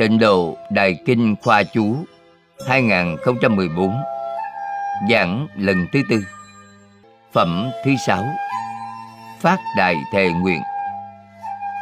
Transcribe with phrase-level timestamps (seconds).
[0.00, 1.96] Tịnh độ Đại Kinh Khoa Chú
[2.68, 3.94] 2014
[5.10, 6.24] Giảng lần thứ tư.
[7.32, 8.24] Phẩm thứ sáu,
[9.40, 10.60] Phát Đại Thề Nguyện.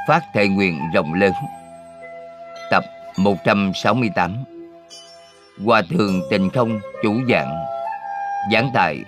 [0.09, 1.33] Phát Thề Nguyện rộng lớn.
[2.71, 2.85] Tập
[3.19, 4.45] 168
[5.65, 7.65] Hòa Thượng Tình Không chủ giảng.
[8.53, 9.05] Giảng tại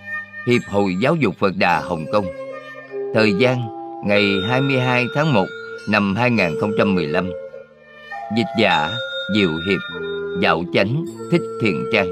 [0.46, 2.26] Hiệp hội Giáo dục Phật Đà Hồng Kông.
[3.14, 3.68] Thời gian
[4.06, 5.46] ngày 22 tháng 1
[5.88, 7.30] năm 2015
[8.36, 8.90] Dịch giả
[9.34, 9.80] Diệu Hiệp,
[10.42, 12.06] Dạo Chánh, Thích Thiện Trang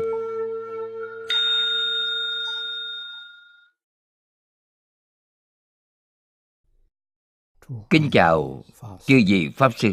[7.91, 8.65] Kính chào
[9.07, 9.93] chư vị Pháp Sư,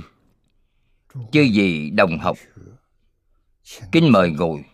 [1.13, 2.37] Chư vị đồng học.
[3.91, 4.65] Kính mời ngồi.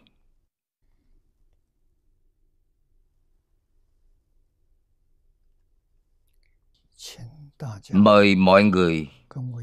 [7.92, 9.08] Mời mọi người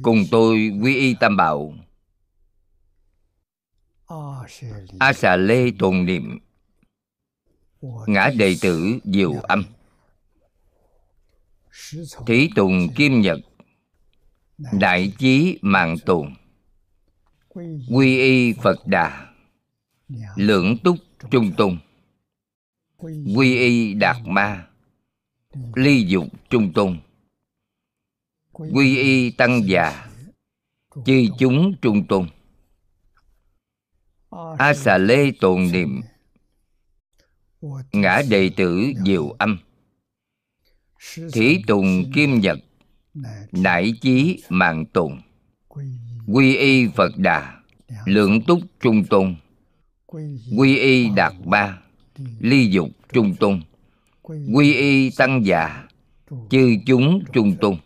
[0.02, 1.74] cùng tôi quy y tam bảo.
[4.98, 6.38] A xà lê tồn niệm.
[8.06, 9.64] Ngã đệ tử diệu âm.
[12.26, 13.38] Thí tùng kim nhật.
[14.72, 16.34] Đại chí mạng tồn
[17.90, 19.26] quy y phật đà.
[20.36, 20.96] Lưỡng túc
[21.30, 21.78] trung tôn.
[23.36, 24.66] Quy y đạt ma.
[25.74, 27.00] Ly dục trung tôn
[28.58, 30.08] quy y tăng già,
[31.06, 32.28] chư chúng trung tôn.
[34.58, 36.00] A xà lê tồn niệm,
[37.92, 39.58] ngã đệ tử diệu âm.
[41.32, 42.58] Thí tùng kim nhật,
[43.52, 45.20] nải chí mạng tùng.
[46.26, 47.60] Quy y phật đà,
[48.06, 49.36] lượng túc trung tôn.
[50.56, 51.78] Quy y đạt ba,
[52.40, 53.62] ly dục trung tôn.
[54.54, 55.88] Quy y tăng già,
[56.50, 57.76] chư chúng trung tôn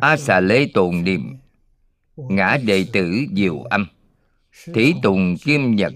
[0.00, 1.36] a xà lê tồn niệm,
[2.16, 3.86] ngã đệ tử diệu âm.
[4.74, 5.92] Thí tùng kim nhật,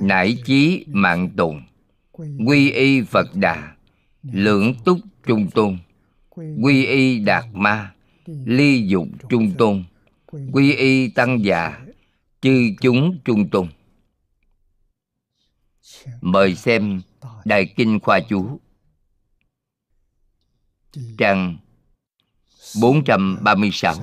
[0.00, 1.62] nải chí mạng tùng.
[2.46, 3.76] Quy y phật đà,
[4.22, 5.78] lưỡng túc trung tôn.
[6.62, 7.94] Quy y đạt ma,
[8.26, 9.84] ly dục trung tôn.
[10.52, 11.86] Quy y tăng già,
[12.40, 13.68] chư chúng trung tôn.
[16.20, 17.00] Mời xem
[17.44, 18.60] đại kinh khoa chú.
[21.18, 21.56] Trang
[22.80, 23.94] 436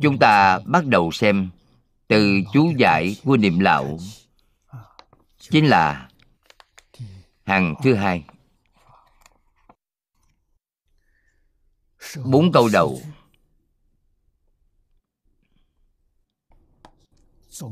[0.00, 1.50] Chúng ta bắt đầu xem
[2.08, 3.98] từ chú giải của niệm lão,
[5.38, 6.08] chính là
[7.44, 8.24] hàng thứ hai.
[12.24, 13.00] Bốn câu đầu.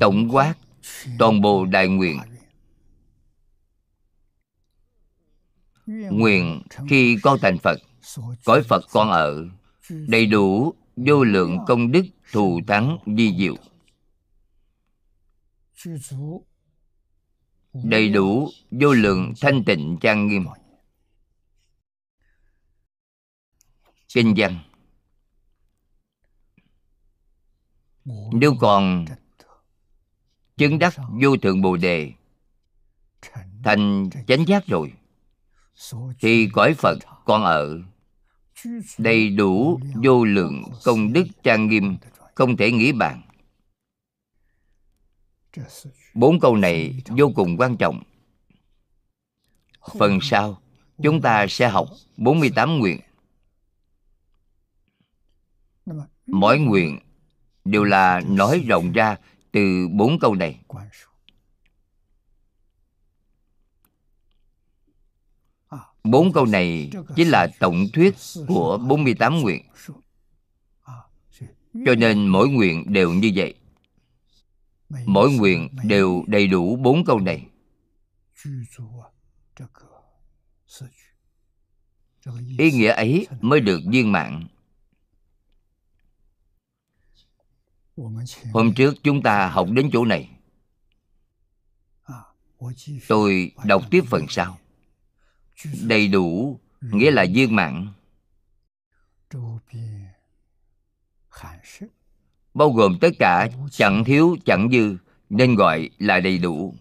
[0.00, 0.54] Tổng quát
[1.18, 2.18] toàn bộ đại nguyện.
[5.88, 7.78] Nguyện khi con thành phật,
[8.44, 9.48] cõi phật con ở,
[9.90, 13.54] đầy đủ vô lượng công đức thù thắng di diệu.
[17.72, 20.44] Đầy đủ vô lượng thanh tịnh trang nghiêm.
[24.14, 24.58] Kinh văn.
[28.32, 29.04] Nếu còn
[30.56, 32.12] chứng đắc vô thượng bồ đề,
[33.64, 34.92] thành chánh giác rồi
[36.20, 37.82] thì cõi phật còn ở.
[38.98, 41.96] Đầy đủ vô lượng công đức trang nghiêm,
[42.34, 43.22] không thể nghĩ bàn.
[46.14, 48.02] Bốn câu này vô cùng quan trọng.
[49.98, 50.62] Phần sau,
[51.02, 53.00] chúng ta sẽ học 48 nguyện.
[56.26, 56.98] Mỗi nguyện
[57.64, 59.16] đều là nói rộng ra
[59.52, 60.60] từ bốn câu này.
[66.10, 68.14] Bốn câu này chính là tổng thuyết
[68.48, 69.62] của 48 nguyện.
[71.86, 73.54] Cho nên mỗi nguyện đều như vậy.
[75.06, 77.46] Mỗi nguyện đều đầy đủ bốn câu này.
[82.58, 84.46] Ý nghĩa ấy mới được viên mạng
[88.52, 90.30] Hôm trước chúng ta học đến chỗ này.
[93.08, 94.58] Tôi đọc tiếp phần sau
[95.82, 97.92] đầy đủ, nghĩa là viên mãn.
[102.54, 104.96] Bao gồm tất cả, chẳng thiếu, chẳng dư,
[105.30, 106.74] nên gọi là đầy đủ.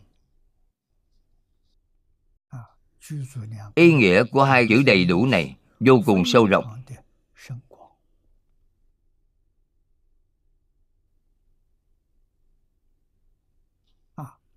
[3.75, 6.83] Ý nghĩa của hai chữ đầy đủ này vô cùng sâu rộng.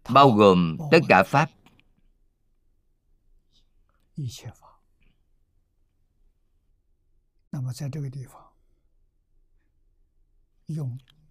[0.09, 1.51] Bao gồm tất cả pháp
[4.20, 4.80] 一切法。
[7.50, 8.42] 那么在这个地方，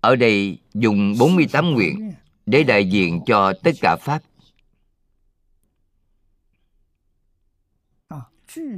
[0.01, 2.15] ở đây dùng 48 nguyện
[2.47, 4.23] để đại diện cho tất cả Pháp.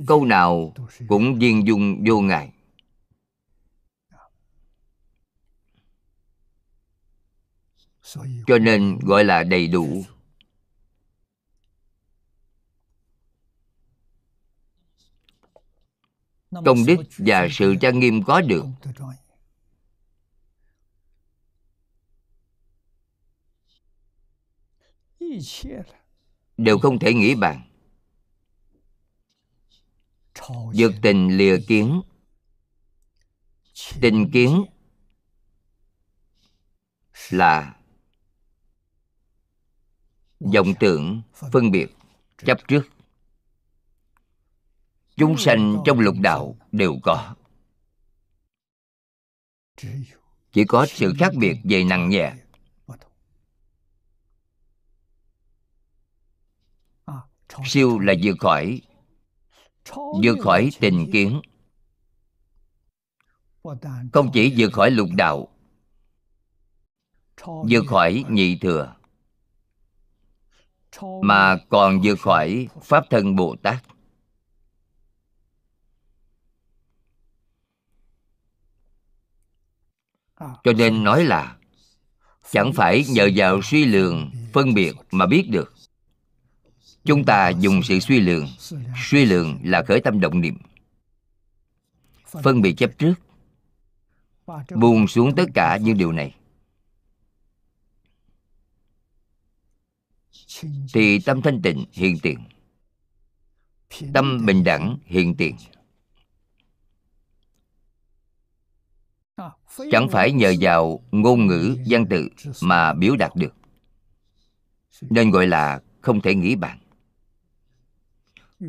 [0.07, 0.73] Câu nào
[1.09, 2.53] cũng viên dung vô ngại.
[8.47, 10.05] Cho nên gọi là đầy đủ.
[16.52, 18.66] Công đức và sự trang nghiêm có được.
[26.58, 27.62] đều không thể nghĩ bàn.
[30.76, 32.02] Vượt tình lìa kiến.
[34.02, 34.66] tình kiến
[37.30, 37.76] là
[40.40, 41.22] vọng tưởng
[41.52, 41.96] phân biệt
[42.38, 42.82] chấp trước
[45.22, 47.36] chúng sanh trong lục đạo đều có.
[50.52, 52.34] Chỉ có sự khác biệt về nặng nhẹ.
[57.66, 58.82] Siêu là vượt khỏi
[60.24, 61.42] vượt khỏi tình kiến.
[64.14, 65.48] Không chỉ vượt khỏi lục đạo,
[67.46, 68.96] vượt khỏi nhị thừa,
[71.22, 73.91] mà còn vượt khỏi pháp thân bồ tát.
[80.64, 81.58] Cho nên nói là,
[82.52, 85.74] chẳng phải nhờ vào suy lường phân biệt mà biết được.
[87.06, 88.48] Chúng ta dùng sự suy lượng
[89.10, 90.58] suy lượng là khởi tâm động niệm.
[92.44, 93.14] Phân biệt chấp trước.
[94.76, 96.36] Buông xuống tất cả những điều này.
[100.94, 102.40] Thì tâm thanh tịnh hiện tiền.
[104.14, 105.56] Tâm bình đẳng hiện tiền.
[109.92, 112.30] Chẳng phải nhờ vào ngôn ngữ, văn tự
[112.62, 113.54] mà biểu đạt được.
[115.02, 116.80] Nên gọi là không thể nghĩ bàn.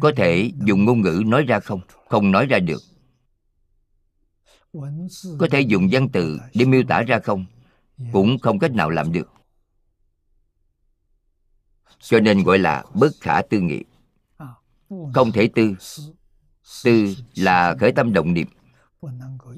[0.01, 1.81] Có thể dùng ngôn ngữ nói ra không?
[2.09, 2.83] Không nói ra được.
[5.39, 7.45] Có thể dùng văn tự để miêu tả ra không?
[8.13, 9.33] Cũng không cách nào làm được.
[12.01, 13.85] Cho nên gọi là bất khả tư nghị.
[15.15, 15.75] Không thể tư.
[16.85, 18.49] Tư là khởi tâm động niệm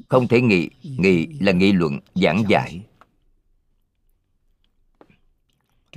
[0.09, 2.87] không thể nghị nghị là nghị luận giảng giải.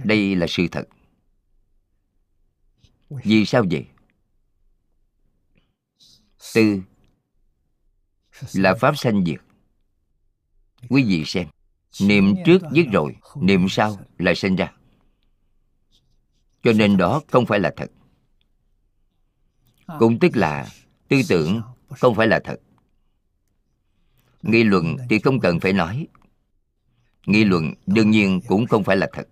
[0.04, 0.88] Đây là sự thật.
[3.10, 3.86] Vì sao vậy?
[6.54, 6.82] Tư
[8.54, 9.40] là pháp sanh diệt.
[10.90, 11.48] Quý vị xem,
[12.02, 14.74] niệm trước giết rồi, niệm sau lại sinh ra.
[16.64, 17.92] Cho nên đó không phải là thật.
[20.00, 20.70] Cũng tức là
[21.08, 22.60] tư tưởng không phải là thật
[24.42, 26.07] nghị luận thì không cần phải nói.
[27.25, 29.28] Nghị luận đương nhiên cũng không phải là thật.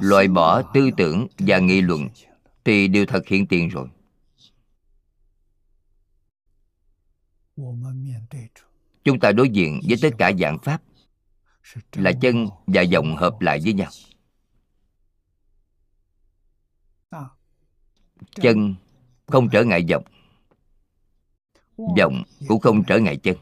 [0.00, 2.08] Loại bỏ tư tưởng và nghị luận
[2.64, 3.88] thì đều thật hiện tiền rồi.
[9.04, 10.82] Chúng ta đối diện với tất cả dạng pháp
[11.92, 13.90] là chân và vọng hợp lại với nhau.
[18.34, 18.74] Chân
[19.26, 20.04] không trở ngại vọng
[21.76, 23.36] vọng cũng không trở ngại chân.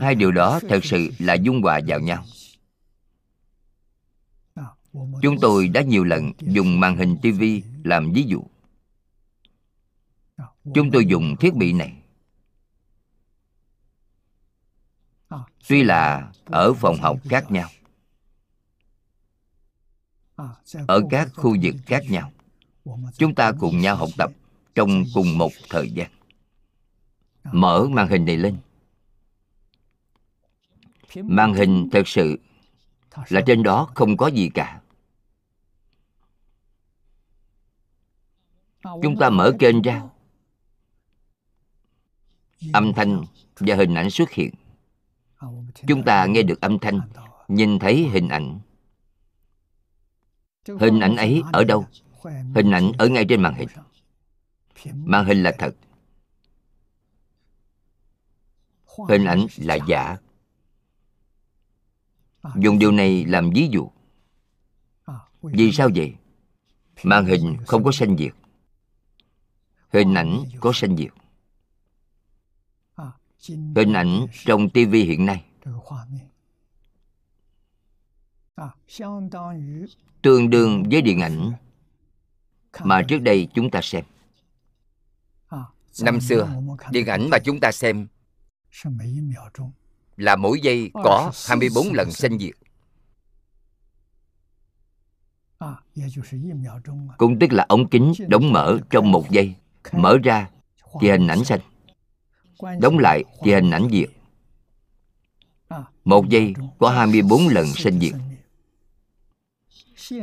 [0.00, 2.24] Hai điều đó thật sự là dung hòa vào nhau.
[5.22, 8.42] Chúng tôi đã nhiều lần dùng màn hình tivi làm ví dụ.
[10.74, 12.02] Chúng tôi dùng thiết bị này.
[15.68, 17.68] Tuy là ở phòng học khác nhau,
[20.88, 22.32] ở các khu vực khác nhau,
[23.16, 24.30] chúng ta cùng nhau học tập
[24.74, 26.10] trong cùng một thời gian.
[27.52, 28.56] Mở màn hình này lên.
[31.14, 32.38] Màn hình thật sự
[33.28, 34.80] là trên đó không có gì cả.
[38.82, 40.02] Chúng ta mở kênh ra.
[42.72, 43.24] Âm thanh
[43.56, 44.54] và hình ảnh xuất hiện.
[45.86, 47.00] Chúng ta nghe được âm thanh,
[47.48, 48.60] nhìn thấy hình ảnh.
[50.80, 51.86] Hình ảnh ấy ở đâu?
[52.54, 53.68] Hình ảnh ở ngay trên màn hình
[54.92, 55.76] màn hình là thật.
[59.08, 60.16] Hình ảnh là giả.
[62.56, 63.90] Dùng điều này làm ví dụ.
[65.42, 66.14] Vì sao vậy?
[67.02, 68.34] Màn hình không có sanh diệt.
[69.92, 71.12] Hình ảnh có sanh diệt.
[73.76, 75.44] Hình ảnh trong tivi hiện nay.
[80.22, 81.52] Tương đương với điện ảnh
[82.80, 84.04] mà trước đây chúng ta xem.
[86.02, 86.48] Năm xưa,
[86.90, 88.06] điện ảnh mà chúng ta xem
[90.16, 92.54] là mỗi giây có 24 lần sinh diệt.
[97.18, 99.54] Cũng tức là ống kính đóng mở trong một giây,
[99.92, 100.50] mở ra
[101.00, 101.60] thì hình ảnh xanh,
[102.80, 104.08] đóng lại thì hình ảnh diệt.
[106.04, 108.14] Một giây có 24 lần sinh diệt.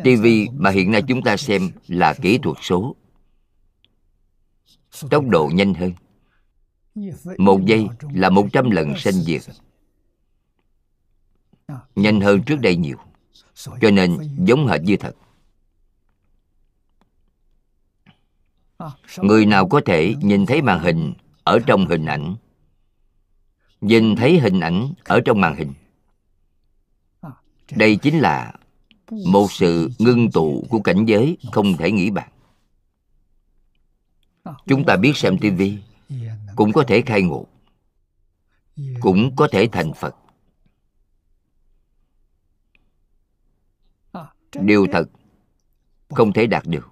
[0.03, 2.95] TV mà hiện nay chúng ta xem là kỹ thuật số
[5.09, 5.93] tốc độ nhanh hơn.
[7.37, 9.41] Một giây là một trăm lần sinh diệt.
[11.95, 12.97] Nhanh hơn trước đây nhiều,
[13.55, 15.15] cho nên giống hệt như thật.
[19.17, 22.35] Người nào có thể nhìn thấy màn hình ở trong hình ảnh?
[23.81, 25.73] Nhìn thấy hình ảnh ở trong màn hình.
[27.71, 28.53] Đây chính là
[29.25, 32.29] một sự ngưng tụ của cảnh giới không thể nghĩ bàn
[34.67, 35.77] chúng ta biết xem tivi
[36.55, 37.45] cũng có thể khai ngộ,
[38.99, 40.15] cũng có thể thành phật.
[44.53, 45.09] Điều thật,
[46.09, 46.91] không thể đạt được.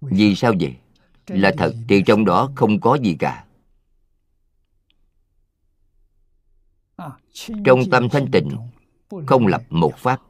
[0.00, 0.76] Vì sao vậy?
[1.26, 3.46] Là thật, thì trong đó không có gì cả.
[7.64, 8.56] Trong tâm thanh tịnh,
[9.26, 10.20] không lập một pháp.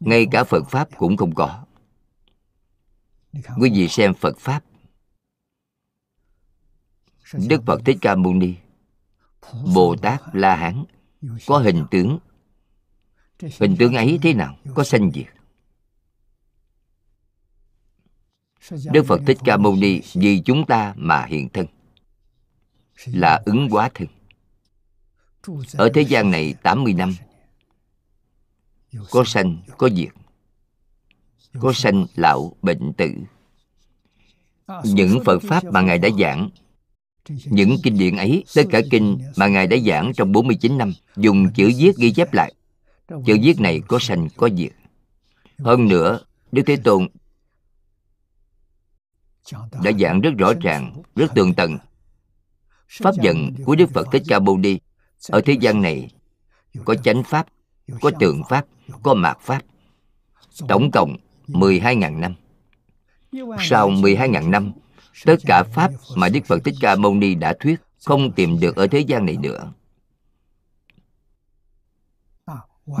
[0.00, 1.64] Ngay cả phật pháp cũng không có
[3.32, 4.64] quý vị xem phật pháp.
[7.48, 8.54] Đức phật thích ca mâu ni
[9.74, 10.84] bồ tát la hán
[11.46, 12.18] có hình tướng.
[13.60, 14.56] Hình tướng ấy thế nào?
[14.74, 15.26] Có sanh diệt
[18.92, 21.66] đức phật thích ca mâu ni vì chúng ta mà hiện thân.
[23.06, 24.08] Là ứng quá thân.
[25.72, 27.14] Ở thế gian này 80 năm
[29.10, 30.08] có sanh có diệt
[31.60, 33.10] có sanh lão bệnh tử.
[34.84, 36.50] Những phật pháp mà ngài đã giảng
[37.44, 41.52] những kinh điển ấy tất cả kinh mà ngài đã giảng trong 49 năm dùng
[41.54, 42.54] chữ viết ghi chép lại.
[43.08, 44.72] chữ viết này có sanh có diệt.
[45.58, 46.20] hơn nữa
[46.52, 47.08] đức thế tôn
[49.82, 51.78] đã giảng rất rõ ràng rất tường tận.
[52.88, 54.78] pháp dẫn của đức phật thích ca mâu ni
[55.28, 56.10] ở thế gian này
[56.84, 57.46] có chánh pháp
[58.00, 58.66] có tượng pháp
[59.02, 59.62] có mạt pháp
[60.68, 61.16] tổng cộng
[61.52, 62.34] 12.000 năm.
[63.60, 64.72] Sau 12.000 năm,
[65.24, 68.76] tất cả pháp mà đức phật thích ca mâu ni đã thuyết không tìm được
[68.76, 69.72] ở thế gian này nữa.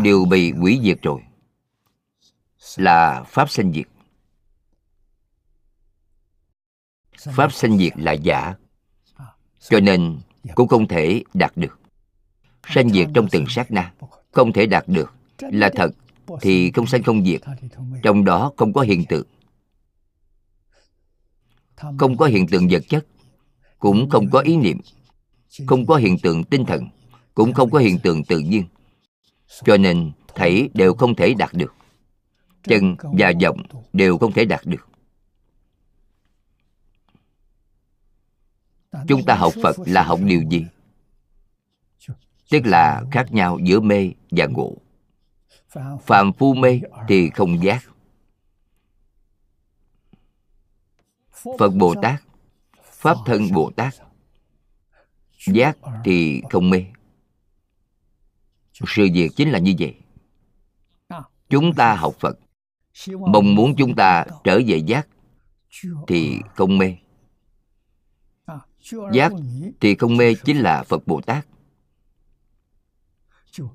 [0.02, 1.20] Đều bị hủy diệt rồi
[2.76, 3.86] là pháp sanh diệt.
[7.18, 8.54] Pháp sanh diệt là giả,
[9.58, 10.20] cho nên
[10.54, 11.78] cũng không thể đạt được.
[12.66, 13.92] Sanh diệt trong từng sát na,
[14.30, 15.90] không thể đạt được là thật
[16.40, 17.40] thì không sanh không diệt.
[18.02, 19.26] Trong đó không có hiện tượng.
[21.98, 23.06] Không có hiện tượng vật chất,
[23.78, 24.80] cũng không có ý niệm.
[25.66, 26.88] Không có hiện tượng tinh thần,
[27.34, 28.64] cũng không có hiện tượng tự nhiên.
[29.64, 31.74] Cho nên thảy đều không thể đạt được.
[32.62, 33.62] Chân và giọng
[33.92, 34.88] đều không thể đạt được.
[39.08, 40.66] Chúng ta học phật là học điều gì?
[42.50, 44.76] Tức là khác nhau giữa mê và ngộ
[46.02, 47.84] phàm phu mê thì không giác.
[51.58, 52.22] Phật bồ tát,
[52.84, 53.94] pháp thân bồ tát,
[55.46, 56.84] giác thì không mê.
[58.72, 59.96] Sự việc chính là như vậy.
[61.48, 62.38] Chúng ta học phật,
[63.08, 65.08] mong muốn chúng ta trở về giác
[66.06, 66.96] thì không mê.
[69.12, 69.32] Giác
[69.80, 71.46] thì không mê chính là phật bồ tát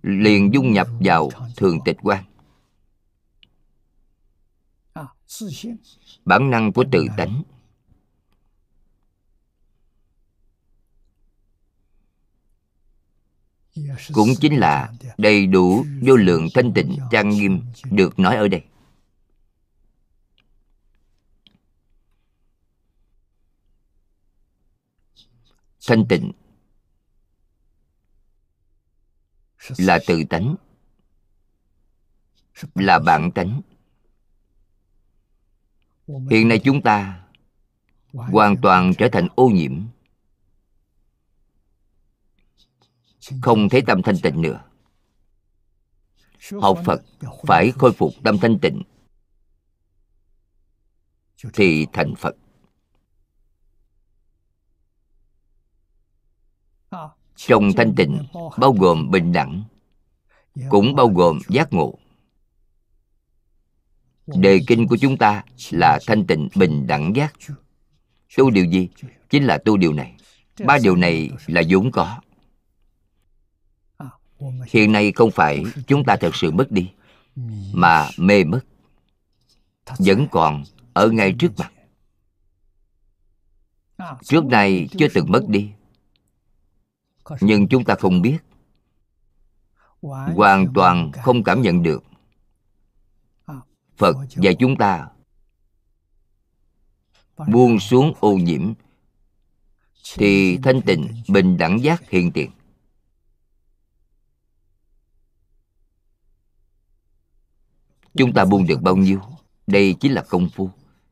[0.02, 2.24] liền dung nhập vào thường tịch quan.
[6.26, 7.44] Bản năng của tự tánh.
[14.14, 18.64] Cũng chính là đầy đủ vô lượng thanh tịnh trang nghiêm được nói ở đây.
[25.88, 26.32] Thanh tịnh
[29.78, 30.56] là tự tánh.
[32.76, 33.62] Là bản tánh.
[36.08, 37.24] Hiện nay chúng ta
[38.12, 39.82] hoàn toàn trở thành ô nhiễm.
[43.42, 44.64] Không thấy tâm thanh tịnh nữa.
[46.62, 47.02] Học phật
[47.48, 48.82] phải khôi phục tâm thanh tịnh.
[51.54, 52.36] Thì thành phật.
[57.38, 58.18] Trong thanh tịnh,
[58.58, 59.64] bao gồm bình đẳng,
[60.70, 61.98] cũng bao gồm giác ngộ.
[64.28, 67.34] Đề kinh của chúng ta là thanh tịnh, bình đẳng, giác.
[68.38, 68.90] Tu điều gì?
[69.30, 70.16] Chính là tu điều này.
[70.66, 72.22] Ba điều này là vốn có.
[74.68, 76.92] Hiện nay không phải chúng ta thật sự mất đi,
[77.74, 78.60] mà mê mất.
[79.98, 80.64] Vẫn còn
[80.94, 81.72] ở ngay trước mặt.
[84.24, 85.70] Trước nay chưa từng mất đi
[87.42, 88.38] nhưng chúng ta không biết.
[90.36, 92.04] Hoàn toàn không cảm nhận được.
[93.98, 95.08] Phật và chúng ta
[97.48, 98.74] buông xuống ô nhiễm
[100.16, 102.52] thì thanh tịnh, bình đẳng giác hiện tiền.
[108.14, 109.22] Chúng ta buông được bao nhiêu?
[109.68, 110.70] Đây chính là công phu.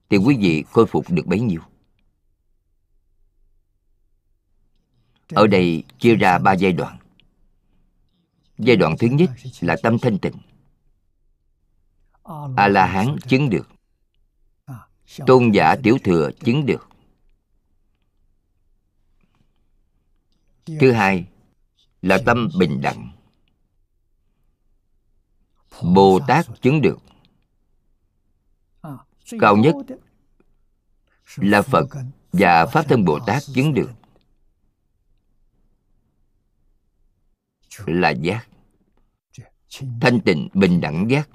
[0.10, 1.62] Thì quý vị khôi phục được bấy nhiêu?
[5.30, 6.98] Ở đây chia ra ba giai đoạn.
[8.58, 9.30] Giai đoạn thứ nhất
[9.60, 10.36] là tâm thanh tịnh.
[12.56, 13.70] A la hán chứng được.
[15.28, 16.90] Tôn giả tiểu thừa chứng được.
[20.66, 21.28] Thứ hai
[22.02, 23.12] là tâm bình đẳng.
[25.82, 27.00] Bồ tát chứng được.
[29.40, 29.76] Cao nhất
[31.36, 31.88] là phật
[32.32, 33.92] và pháp thân bồ tát chứng được.
[37.86, 38.48] Là giác.
[40.02, 41.30] Thanh tịnh, bình đẳng giác.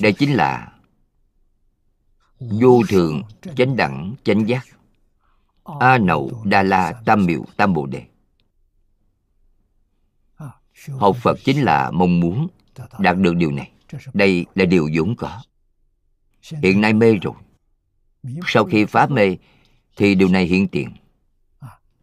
[0.00, 0.72] Đây chính là
[2.38, 3.22] vô thường,
[3.56, 4.66] chánh đẳng, chánh giác.
[5.80, 8.06] A nậu đa la tam miệu tam bồ đề
[10.88, 12.48] học phật chính là mong muốn
[12.98, 13.70] đạt được điều này.
[14.12, 15.42] Đây là điều vốn có.
[16.62, 17.34] Hiện nay mê rồi.
[18.46, 19.36] Sau khi phá mê,
[19.96, 20.88] thì điều này hiện tiền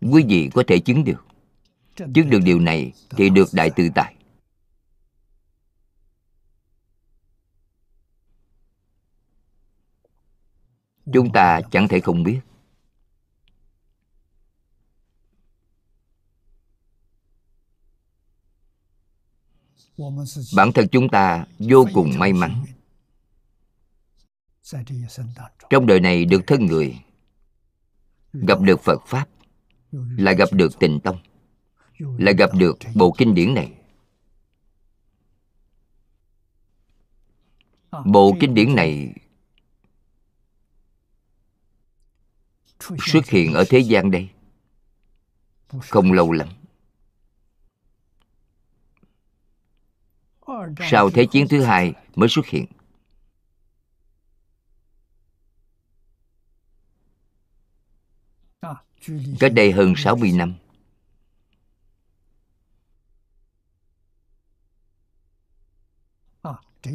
[0.01, 1.25] quý vị có thể chứng được.
[1.95, 4.15] Chứng được điều này thì được đại tự tại
[11.13, 12.39] chúng ta chẳng thể không biết.
[20.55, 22.65] Bản thân chúng ta vô cùng may mắn.
[25.69, 26.99] Trong đời này được thân người,
[28.33, 29.27] gặp được phật pháp
[29.91, 31.17] lại gặp được tình tông.
[31.99, 33.73] Lại gặp được bộ kinh điển này.
[38.05, 39.13] Bộ kinh điển này
[42.99, 44.29] xuất hiện ở thế gian đây.
[45.67, 46.47] Không lâu lắm.
[50.91, 52.65] Sau thế chiến thứ hai mới xuất hiện.
[59.39, 60.53] Cách đây hơn 60 năm.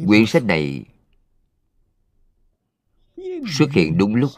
[0.07, 0.85] Quyển sách này
[3.47, 4.31] xuất hiện đúng lúc.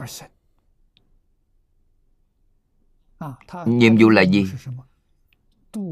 [3.66, 4.46] Nhiệm vụ là gì?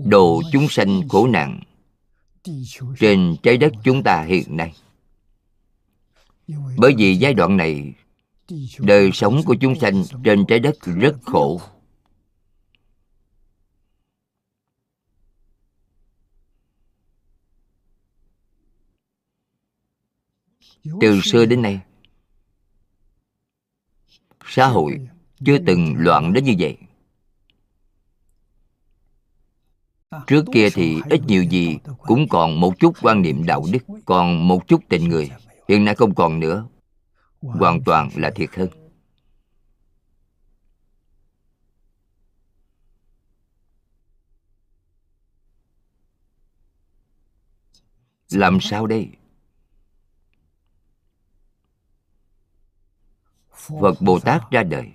[0.06, 1.60] Độ chúng sanh khổ nạn
[3.00, 4.74] trên trái đất chúng ta hiện nay.
[6.78, 7.94] Bởi vì giai đoạn này
[8.80, 11.62] đời sống của chúng sanh trên trái đất rất khổ
[21.02, 21.80] từ xưa đến nay,
[24.46, 25.08] xã hội
[25.46, 26.78] chưa từng loạn đến như vậy.
[30.28, 34.48] Trước kia thì ít nhiều gì, cũng còn một chút quan niệm đạo đức, còn
[34.48, 35.32] một chút tình người.
[35.68, 36.68] Hiện nay không còn nữa,
[37.42, 38.70] hoàn toàn là thiệt hơn.
[48.32, 49.10] Làm sao đây?
[53.82, 54.92] Phật bồ tát ra đời.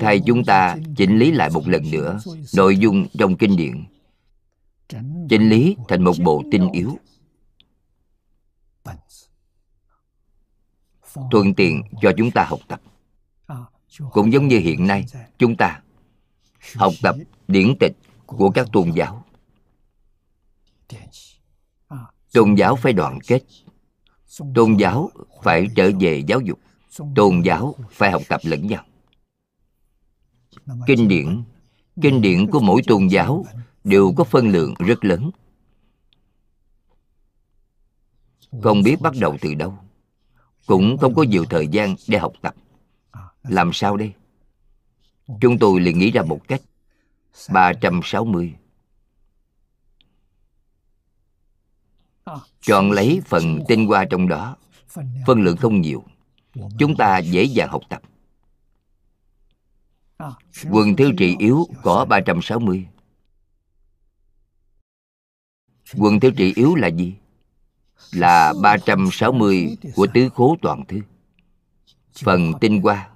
[0.00, 2.18] Thầy chúng ta chỉnh lý lại một lần nữa
[2.56, 3.84] nội dung trong kinh điển.
[5.28, 6.98] Chỉnh lý thành một bộ tinh yếu.
[11.30, 12.80] Thuận tiện cho chúng ta học tập.
[14.12, 15.04] Cũng giống như hiện nay,
[15.38, 15.80] chúng ta
[16.74, 17.16] học tập
[17.48, 17.92] điển tịch
[18.26, 19.24] của các tôn giáo.
[22.32, 23.42] Tôn giáo phải đoàn kết
[24.54, 25.10] tôn giáo
[25.42, 26.58] phải trở về giáo dục.
[27.14, 28.84] Tôn giáo phải học tập lẫn nhau.
[30.86, 31.42] Kinh điển
[32.02, 33.44] kinh điển của mỗi tôn giáo
[33.84, 35.30] đều có phân lượng rất lớn.
[38.62, 39.74] Không biết bắt đầu từ đâu
[40.66, 42.54] cũng không có nhiều thời gian để học tập.
[43.42, 43.96] Làm sao?
[43.96, 44.12] đây?
[45.40, 46.60] Chúng tôi liền nghĩ ra một cách.
[47.52, 48.54] 360
[52.60, 54.56] chọn lấy phần tinh hoa trong đó.
[55.26, 56.04] Phân lượng không nhiều.
[56.78, 58.02] Chúng ta dễ dàng học tập.
[60.70, 62.86] Quần thứ trị yếu có 360
[65.96, 67.14] Quần thứ trị yếu là gì?
[68.12, 71.00] Là 360 của tứ khố toàn thư.
[72.24, 73.08] Phần tinh hoa.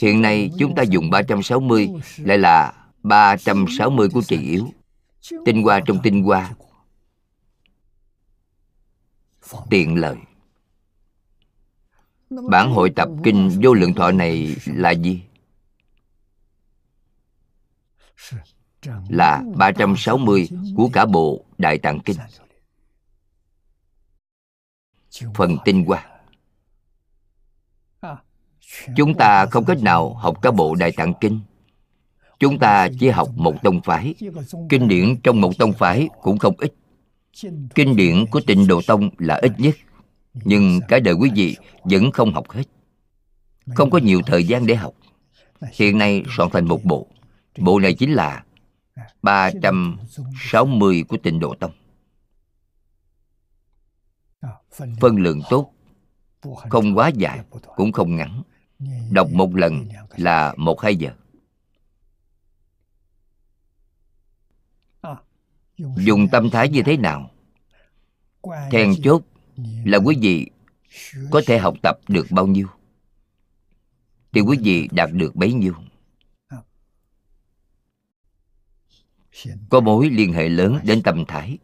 [0.00, 4.68] Hiện nay chúng ta dùng 360 lại là 360 của trị yếu.
[5.44, 6.54] Tinh hoa trong tinh hoa
[9.70, 10.16] Tiện lợi.
[12.30, 15.22] Bản hội tập kinh vô lượng thọ này là gì?
[19.08, 22.16] Là 360 của cả bộ Đại Tạng Kinh.
[25.34, 26.06] Phần tinh hoa
[28.96, 31.40] Chúng ta không cách nào học cả bộ Đại Tạng Kinh.
[32.38, 34.14] Chúng ta chỉ học một tông phái.
[34.68, 36.74] Kinh điển trong một tông phái cũng không ít.
[37.74, 39.74] Kinh điển của tịnh Độ Tông là ít nhất,
[40.34, 42.64] Nhưng cả đời quý vị vẫn không học hết.
[43.74, 44.94] Không có nhiều thời gian để học.
[45.72, 47.06] Hiện nay soạn thành một bộ.
[47.58, 48.44] Bộ này chính là
[49.22, 51.72] 360 của tịnh Độ Tông.
[55.00, 55.72] Phân lượng tốt,
[56.70, 57.40] Không quá dài,
[57.76, 58.42] Cũng không ngắn.
[59.10, 61.10] Đọc một lần là một hai giờ.
[65.78, 67.30] Dùng tâm thái như thế nào?
[68.70, 69.22] Then chốt
[69.84, 70.50] là quý vị
[71.30, 72.68] có thể học tập được bao nhiêu?
[74.32, 75.74] Thì quý vị đạt được bấy nhiêu?
[79.70, 81.58] Có mối liên hệ lớn đến tâm thái.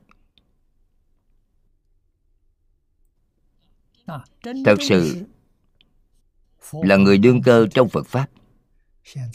[4.64, 5.26] Thật sự
[6.72, 8.26] là người đương cơ trong Phật Pháp.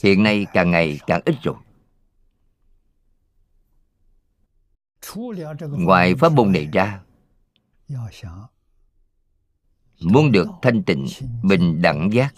[0.04, 1.56] Hiện nay càng ngày càng ít rồi
[5.60, 7.02] Ngoài pháp môn này ra,
[10.02, 11.06] Muốn được thanh tịnh
[11.44, 12.36] bình đẳng giác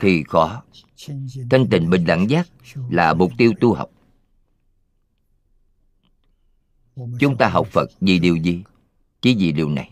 [0.00, 0.62] Thì khó.
[1.50, 2.48] Thanh tịnh bình đẳng giác
[2.90, 3.90] là mục tiêu tu học.
[7.20, 8.62] Chúng ta học Phật vì điều gì?
[9.20, 9.90] Chỉ vì điều này.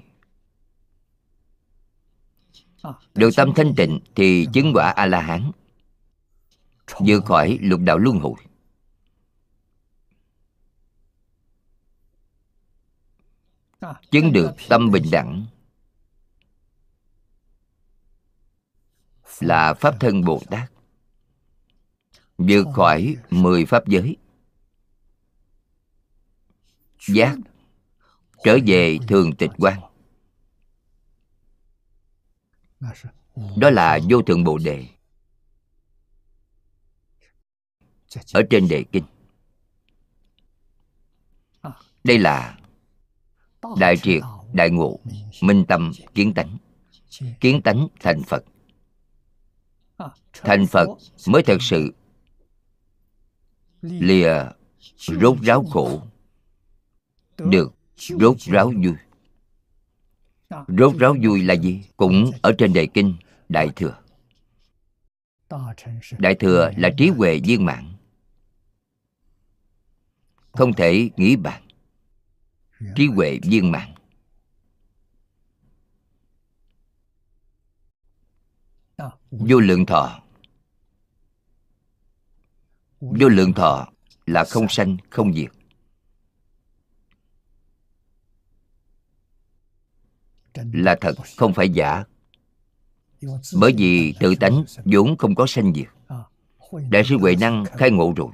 [3.14, 5.52] Được tâm thanh tịnh thì chứng quả A-la-hán,
[6.98, 8.34] Vượt khỏi lục đạo luân hồi.
[14.10, 15.46] Chứng được tâm bình đẳng.
[19.40, 20.72] Là Pháp thân Bồ Tát.
[22.38, 24.16] Vượt khỏi mười Pháp giới.
[27.08, 27.36] Giác
[28.44, 29.80] Trở về thường tịch quan
[33.56, 34.88] Đó là vô thượng Bồ Đề.
[38.32, 39.04] Ở trên đề kinh.
[42.04, 42.57] Đây là
[43.76, 44.98] Đại triệt, đại ngộ,
[45.42, 46.58] minh tâm, kiến tánh.
[47.40, 48.44] Kiến tánh thành Phật.
[50.32, 50.88] Thành Phật
[51.26, 51.94] mới thật sự
[53.82, 54.44] Lìa
[54.96, 56.02] rốt ráo khổ
[57.38, 58.94] Được rốt ráo vui.
[60.68, 61.82] Rốt ráo vui là gì?
[61.96, 63.14] Cũng ở trên đề kinh
[63.48, 63.98] Đại Thừa.
[66.18, 67.84] Đại Thừa là trí huệ viên mãn.
[70.52, 71.67] Không thể nghĩ bạn
[72.96, 73.94] trí huệ viên mãn.
[79.30, 80.22] Vô lượng thọ.
[83.00, 83.88] Vô lượng thọ
[84.26, 85.50] là không sanh không diệt.
[90.72, 92.04] Là thật không phải giả.
[93.60, 95.88] Bởi vì tự tánh vốn không có sanh diệt.
[96.90, 98.32] Đại sư huệ năng khai ngộ rồi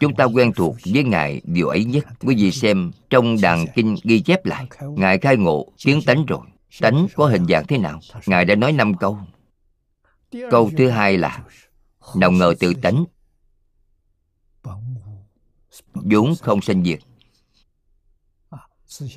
[0.00, 3.96] Chúng ta quen thuộc với Ngài điều ấy nhất Quý vị xem trong đàn kinh
[4.04, 4.66] ghi chép lại
[4.96, 6.40] Ngài khai ngộ tiếng tánh rồi.
[6.80, 8.00] Tánh có hình dạng thế nào?
[8.26, 9.18] Ngài đã nói năm câu.
[10.50, 11.44] Câu thứ hai là
[12.16, 13.04] Nào ngờ tự tánh.
[15.94, 17.00] Vốn không sanh diệt.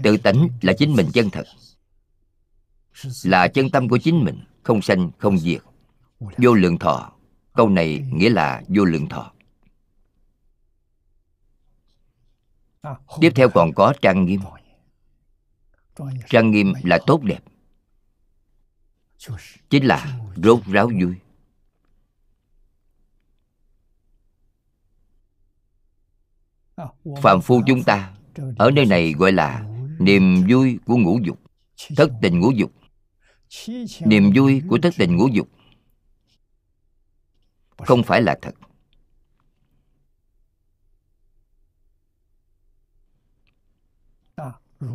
[0.03, 1.43] Tự tánh là chính mình chân thật.
[3.23, 5.61] Là chân tâm của chính mình Không sanh không diệt.
[6.19, 7.11] Vô lượng thọ.
[7.53, 9.32] Câu này nghĩa là vô lượng thọ
[13.21, 14.41] tiếp theo còn có trang nghiêm.
[16.29, 17.39] Trang nghiêm là tốt đẹp.
[19.69, 21.15] Chính là rốt ráo vui.
[27.21, 28.13] Phàm phu chúng ta
[28.57, 29.67] ở nơi này gọi là
[29.99, 31.39] niềm vui của ngũ dục
[31.95, 32.71] thất tình ngũ dục.
[33.99, 35.47] Niềm vui của thất tình ngũ dục
[37.77, 38.55] không phải là thật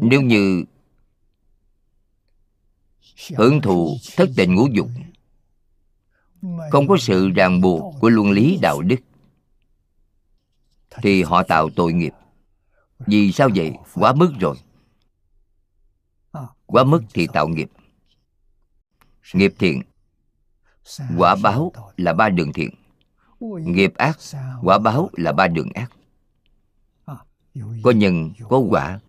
[0.00, 0.64] nếu như
[3.36, 4.88] hưởng thụ thất tình ngũ dục
[6.70, 8.96] không có sự ràng buộc của luân lý đạo đức
[11.02, 12.12] thì họ tạo tội nghiệp.
[12.98, 13.72] Vì sao vậy?
[13.94, 14.56] quá mức rồi.
[16.66, 17.70] Quá mức thì tạo nghiệp.
[19.34, 19.82] Nghiệp thiện
[21.16, 22.70] quả báo là ba đường thiện.
[23.40, 24.18] Nghiệp ác
[24.62, 25.92] quả báo là ba đường ác.
[27.82, 29.00] Có nhân có quả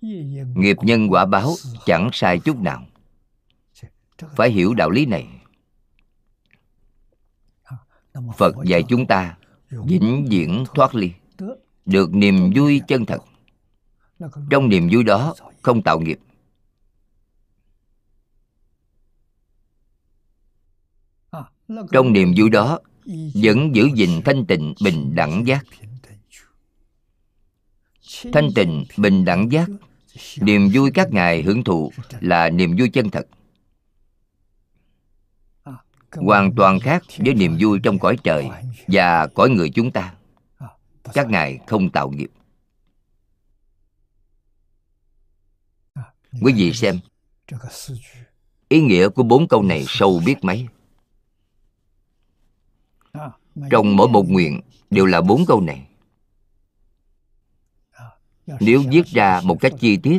[0.00, 1.54] nghiệp nhân quả báo
[1.86, 2.86] chẳng sai chút nào.
[4.36, 5.28] Phải hiểu đạo lý này.
[8.36, 9.36] Phật dạy chúng ta
[9.70, 11.10] vĩnh viễn thoát ly,
[11.86, 13.18] được niềm vui chân thật.
[14.50, 16.18] Trong niềm vui đó không tạo nghiệp.
[21.92, 22.78] Trong niềm vui đó
[23.34, 25.64] vẫn giữ gìn thanh tịnh bình đẳng giác.
[28.32, 29.68] Thanh tịnh bình đẳng giác
[30.40, 33.26] niềm vui các ngài hưởng thụ là niềm vui chân thật.
[36.12, 38.48] Hoàn toàn khác với niềm vui trong cõi trời
[38.86, 40.14] và cõi người chúng ta.
[41.14, 42.30] Các ngài không tạo nghiệp.
[46.42, 47.00] Quý vị xem,
[48.68, 50.66] ý nghĩa của bốn câu này sâu biết mấy?
[53.70, 55.87] Trong mỗi một nguyện đều là bốn câu này
[58.60, 60.18] nếu viết ra một cách chi tiết,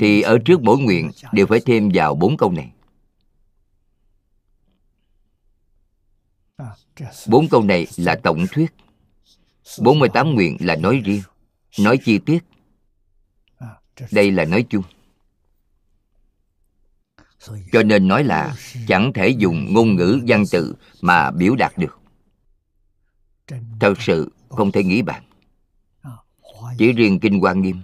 [0.00, 2.72] thì ở trước mỗi nguyện đều phải thêm vào bốn câu này.
[7.26, 8.74] Bốn câu này là tổng thuyết.
[9.80, 11.22] 48 nguyện là nói riêng,
[11.78, 12.44] nói chi tiết.
[14.12, 14.82] Đây là nói chung.
[17.72, 18.56] Cho nên nói là
[18.88, 21.98] chẳng thể dùng ngôn ngữ, văn tự mà biểu đạt được.
[23.80, 25.22] Thật sự không thể nghĩ bàn
[26.78, 27.80] chỉ riêng kinh quan nghiêm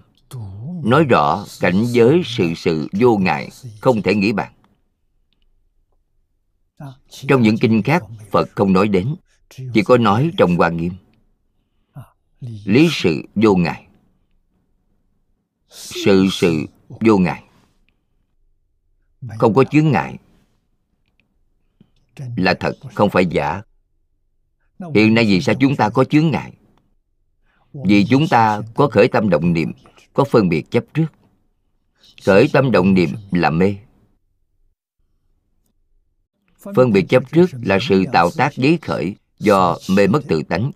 [0.84, 4.52] nói rõ cảnh giới sự sự vô ngại không thể nghĩ bàn.
[7.08, 9.16] Trong những kinh khác, phật không nói đến,
[9.74, 10.92] chỉ có nói trong quan nghiêm.
[12.40, 13.86] Lý sự vô ngại.
[15.68, 17.42] Sự sự vô ngại.
[19.38, 20.18] Không có chướng ngại.
[22.36, 23.62] Là thật, không phải giả.
[24.94, 26.52] Hiện nay vì sao chúng ta có chướng ngại?
[27.74, 29.72] Vì chúng ta có khởi tâm động niệm,
[30.12, 31.06] có phân biệt chấp trước.
[32.26, 33.76] Khởi tâm động niệm là mê.
[36.74, 40.72] Phân biệt chấp trước là sự tạo tác giấy khởi do mê mất tự tánh.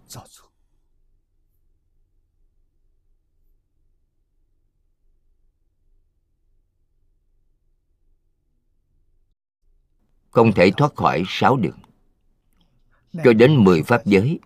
[10.30, 11.78] Không thể thoát khỏi sáu đường.
[13.24, 14.38] Cho đến mười pháp giới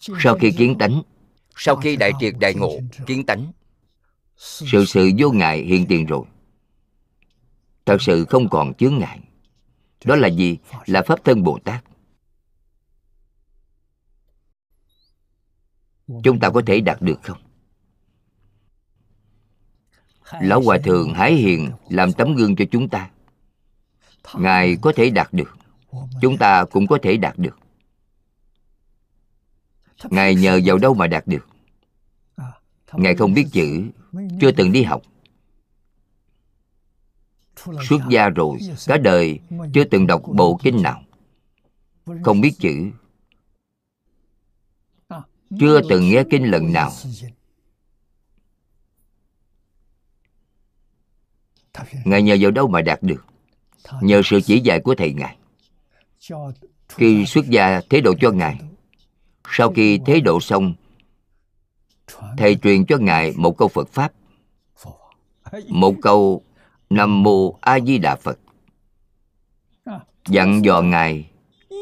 [0.00, 1.02] sau khi kiến tánh
[1.56, 3.52] sau khi đại triệt đại ngộ kiến tánh
[4.38, 6.26] sự sự vô ngại hiện tiền rồi.
[7.86, 9.20] Thật sự không còn chướng ngại.
[10.04, 10.58] Đó là gì?
[10.86, 11.84] Là pháp thân bồ tát.
[16.24, 17.47] Chúng ta có thể đạt được không
[20.40, 23.10] lão hòa thượng hải hiền làm tấm gương cho chúng ta.
[24.34, 25.56] Ngài có thể đạt được.
[26.20, 27.58] Chúng ta cũng có thể đạt được.
[30.04, 31.48] Ngài nhờ vào đâu mà đạt được?
[32.92, 33.82] Ngài không biết chữ,
[34.40, 35.02] chưa từng đi học.
[37.88, 39.40] Xuất gia rồi, cả đời
[39.74, 41.02] chưa từng đọc bộ kinh nào.
[42.24, 42.90] Không biết chữ,
[45.60, 46.92] chưa từng nghe kinh lần nào.
[52.04, 53.24] Ngài nhờ vào đâu mà đạt được?
[54.00, 55.36] Nhờ sự chỉ dạy của thầy ngài.
[56.88, 58.60] Khi xuất gia thế độ cho ngài,
[59.50, 60.74] sau khi thế độ xong,
[62.36, 64.12] thầy truyền cho ngài một câu phật pháp.
[65.68, 66.42] Một câu
[66.90, 68.38] nam mô a di đà phật.
[70.28, 71.30] Dặn dò ngài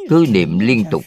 [0.08, 1.02] cứ niệm liên tục.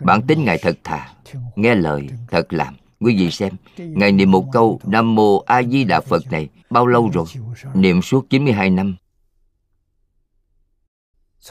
[0.00, 1.14] Bản tính ngài thật thà,
[1.56, 5.84] nghe lời thật làm quý vị xem ngài niệm một câu nam mô a di
[5.84, 7.26] đà phật này bao lâu rồi?
[7.74, 8.96] Niệm suốt 92 năm.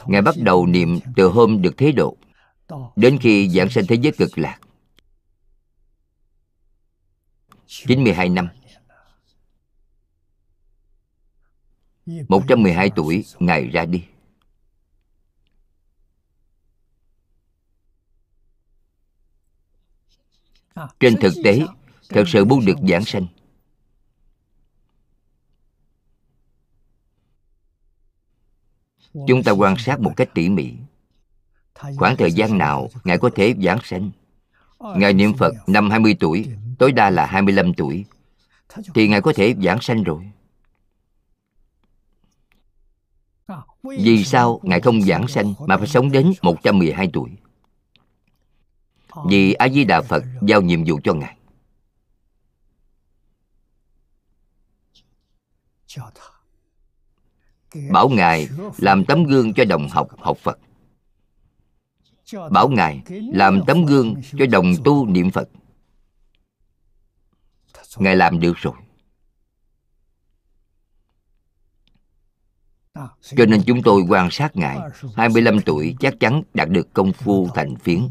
[0.06, 2.16] Ngài bắt đầu niệm từ hôm được thế độ
[2.96, 4.58] đến khi giảng sanh thế giới cực lạc.
[7.66, 8.48] 92 năm.
[12.28, 14.04] 112 tuổi Ngài ra đi
[21.00, 21.60] Trên thực tế
[22.12, 23.26] Thật sự muốn được giảng sanh.
[29.26, 30.72] Chúng ta quan sát một cách tỉ mỉ.
[31.96, 34.10] Khoảng thời gian nào ngài có thể giảng sanh?
[34.96, 38.04] Ngài niệm phật năm 20 tuổi tối đa là 25 tuổi.
[38.94, 40.30] Thì ngài có thể giảng sanh rồi.
[43.82, 47.30] Vì sao ngài không giảng sanh mà phải sống đến 112 tuổi
[49.26, 51.36] vì a di đà phật giao nhiệm vụ cho ngài.
[57.90, 58.48] Bảo ngài
[58.78, 60.58] làm tấm gương cho đồng học học phật.
[62.50, 65.48] Bảo ngài làm tấm gương cho đồng tu niệm phật.
[67.96, 68.74] Ngài làm được rồi.
[73.36, 74.78] Cho nên chúng tôi quan sát ngài
[75.16, 78.08] 25 tuổi chắc chắn đạt được công phu thành phiến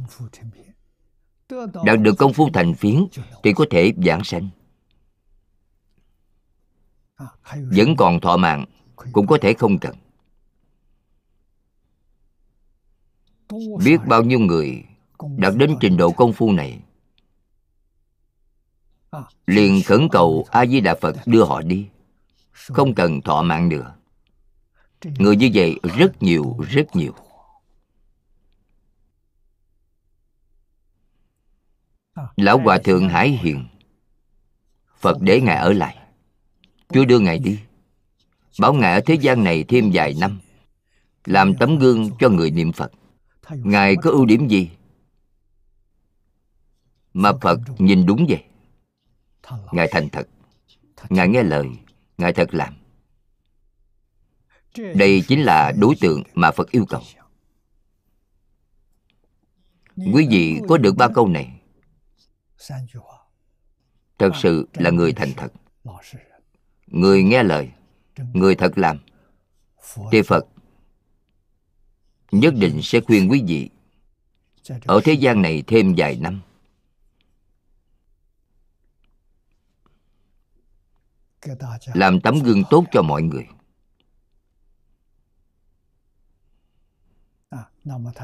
[1.83, 3.05] đạt được công phu thành phiến
[3.43, 4.49] thì có thể giảng sanh.
[7.53, 8.65] Vẫn còn thọ mạng,
[9.11, 9.95] cũng có thể không cần.
[13.85, 14.83] Biết bao nhiêu người
[15.37, 16.79] đạt đến trình độ công phu này,
[19.45, 21.87] liền khẩn cầu a di đà phật đưa họ đi.
[22.51, 23.95] Không cần thọ mạng nữa.
[25.19, 27.13] Người như vậy rất nhiều rất nhiều.
[32.35, 33.65] Lão hòa thượng hải hiền
[34.99, 35.97] phật để ngài ở lại.
[36.89, 37.59] Chưa đưa ngài đi.
[38.59, 40.39] Bảo ngài ở thế gian này thêm vài năm
[41.25, 42.91] làm tấm gương cho người niệm phật.
[43.49, 44.69] Ngài có ưu điểm gì?
[47.13, 48.43] Mà phật nhìn đúng vậy.
[49.71, 50.27] Ngài thành thật.
[51.09, 51.67] Ngài nghe lời.
[52.17, 52.73] Ngài thật làm.
[54.95, 57.01] Đây chính là đối tượng mà phật yêu cầu.
[59.95, 61.60] Quý vị có được ba câu này
[64.17, 65.51] thật sự là người thành thật.
[66.87, 67.71] người nghe lời
[68.33, 68.99] người thật làm.
[70.11, 70.45] Thì phật
[72.31, 73.69] nhất định sẽ khuyên quý vị
[74.85, 76.41] ở thế gian này thêm vài năm.
[81.93, 83.47] Làm tấm gương tốt cho mọi người.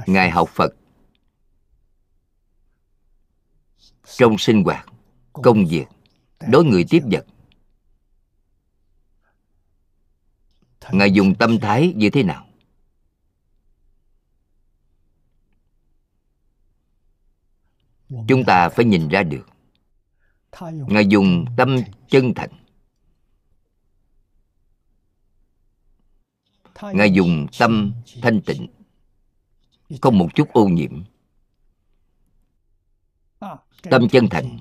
[0.08, 0.73] Ngài học phật
[4.07, 4.85] trong sinh hoạt
[5.31, 5.85] công việc
[6.51, 7.25] đối người tiếp vật.
[10.91, 12.47] Ngài dùng tâm thái như thế nào?
[18.27, 19.49] Chúng ta phải nhìn ra được.
[20.61, 21.77] Ngài dùng tâm
[22.09, 22.49] chân thành.
[26.81, 28.67] Ngài dùng tâm thanh tịnh.
[30.01, 31.03] Không một chút ô nhiễm
[33.82, 34.60] tâm chân thành.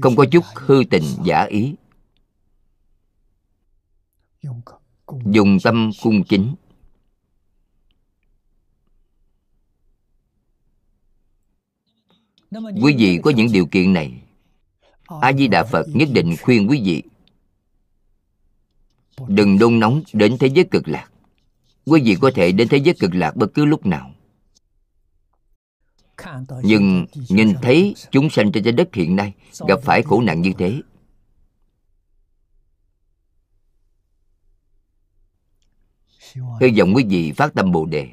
[0.00, 1.74] không có chút hư tình giả ý.
[5.24, 6.54] Dùng tâm cung chính
[12.56, 14.22] quý vị có những điều kiện này?
[15.20, 17.02] A di đà phật nhất định khuyên quý vị
[19.28, 21.08] đừng đôn nóng đến thế giới cực lạc.
[21.86, 24.13] Quý vị có thể đến thế giới cực lạc bất cứ lúc nào
[26.62, 29.34] nhưng nhìn thấy chúng sanh trên trái đất hiện nay
[29.68, 30.80] gặp phải khổ nạn như thế.
[36.60, 38.10] Hy vọng quý vị phát tâm bồ đề,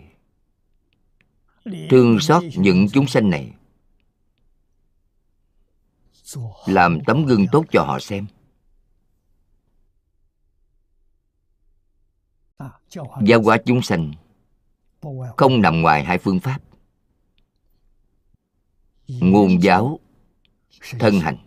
[1.89, 3.51] thương xót những chúng sanh này,
[6.65, 8.27] làm tấm gương tốt cho họ xem.
[13.25, 14.11] Giáo hóa chúng sanh
[15.37, 16.59] không nằm ngoài hai phương pháp
[19.19, 19.99] ngôn giáo
[20.99, 21.37] thân hành.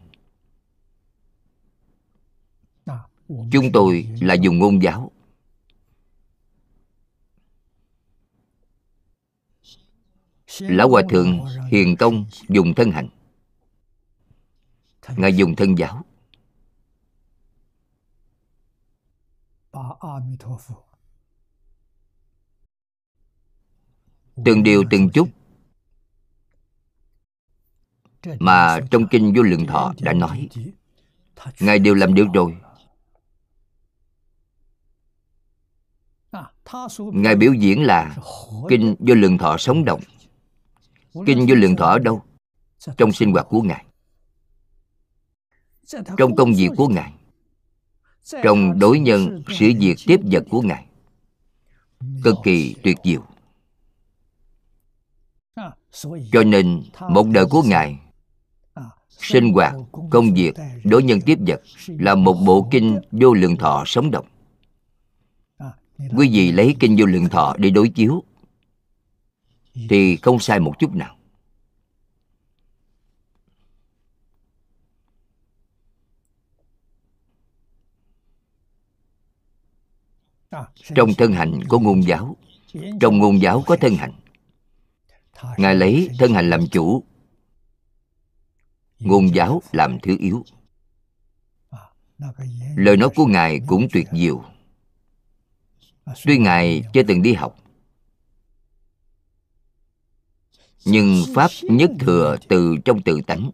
[3.28, 5.10] Chúng tôi là dùng ngôn giáo.
[10.60, 13.08] Lão hòa thượng hiền công dùng thân hành.
[15.16, 16.04] Ngài dùng thân giáo.
[24.44, 25.28] Từng điều từng chút
[28.38, 30.48] mà trong kinh vô lượng thọ đã nói
[31.60, 32.56] ngài đều làm được rồi.
[36.98, 38.16] Ngài biểu diễn là
[38.68, 40.00] kinh vô lượng thọ sống động.
[41.26, 42.22] Kinh vô lượng thọ ở đâu?
[42.96, 43.84] Trong sinh hoạt của ngài.
[46.16, 47.12] Trong công việc của ngài.
[48.42, 50.86] Trong đối nhân sự việc tiếp vật của ngài.
[52.24, 53.22] Cực kỳ tuyệt diệu.
[56.32, 58.03] Cho nên một đời của ngài
[59.18, 59.74] sinh hoạt
[60.10, 60.54] công việc
[60.84, 64.26] đối nhân tiếp vật là một bộ kinh vô lượng thọ sống động.
[66.16, 68.22] Quý vị lấy kinh vô lượng thọ để đối chiếu
[69.88, 71.16] thì không sai một chút nào.
[80.94, 82.36] Trong thân hạnh có ngôn giáo
[83.00, 84.12] trong ngôn giáo có thân hạnh
[85.56, 87.04] ngài lấy thân hạnh làm chủ
[89.04, 90.44] ngôn giáo làm thứ yếu.
[92.76, 94.44] Lời nói của ngài cũng tuyệt diệu.
[96.24, 97.56] Tuy ngài chưa từng đi học,
[100.84, 103.50] nhưng pháp nhất thừa từ trong tự tánh.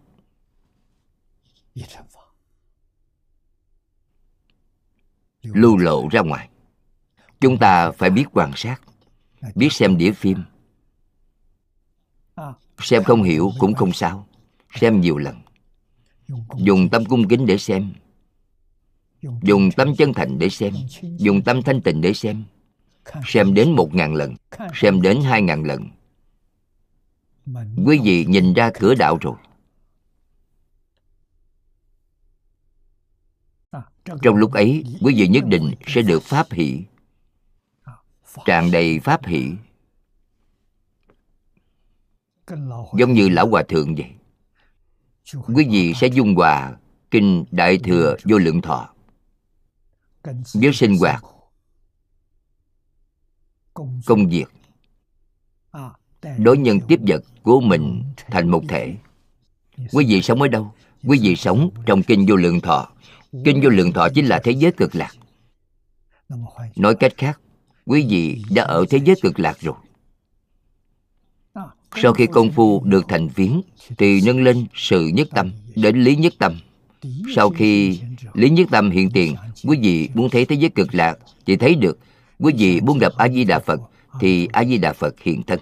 [5.42, 6.48] Lưu lộ ra ngoài.
[7.40, 8.80] Chúng ta phải biết quan sát,
[9.54, 10.44] biết xem đĩa phim.
[12.78, 14.26] Xem không hiểu cũng không sao
[14.74, 15.36] xem nhiều lần.
[16.56, 17.92] Dùng tâm cung kính để xem.
[19.42, 20.74] Dùng tâm chân thành để xem.
[21.16, 22.44] Dùng tâm thanh tịnh để xem.
[23.26, 24.34] Xem đến một ngàn lần.
[24.74, 25.88] Xem đến hai ngàn lần.
[27.86, 29.34] Quý vị nhìn ra cửa đạo rồi.
[34.22, 36.82] Trong lúc ấy, quý vị nhất định sẽ được pháp hỷ.
[38.44, 39.50] Tràn đầy pháp hỷ.
[42.98, 44.10] Giống như lão hòa thượng vậy
[45.54, 46.76] quý vị sẽ dung hòa
[47.10, 48.88] kinh đại thừa vô lượng thọ.
[50.54, 51.24] với sinh hoạt.
[54.06, 54.48] công việc.
[56.38, 58.96] Đối nhân tiếp vật của mình thành một thể.
[59.92, 60.74] Quý vị sống ở đâu?
[61.04, 62.88] quý vị sống trong kinh vô lượng thọ.
[63.44, 65.12] Kinh vô lượng thọ chính là thế giới cực lạc.
[66.76, 67.40] Nói cách khác
[67.86, 69.74] quý vị đã ở thế giới cực lạc rồi
[71.96, 73.62] sau khi công phu được thành viếng,
[73.98, 76.60] thì nâng lên sự nhất tâm đến lý nhất tâm.
[77.34, 78.00] Sau khi
[78.34, 81.74] lý nhất tâm hiện tiền quý vị muốn thấy thế giới cực lạc thì thấy
[81.74, 81.98] được
[82.38, 83.80] quý vị muốn gặp a di đà phật
[84.20, 85.60] thì a di đà phật hiện thân.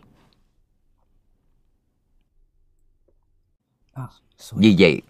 [4.53, 5.03] Vì vậy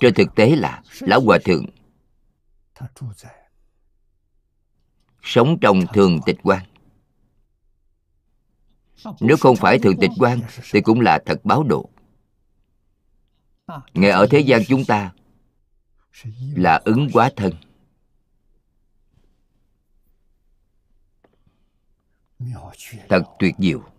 [0.00, 1.64] trên thực tế là lão hòa thượng
[5.22, 6.62] sống trong thường tịch quan.
[9.20, 10.40] Nếu không phải thường tịch quan,
[10.72, 11.90] thì cũng là thật báo độ.
[13.94, 15.12] Ngài ở thế gian chúng ta
[16.56, 17.52] là ứng quá thân.
[23.08, 23.91] Thật tuyệt diệu.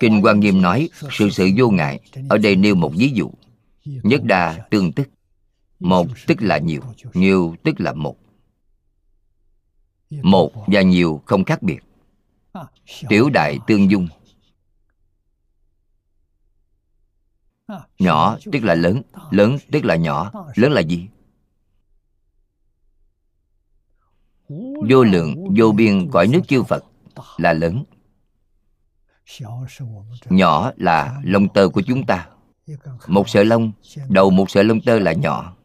[0.00, 3.30] Kinh quan nghiêm nói, sự sự vô ngại ở đây nêu một ví dụ.
[3.84, 5.08] Nhất đa tương tức.
[5.80, 6.80] Một tức là nhiều
[7.14, 8.16] nhiều tức là một.
[10.10, 11.80] Một và nhiều không khác biệt.
[13.08, 14.08] Tiểu đại tương dung.
[17.98, 21.08] Nhỏ tức là lớn lớn tức là nhỏ, lớn là gì?
[24.88, 26.84] Vô lượng vô biên cõi nước chư phật
[27.36, 27.84] là lớn
[30.30, 32.28] nhỏ là lông tơ của chúng ta.
[33.08, 33.72] Một sợi lông
[34.08, 35.56] đầu một sợi lông tơ là nhỏ.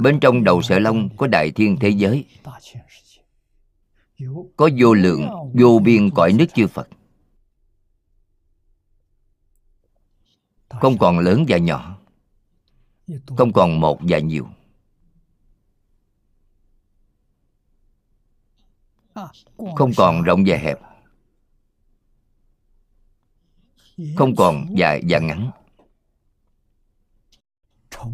[0.00, 2.24] Bên trong đầu sợi lông có đại thiên thế giới.
[4.56, 6.88] Có vô lượng vô biên cõi nước chư phật.
[10.68, 11.98] Không còn lớn và nhỏ.
[13.36, 14.46] Không còn một và nhiều.
[19.76, 20.78] Không còn rộng và hẹp
[24.16, 25.50] không còn dài và ngắn.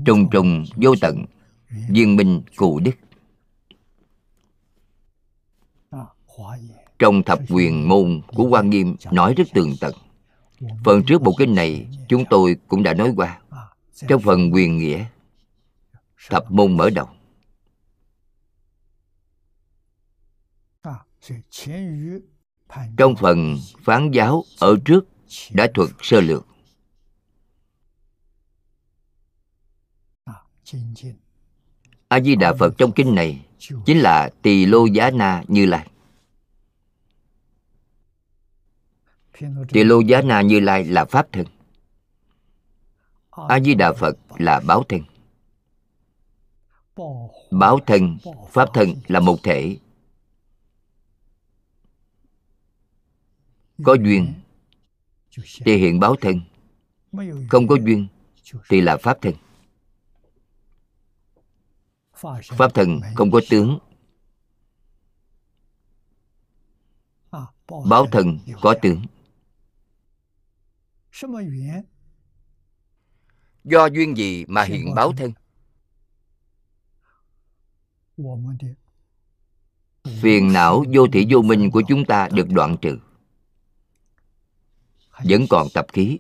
[0.04, 1.24] Trùng trùng vô tận
[1.88, 2.92] viên minh cụ đức
[6.98, 9.94] trong thập quyền môn của quan nghiêm nói rất tường tận.
[10.84, 13.40] Phần trước bộ kinh này chúng tôi cũng đã nói qua.
[14.08, 15.04] Trong phần quyền nghĩa
[16.30, 17.08] thập môn mở đầu.
[22.96, 25.08] Trong phần phán giáo ở trước
[25.52, 26.46] đã thuật sơ lược.
[32.08, 35.90] A di đà phật trong kinh này chính là tỳ lô giá na như lai.
[39.68, 41.46] Tỳ lô giá na như lai là pháp thân.
[43.30, 45.00] A di đà phật là báo thân.
[47.50, 48.18] Báo thân,
[48.52, 49.78] pháp thân là một thể.
[53.84, 54.34] Có duyên
[55.44, 56.40] thì hiện báo thân.
[57.48, 58.06] Không có duyên,
[58.68, 59.34] thì là pháp thân.
[62.42, 63.78] Pháp thân không có tướng.
[67.88, 69.02] Báo thân có tướng.
[73.64, 75.32] Do duyên gì mà hiện báo thân?
[80.20, 82.98] Phiền não vô thị vô minh của chúng ta được đoạn trừ
[85.24, 86.18] vẫn còn tập khí.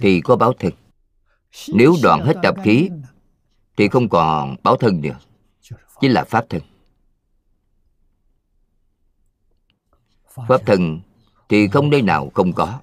[0.00, 0.72] Thì có báo thân.
[1.74, 2.88] Nếu đoạn hết tập khí,
[3.76, 5.18] thì không còn báo thân nữa.
[6.00, 6.62] Chính là pháp thân.
[10.48, 11.00] Pháp thân
[11.48, 12.80] thì không nơi nào không có.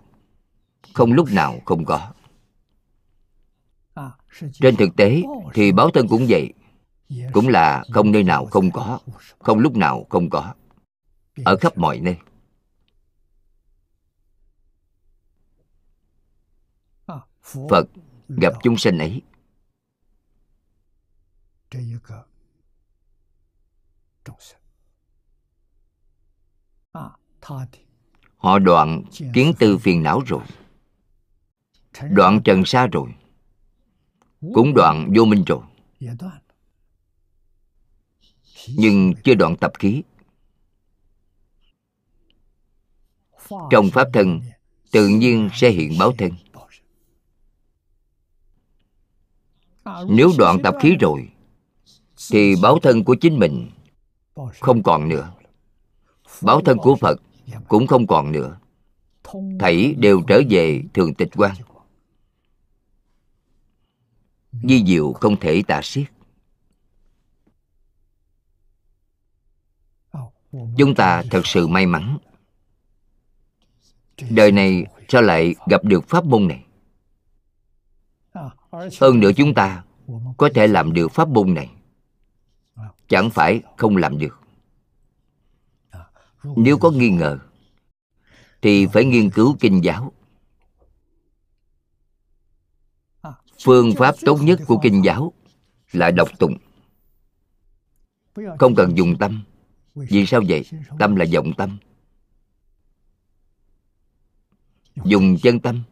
[0.94, 2.12] Không lúc nào không có.
[4.54, 5.22] Trên thực tế
[5.54, 6.54] thì báo thân cũng vậy.
[7.34, 9.00] Cũng là không nơi nào không có.
[9.40, 10.54] Không lúc nào không có.
[11.46, 12.18] Ở khắp mọi nơi.
[17.70, 17.86] Phật
[18.30, 19.22] gặp chúng sanh ấy.
[28.38, 30.44] Họ đoạn kiến tư phiền não rồi,
[32.12, 33.16] đoạn trần sa rồi,
[34.54, 35.62] cũng đoạn vô minh rồi.
[38.68, 40.04] Nhưng chưa đoạn tập khí.
[43.72, 44.42] Trong pháp thân,
[44.92, 46.32] tự nhiên sẽ hiện báo thân.
[50.08, 51.30] Nếu đoạn tập khí rồi
[52.32, 53.70] thì báo thân của chính mình
[54.60, 55.34] không còn nữa.
[56.42, 57.22] Báo thân của phật
[57.68, 58.58] cũng không còn nữa.
[59.60, 61.56] Thảy đều trở về thường tịch quan
[64.64, 66.08] di diệu không thể tả xiết.
[70.78, 72.18] Chúng ta thật sự may mắn.
[74.30, 76.66] Đời này sao lại gặp được pháp môn này
[78.72, 79.84] hơn nữa chúng ta
[80.38, 81.70] có thể làm được pháp môn này.
[83.08, 84.40] Chẳng phải không làm được.
[86.44, 87.40] Nếu có nghi ngờ,
[88.62, 90.14] thì phải nghiên cứu kinh giáo.
[93.64, 95.34] Phương pháp tốt nhất của kinh giáo
[95.92, 96.58] là đọc tụng.
[98.60, 99.44] Không cần dùng tâm.
[99.96, 100.66] Vì sao vậy?
[101.00, 101.78] Tâm là vọng tâm.
[105.04, 105.84] Dùng chân tâm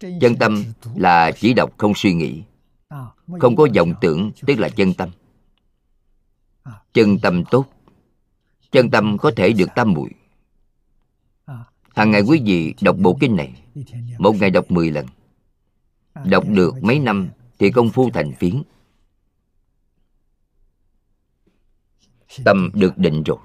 [0.00, 2.42] chân tâm là chỉ đọc không suy nghĩ,
[3.40, 5.10] không có vọng tưởng, tức là chân tâm.
[6.92, 7.66] Chân tâm tốt,
[8.70, 10.10] chân tâm có thể được tam muội.
[11.94, 13.62] Hàng ngày quý vị đọc bộ kinh này,
[14.18, 15.06] một ngày đọc 10 lần.
[16.24, 17.28] Đọc được mấy năm
[17.58, 18.62] thì công phu thành phiến.
[22.44, 23.38] Tâm được định rồi.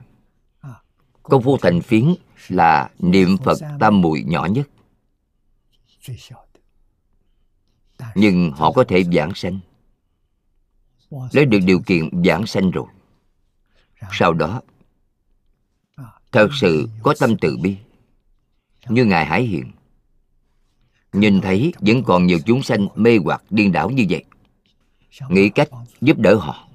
[1.24, 2.16] Công phu thành phiến
[2.48, 4.68] là niệm phật tam muội nhỏ nhất
[8.16, 9.60] nhưng họ có thể giảng sanh.
[11.32, 12.86] Lấy được điều kiện giảng sanh rồi.
[14.12, 14.62] Sau đó,
[16.32, 17.78] thật sự có tâm từ bi.
[18.90, 19.72] Như ngài hải hiện
[21.14, 24.24] nhìn thấy vẫn còn nhiều chúng sanh mê hoặc điên đảo như vậy.
[25.30, 25.70] Nghĩ cách
[26.02, 26.68] giúp đỡ họ.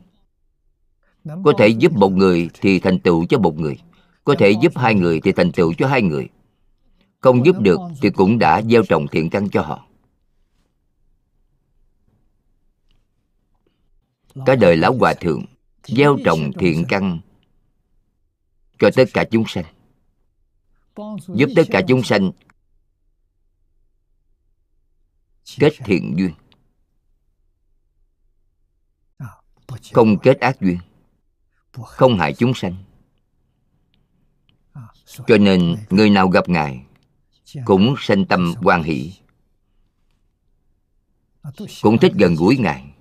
[1.24, 3.78] Có thể giúp một người thì thành tựu cho một người.
[4.24, 6.28] Có thể giúp hai người thì thành tựu cho hai người.
[7.20, 9.86] Không giúp được thì cũng đã gieo trồng thiện căn cho họ.
[14.47, 15.45] Cả đời lão hòa thượng,
[15.84, 17.20] gieo trồng thiện căn
[18.78, 19.64] cho tất cả chúng sanh.
[21.28, 22.30] Giúp tất cả chúng sanh
[25.59, 26.32] kết thiện duyên,
[29.93, 30.78] không kết ác duyên,
[31.72, 32.84] không hại chúng sanh.
[35.26, 36.86] Cho nên người nào gặp ngài
[37.64, 39.12] cũng sanh tâm quan hỷ,
[41.82, 42.93] cũng thích gần gũi ngài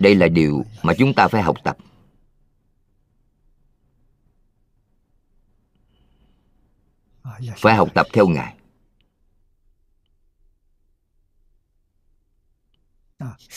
[0.00, 1.76] đây là điều mà chúng ta phải học tập.
[7.56, 8.54] Phải học tập theo ngài.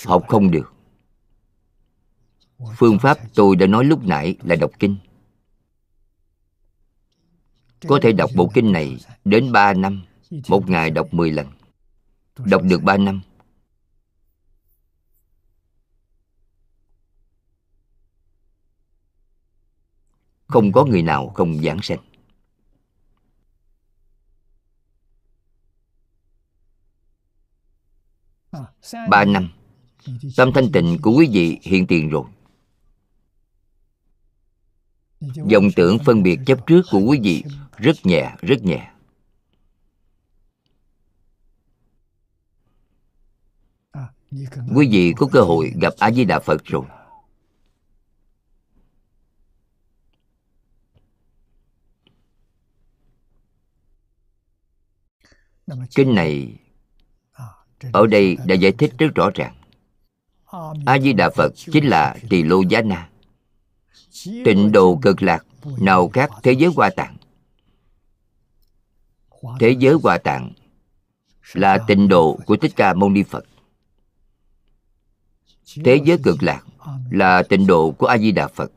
[0.06, 0.74] Học không được.
[2.78, 4.98] Phương pháp tôi đã nói lúc nãy là đọc kinh.
[7.88, 10.04] Có thể đọc bộ kinh này đến 3 năm.
[10.48, 11.48] Một ngày đọc 10 lần.
[12.38, 13.22] Đọc được 3 năm.
[20.52, 22.00] Không có người nào không giảng sanh
[29.10, 29.50] Ba năm.
[30.38, 32.24] Tâm thanh tịnh của quý vị hiện tiền rồi.
[35.20, 37.44] Dòng tưởng phân biệt chấp trước của quý vị
[37.78, 38.92] rất nhẹ rất nhẹ.
[44.76, 46.86] Quý vị có cơ hội gặp a di đà phật rồi.
[55.96, 56.54] Kinh này
[57.94, 59.56] ở đây đã giải thích rất rõ ràng.
[60.86, 63.10] A di đà phật chính là tỳ lô giá na
[64.46, 65.46] tịnh độ cực lạc
[65.80, 67.18] nào khác thế giới hoa tạng.
[69.60, 70.52] Thế giới hoa tạng
[71.54, 73.46] là tịnh độ của thích ca mâu ni phật.
[75.86, 76.64] Thế giới cực lạc
[77.12, 78.72] là tịnh độ của a di đà phật.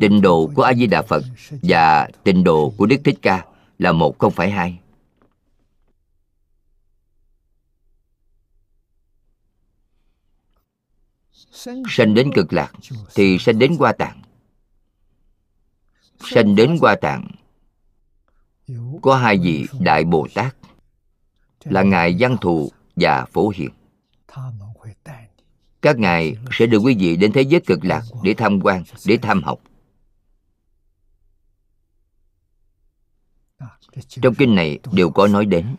[0.00, 1.24] Tịnh độ của a di đà phật
[1.62, 3.46] và tịnh độ của đức thích ca
[3.78, 4.78] là một không phải hai
[11.88, 12.72] sanh đến cực lạc
[13.14, 14.22] thì sanh đến hoa tạng.
[16.20, 17.30] Sanh đến hoa tạng,
[19.02, 20.56] có hai vị đại bồ tát,
[21.64, 23.70] là ngài văn thù và phổ hiền.
[25.82, 29.18] Các ngài sẽ đưa quý vị đến thế giới cực lạc để tham quan, để
[29.22, 29.60] tham học.
[34.08, 35.76] Trong kinh này đều có nói đến.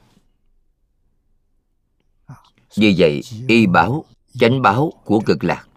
[2.76, 4.06] Vì vậy, y báo
[4.40, 5.68] chánh báo của cực lạc.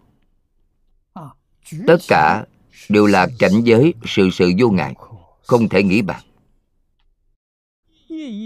[1.87, 2.45] Tất cả
[2.89, 4.95] đều là cảnh giới sự sự vô ngại
[5.43, 6.21] không thể nghĩ bàn.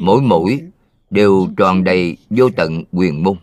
[0.01, 0.61] Mỗi mỗi
[1.09, 3.37] đều tròn đầy vô tận quyền môn.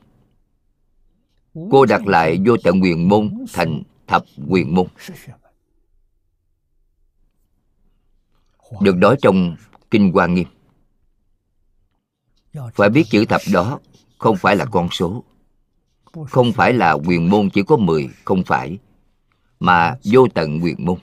[1.70, 4.86] Cô đặt lại vô tận quyền môn thành thập quyền môn.
[8.80, 9.56] Được nói trong
[9.90, 10.48] kinh hoa nghiêm.
[12.74, 13.80] Phải biết chữ thập đó
[14.18, 15.24] không phải là con số
[16.28, 18.78] không phải là quyền môn chỉ có 10 không phải,
[19.60, 20.98] mà vô tận quyền môn.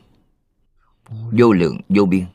[1.10, 2.26] Vô lượng, vô biên.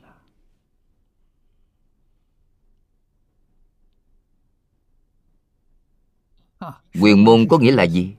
[7.01, 8.15] Quyền môn có nghĩa là gì?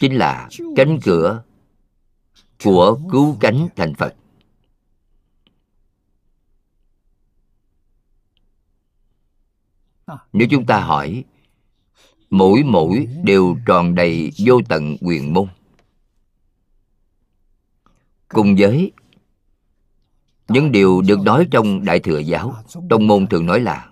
[0.00, 1.42] Chính là cánh cửa
[2.64, 4.14] của cứu cánh thành phật.
[10.32, 11.24] Nếu chúng ta hỏi,
[12.30, 15.48] mỗi mỗi đều tròn đầy vô tận quyền môn.
[18.28, 18.92] Cùng với,
[20.48, 22.54] những điều được nói trong đại thừa giáo,
[22.90, 23.90] trong môn thường nói là,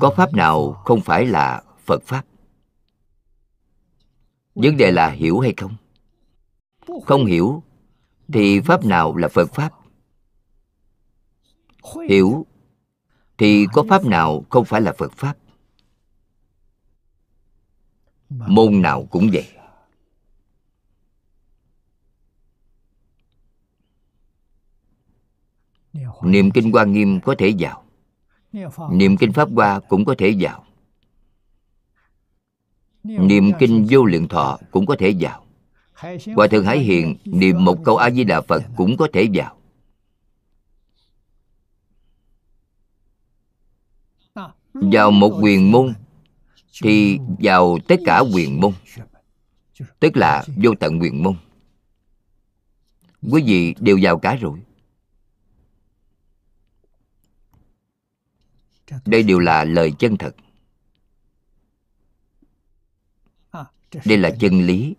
[0.00, 2.24] có pháp nào không phải là phật pháp?
[4.54, 5.76] Vấn đề là hiểu hay không?
[7.04, 7.62] Không hiểu,
[8.32, 9.70] thì pháp nào là phật pháp?
[12.08, 12.46] Hiểu
[13.42, 15.36] thì có pháp nào không phải là phật pháp?
[18.28, 19.46] Môn nào cũng vậy.
[26.22, 27.84] Niệm kinh hoa nghiêm có thể vào.
[28.90, 30.64] Niệm kinh pháp hoa cũng có thể vào.
[33.02, 35.44] Niệm kinh vô lượng thọ cũng có thể vào.
[36.34, 39.56] Hòa thượng hải hiền niệm một câu a di đà phật cũng có thể vào.
[44.74, 45.94] Vào một quyền môn,
[46.82, 48.72] thì vào tất cả quyền môn,
[50.00, 51.36] tức là vô tận quyền môn,
[53.30, 54.58] quý vị đều vào cả rồi.
[59.04, 60.36] Đây đều là lời chân thật.
[64.04, 64.94] Đây là chân lý.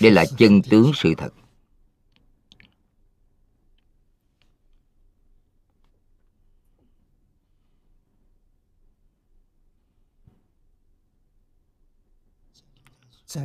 [0.00, 1.34] Đây là chân tướng sự thật.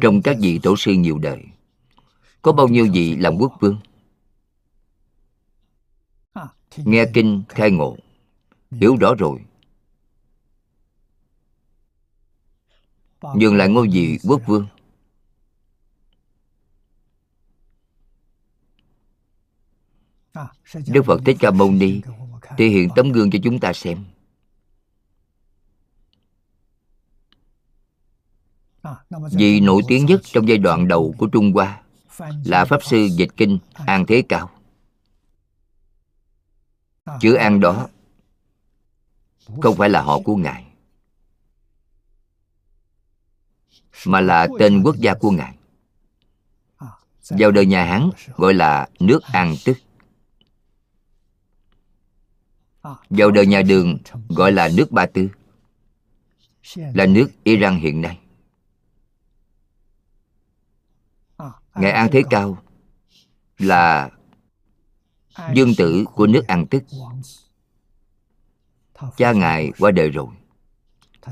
[0.01, 1.43] Trong các vị tổ sư nhiều đời.
[2.41, 3.79] Có bao nhiêu vị làm quốc vương?
[6.77, 7.97] Nghe kinh khai ngộ,
[8.71, 9.39] hiểu rõ rồi.
[13.21, 14.67] Nhường lại ngôi vị quốc vương.
[20.87, 22.01] Đức phật thích ca mâu ni
[22.57, 24.05] thể hiện tấm gương cho chúng ta xem.
[29.31, 31.81] Vị nổi tiếng nhất trong giai đoạn đầu của Trung Hoa
[32.45, 34.49] là Pháp Sư Dịch Kinh An Thế Cao.
[37.19, 37.87] Chữ An đó
[39.61, 40.65] không phải là họ của Ngài,
[44.05, 45.57] mà là tên quốc gia của Ngài.
[47.29, 49.77] Vào đời nhà Hán gọi là nước An Tức.
[53.09, 53.97] Vào đời nhà Đường
[54.29, 55.29] gọi là nước Ba Tư,
[56.75, 58.19] là nước Iran hiện nay.
[61.75, 62.57] Ngài an thế cao
[63.57, 64.09] là
[65.53, 66.83] dương tử của nước an tức.
[69.17, 70.27] Cha ngài qua đời rồi.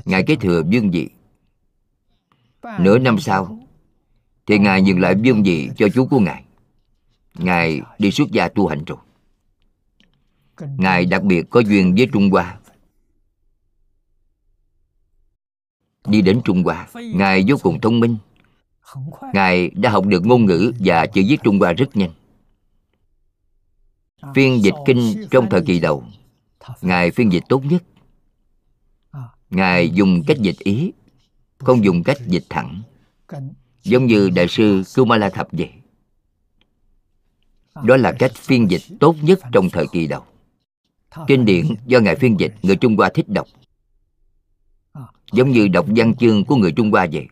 [0.04, 1.08] Ngài kế thừa vương vị.
[2.78, 3.58] Nửa năm sau,
[4.46, 6.44] thì ngài nhường lại vương vị cho chú của ngài.
[7.34, 8.98] Ngài đi xuất gia tu hành rồi.
[10.60, 12.58] Ngài đặc biệt có duyên với trung hoa.
[16.06, 18.16] Đi đến trung hoa, ngài vô cùng thông minh
[19.32, 22.12] ngài đã học được ngôn ngữ và chữ viết trung hoa rất nhanh.
[24.34, 26.04] Phiên dịch kinh trong thời kỳ đầu
[26.80, 27.82] ngài phiên dịch tốt nhất.
[29.50, 30.92] Ngài dùng cách dịch ý
[31.58, 32.82] không dùng cách dịch thẳng
[33.82, 35.70] giống như đại sư kumala thập vậy
[37.84, 40.22] đó là cách phiên dịch tốt nhất trong thời kỳ đầu.
[41.26, 43.46] Kinh điển do ngài phiên dịch người trung hoa thích đọc.
[45.32, 47.26] Giống như đọc văn chương của người trung hoa vậy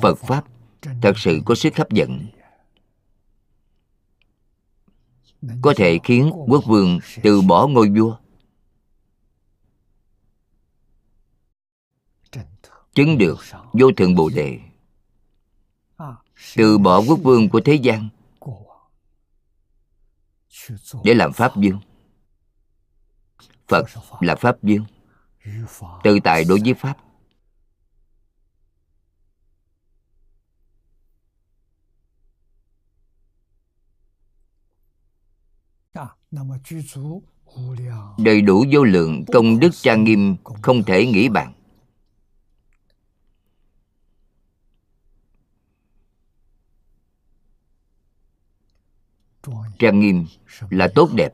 [0.00, 0.44] phật pháp
[1.02, 2.26] thật sự có sức hấp dẫn.
[5.62, 8.16] Có thể khiến quốc vương từ bỏ ngôi vua.
[12.94, 13.38] Chứng được
[13.72, 14.58] vô thượng bồ đề.
[16.56, 18.08] Từ bỏ quốc vương của thế gian.
[21.04, 21.80] Để làm pháp vương.
[23.68, 23.86] Phật
[24.20, 24.84] là pháp vương.
[26.04, 26.96] Tự tại đối với pháp.
[38.18, 41.52] Đầy đủ vô lượng công đức trang nghiêm không thể nghĩ bàn.
[49.78, 50.26] Trang nghiêm
[50.70, 51.32] là tốt đẹp.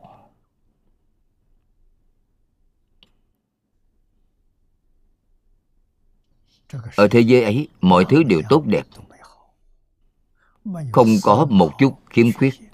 [6.97, 8.87] Ở thế giới ấy, mọi thứ đều tốt đẹp.
[10.93, 12.68] Không có một chút khiếm khuyết.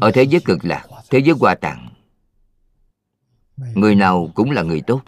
[0.00, 1.96] Ở thế giới cực lạc, thế giới hòa tạng
[3.56, 5.02] người nào cũng là người tốt.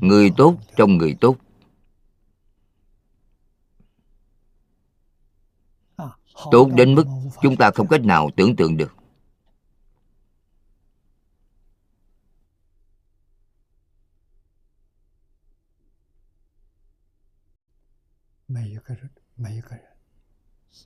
[0.00, 1.36] Người tốt trong người tốt.
[6.50, 7.04] Tốt đến mức
[7.42, 8.92] chúng ta không cách nào tưởng tượng được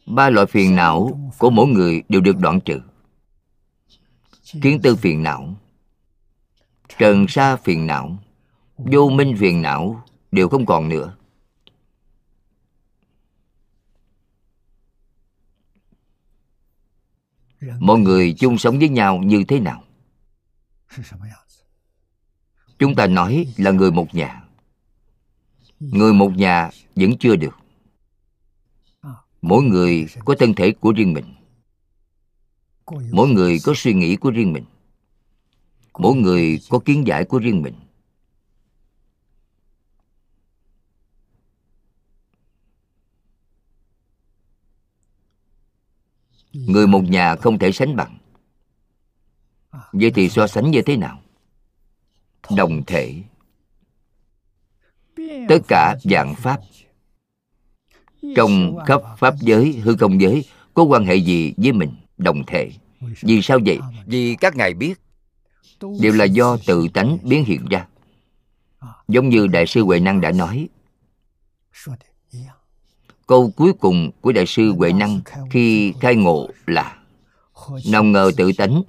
[0.07, 2.81] ba loại phiền não của mỗi người đều được đoạn trừ.
[4.63, 5.55] Kiến tư phiền não,
[6.99, 8.19] trần sa phiền não,
[8.77, 11.17] vô minh phiền não đều không còn nữa.
[17.79, 19.83] Mọi người chung sống với nhau như thế nào?
[22.79, 24.43] Chúng ta nói là người một nhà.
[25.81, 27.57] Người một nhà vẫn chưa được
[29.47, 31.35] mỗi người có thân thể của riêng mình.
[33.13, 34.65] Mỗi người có suy nghĩ của riêng mình.
[35.99, 37.75] Mỗi người có kiến giải của riêng mình.
[46.53, 48.19] Người một nhà không thể sánh bằng.
[49.93, 51.23] Vậy thì so sánh như thế nào?
[52.57, 53.23] Đồng thể.
[55.49, 56.61] Tất cả dạng pháp
[58.37, 62.71] trong khắp pháp giới, hư không giới, có quan hệ gì với mình, đồng thể
[63.23, 63.79] vì sao vậy?
[64.07, 64.95] Vì các ngài biết.
[66.01, 67.87] Đều là do tự tánh biến hiện ra.
[69.09, 70.69] Giống như đại sư huệ năng đã nói.
[73.27, 75.21] Câu cuối cùng của đại sư huệ năng
[75.51, 76.97] khi khai ngộ là,
[77.91, 78.83] nào ngờ tự tánh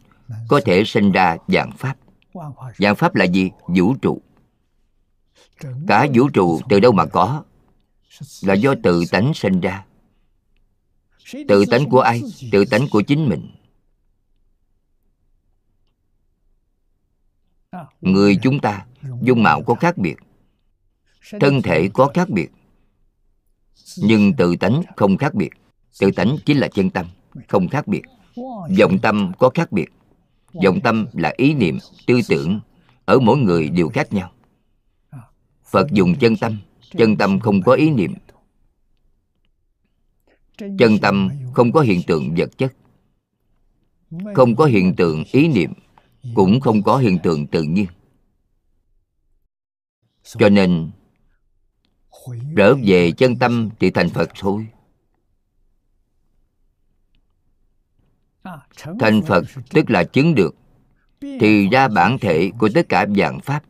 [0.47, 1.95] có thể sinh ra dạng pháp.
[2.77, 3.51] Dạng pháp là gì?
[3.67, 4.21] Vũ trụ.
[5.87, 7.43] Cả vũ trụ từ đâu mà có?
[8.41, 9.85] Là do tự tánh sinh ra.
[11.47, 12.21] Tự tánh của ai?
[12.51, 13.51] Tự tánh của chính mình.
[18.01, 18.85] Người chúng ta,
[19.21, 20.15] dung mạo có khác biệt.
[21.39, 22.49] Thân thể có khác biệt.
[23.97, 25.49] Nhưng tự tánh không khác biệt.
[25.99, 27.05] Tự tánh chính là chân tâm,
[27.47, 28.01] không khác biệt.
[28.79, 29.87] Vọng tâm có khác biệt.
[30.63, 32.59] Vọng tâm là ý niệm, tư tưởng
[33.05, 34.31] ở mỗi người đều khác nhau.
[35.65, 36.57] Phật dùng chân tâm
[36.91, 38.13] chân tâm không có ý niệm.
[40.57, 42.73] Chân tâm không có hiện tượng vật chất.
[44.35, 45.73] Không có hiện tượng ý niệm,
[46.35, 47.87] cũng không có hiện tượng tự nhiên.
[50.23, 50.91] Cho nên,
[52.57, 54.67] trở về chân tâm thì thành phật thôi.
[58.99, 60.55] Thành phật tức là chứng được,
[61.21, 63.63] thì ra bản thể của tất cả dạng pháp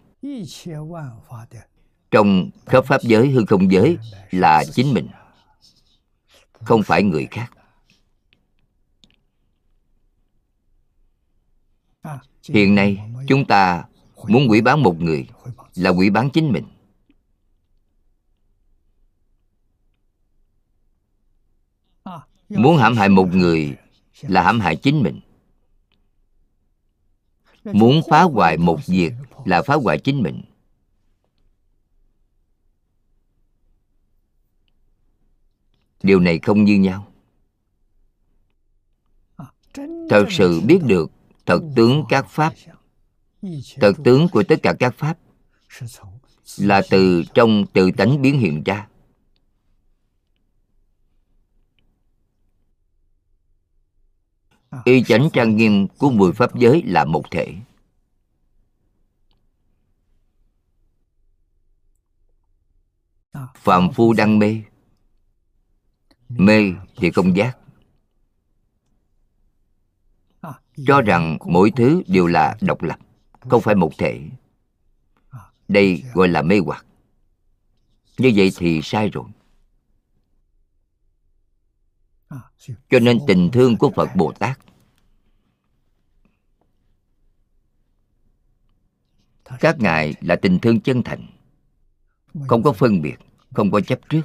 [2.11, 3.97] trong khắp pháp giới hư không giới
[4.31, 5.07] là chính mình,
[6.53, 7.51] không phải người khác.
[12.49, 12.97] Hiện nay,
[13.27, 13.83] chúng ta
[14.27, 15.27] muốn quỷ bán một người
[15.75, 16.65] là quỷ bán chính mình.
[22.49, 23.77] Muốn hãm hại một người
[24.21, 25.19] là hãm hại chính mình.
[27.63, 29.13] Muốn phá hoại một việc
[29.45, 30.41] là phá hoại chính mình.
[36.03, 37.07] Điều này không như nhau.
[40.09, 41.11] Thật sự biết được,
[41.45, 42.53] thật tướng các pháp,
[43.75, 45.17] thật tướng của tất cả các pháp
[46.57, 48.87] là từ trong tự tánh biến hiện ra.
[54.85, 57.55] Y chánh trang nghiêm của mười pháp giới là một thể.
[63.55, 64.61] Phạm phu đang mê
[66.29, 67.57] mê thì không giác.
[70.85, 72.99] Cho rằng mỗi thứ đều là độc lập,
[73.39, 74.21] không phải một thể.
[75.67, 76.85] Đây gọi là mê hoặc.
[78.17, 79.25] Như vậy thì sai rồi.
[82.89, 84.59] Cho nên tình thương của phật bồ tát
[89.59, 91.27] các ngài là tình thương chân thành,
[92.47, 93.15] không có phân biệt,
[93.53, 94.21] không có chấp trước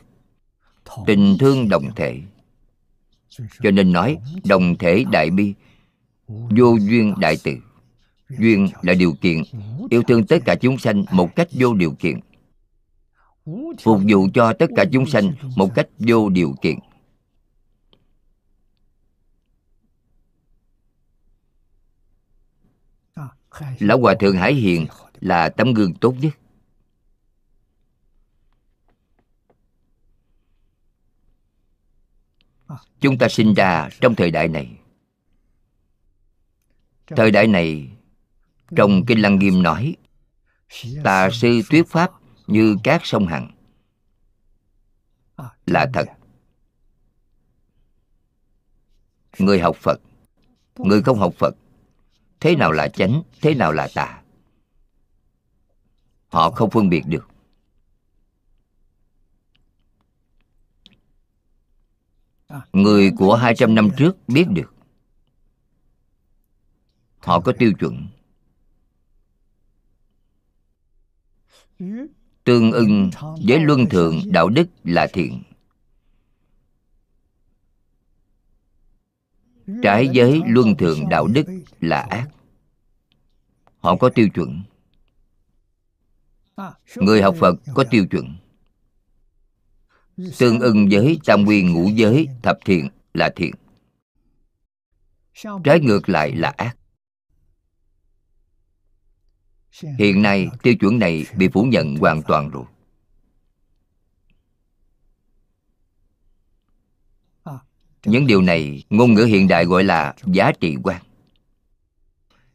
[1.07, 2.21] tình thương đồng thể.
[3.63, 5.55] Cho nên nói đồng thể đại bi
[6.29, 7.53] vô duyên đại từ.
[8.39, 9.43] Duyên là điều kiện
[9.91, 12.21] yêu thương tất cả chúng sanh một cách vô điều kiện.
[13.83, 16.79] Phục vụ cho tất cả chúng sanh một cách vô điều kiện.
[23.79, 24.87] Lão hòa thượng hải hiền
[25.21, 26.33] là tấm gương tốt nhất
[33.01, 34.79] chúng ta sinh ra trong thời đại này.
[37.07, 37.91] Thời đại này,
[38.77, 39.97] trong kinh lăng nghiêm nói,
[41.05, 42.11] tà sư thuyết pháp
[42.47, 43.51] như các sông hằng.
[45.67, 46.05] Là thật.
[49.39, 50.01] Người học phật,
[50.77, 51.55] người không học phật,
[52.41, 54.23] thế nào là chánh, thế nào là tà?
[56.29, 57.32] Họ không phân biệt được.
[62.73, 64.75] Người của 200 năm trước biết được.
[67.19, 68.07] Họ có tiêu chuẩn.
[72.45, 73.11] Tương ưng
[73.47, 75.43] với luân thường đạo đức là thiện.
[79.83, 81.47] Trái với luân thường đạo đức
[81.81, 82.29] là ác.
[83.79, 84.63] Họ có tiêu chuẩn.
[86.97, 88.37] Người học phật có tiêu chuẩn
[90.39, 93.55] tương ưng với tam nguyên ngũ giới, thập thiện là thiện.
[95.65, 96.77] Trái ngược lại là ác.
[99.99, 102.65] Hiện nay, tiêu chuẩn này bị phủ nhận hoàn toàn rồi.
[108.05, 111.03] Những điều này, ngôn ngữ hiện đại gọi là giá trị quan.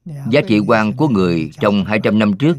[0.05, 2.57] Giá trị quan của người trong 200 năm trước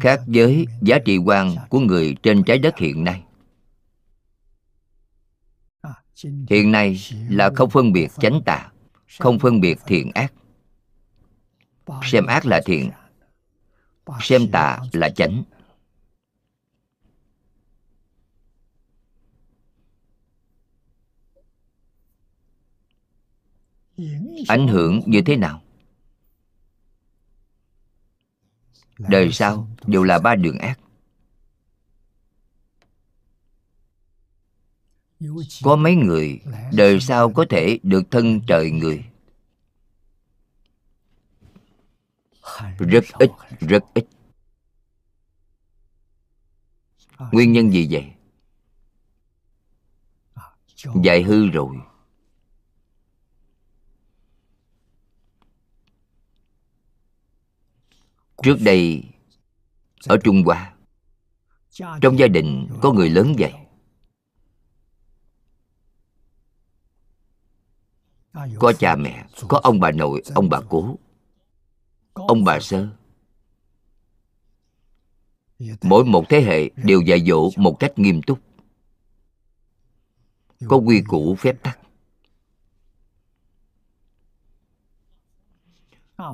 [0.00, 3.24] khác với giá trị quan của người trên trái đất hiện nay.
[6.50, 6.98] Hiện nay
[7.28, 8.72] là không phân biệt chánh tà,
[9.18, 10.32] không phân biệt thiện ác.
[12.02, 12.90] Xem ác là thiện,
[14.20, 15.44] xem tà là chánh.
[24.48, 25.62] Ảnh hưởng như thế nào?
[28.98, 30.80] Đời sau đều là ba đường ác.
[35.62, 36.40] Có mấy người
[36.72, 39.04] đời sau có thể được thân trời người.
[42.78, 43.30] Rất ít
[43.60, 44.06] rất ít.
[47.32, 48.12] Nguyên nhân gì vậy?
[51.04, 51.76] Dạy hư rồi
[58.42, 59.02] trước đây,
[60.04, 60.74] ở trung hoa,
[62.00, 63.52] trong gia đình có người lớn vậy.
[68.58, 70.96] Có cha mẹ, có ông bà nội, ông bà cố,
[72.12, 72.88] ông bà sơ.
[75.82, 78.38] Mỗi một thế hệ đều dạy dỗ một cách nghiêm túc.
[80.68, 81.78] Có quy củ phép tắc.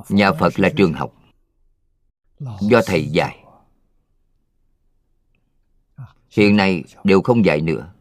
[0.09, 1.24] Nhà phật là trường học
[2.39, 3.45] do thầy dạy.
[6.29, 7.93] Hiện nay đều không dạy nữa.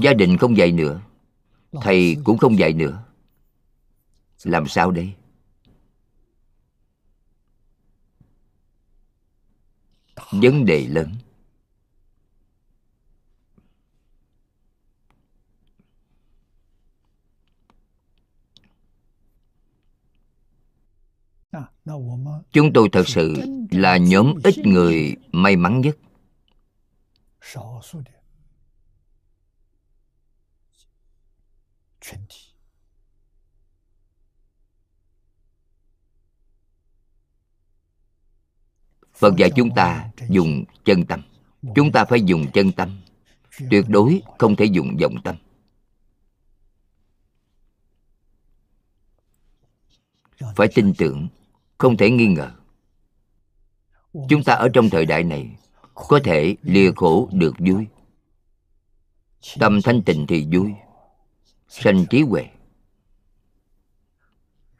[0.00, 1.00] Gia đình không dạy nữa.
[1.72, 3.04] Thầy cũng không dạy nữa.
[4.42, 5.14] Làm sao đây?
[10.30, 11.14] Vấn đề lớn
[22.52, 23.34] chúng tôi thật sự
[23.70, 25.96] là nhóm ít người may mắn nhất.
[39.14, 41.22] Phật dạy chúng ta dùng chân tâm.
[41.74, 43.00] Chúng ta phải dùng chân tâm.
[43.70, 45.36] Tuyệt đối không thể dùng vọng tâm.
[50.56, 51.28] Phải tin tưởng
[51.82, 52.50] không thể nghi ngờ.
[54.28, 55.56] Chúng ta ở trong thời đại này,
[55.94, 57.86] có thể lìa khổ được vui.
[59.58, 60.72] Tâm thanh tịnh thì vui.
[61.68, 62.48] Sanh trí huệ.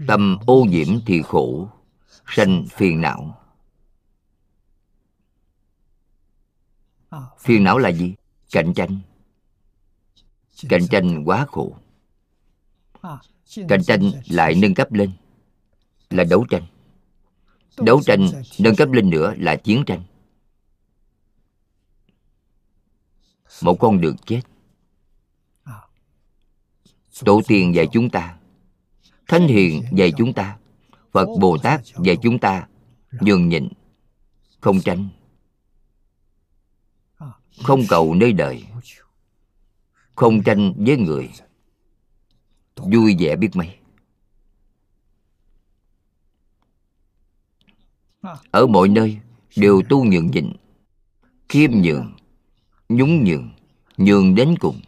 [0.08, 1.68] Tâm ô nhiễm thì khổ.
[2.26, 3.38] Sanh phiền não.
[7.38, 8.14] Phiền não là gì?
[8.50, 9.00] Cạnh tranh.
[10.68, 11.76] Cạnh tranh quá khổ.
[13.68, 15.12] Cạnh tranh lại nâng cấp lên.
[16.10, 16.66] Là đấu tranh
[17.76, 20.02] đấu tranh, nâng cấp lên nữa là chiến tranh.
[23.62, 24.42] Một con đường chết.
[27.24, 28.36] Tổ tiên dạy chúng ta,
[29.28, 30.58] thánh hiền dạy chúng ta,
[31.12, 32.66] phật bồ tát dạy chúng ta
[33.20, 33.68] nhường nhịn,
[34.60, 35.08] không tranh
[37.62, 38.64] không cầu nơi đời,
[40.14, 41.30] không tranh với người.
[42.76, 43.76] Vui vẻ biết mấy.
[48.50, 49.20] Ở mọi nơi
[49.56, 50.52] đều tu nhường nhịn,
[51.48, 52.16] khiêm nhường
[52.88, 53.50] nhún nhường
[53.96, 54.80] nhường đến cùng.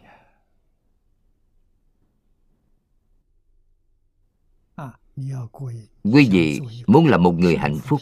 [6.03, 8.01] Quý vị muốn là một người hạnh phúc.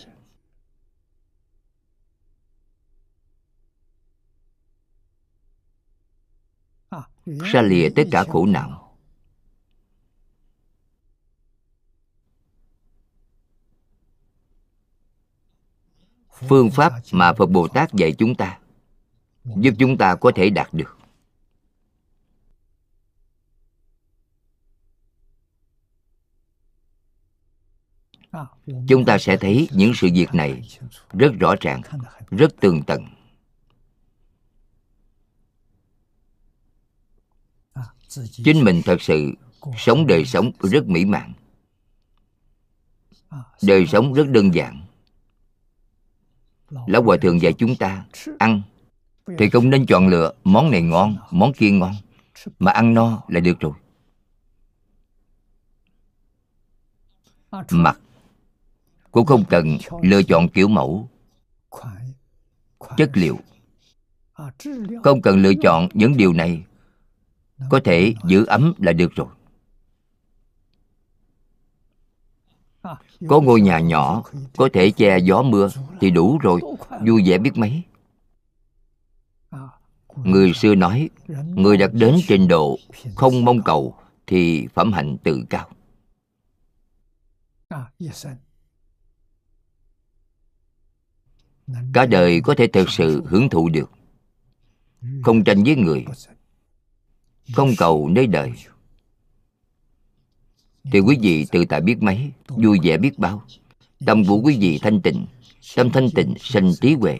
[7.26, 8.83] Xa lìa tất cả khổ não.
[16.34, 18.60] Phương pháp mà phật bồ tát dạy chúng ta,
[19.44, 20.98] giúp chúng ta có thể đạt được.
[28.88, 30.70] Chúng ta sẽ thấy những sự việc này
[31.14, 31.82] rất rõ ràng,
[32.30, 33.06] rất tường tận.
[38.32, 39.32] Chính mình thật sự
[39.78, 41.34] sống đời sống rất mỹ mãn.
[43.62, 44.83] Đời sống rất đơn giản
[46.88, 48.06] lão hòa thượng dạy chúng ta
[48.40, 48.62] ăn.
[49.38, 51.94] Thì không nên chọn lựa món này ngon, món kia ngon.
[52.60, 53.74] Mà ăn no là được rồi.
[57.72, 58.00] Mặc
[59.12, 61.10] cũng không cần lựa chọn kiểu mẫu.
[62.98, 63.40] Chất liệu.
[65.04, 66.64] Không cần lựa chọn những điều này.
[67.70, 69.28] Có thể giữ ấm là được rồi.
[73.28, 74.24] có ngôi nhà nhỏ,
[74.58, 75.70] có thể che gió mưa
[76.02, 76.62] thì đủ rồi.
[77.08, 77.84] Vui vẻ biết mấy.
[80.16, 81.10] Người xưa nói,
[81.56, 82.78] người đạt đến trình độ
[83.16, 83.96] không mong cầu
[84.28, 85.70] thì phẩm hạnh tự cao.
[91.94, 93.92] Cả đời có thể thực sự hưởng thụ được.
[95.24, 96.06] Không tranh với người.
[97.54, 98.52] Không cầu nơi đời
[100.92, 103.44] thì quý vị tự tại biết mấy, vui vẻ biết bao.
[104.06, 105.26] Tâm của quý vị thanh tịnh,
[105.76, 107.20] tâm thanh tịnh sanh trí huệ.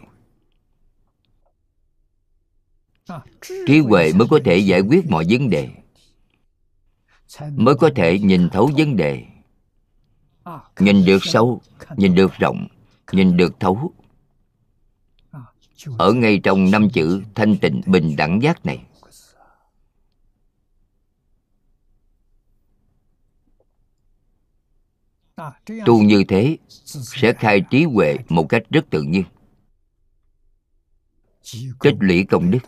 [3.66, 5.68] Trí huệ mới có thể giải quyết mọi vấn đề,
[7.50, 9.24] mới có thể nhìn thấu vấn đề.
[10.78, 11.60] Nhìn được sâu,
[11.96, 12.66] nhìn được rộng,
[13.12, 13.92] nhìn được thấu.
[15.98, 18.78] Ở ngay trong năm chữ thanh tịnh bình đẳng giác này
[25.86, 29.24] tu như thế sẽ khai trí huệ một cách rất tự nhiên.
[31.80, 32.58] Tích lũy công đức.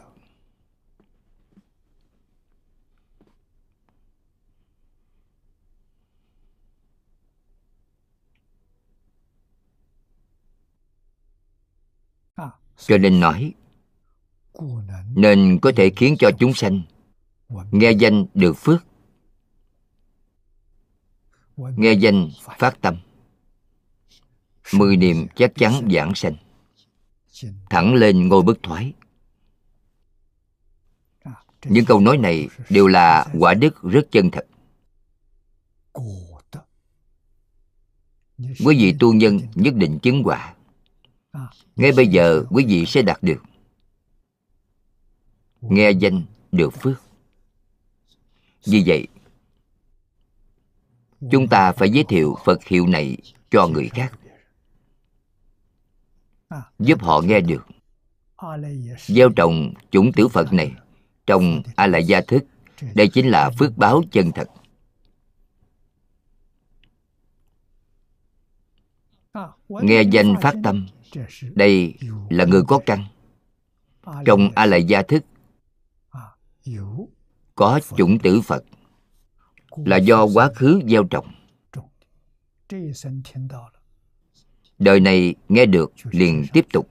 [12.78, 13.54] Cho nên nói,
[15.14, 16.82] nên có thể khiến cho chúng sanh
[17.70, 18.84] nghe danh được phước
[21.56, 22.96] nghe danh phát tâm.
[24.72, 26.36] Mười niệm chắc chắn giảng sanh.
[27.70, 28.92] Thẳng lên ngôi bất thoái.
[31.64, 34.46] Những câu nói này đều là quả đức rất chân thật.
[38.38, 40.54] Quý vị tu nhân nhất định chứng quả.
[41.76, 43.42] Ngay bây giờ quý vị sẽ đạt được.
[45.60, 47.02] Nghe danh được phước.
[48.64, 49.06] Vì vậy
[51.30, 53.16] chúng ta phải giới thiệu phật hiệu này
[53.50, 54.12] cho người khác.
[56.78, 57.66] Giúp họ nghe được.
[58.98, 60.72] Gieo trồng chủng tử phật này
[61.26, 62.44] trong a la gia thức
[62.94, 64.48] đây chính là phước báo chân thật.
[69.68, 70.86] Nghe danh phát tâm,
[71.54, 71.94] đây
[72.30, 73.04] là người có căn.
[74.24, 75.24] Trong a la gia thức
[77.54, 78.64] có chủng tử phật
[79.84, 81.26] là do quá khứ gieo trồng.
[84.78, 86.88] Đời này nghe được liền tiếp tục.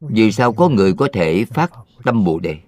[0.00, 1.72] Vì sao có người có thể phát
[2.04, 2.58] tâm bồ đề?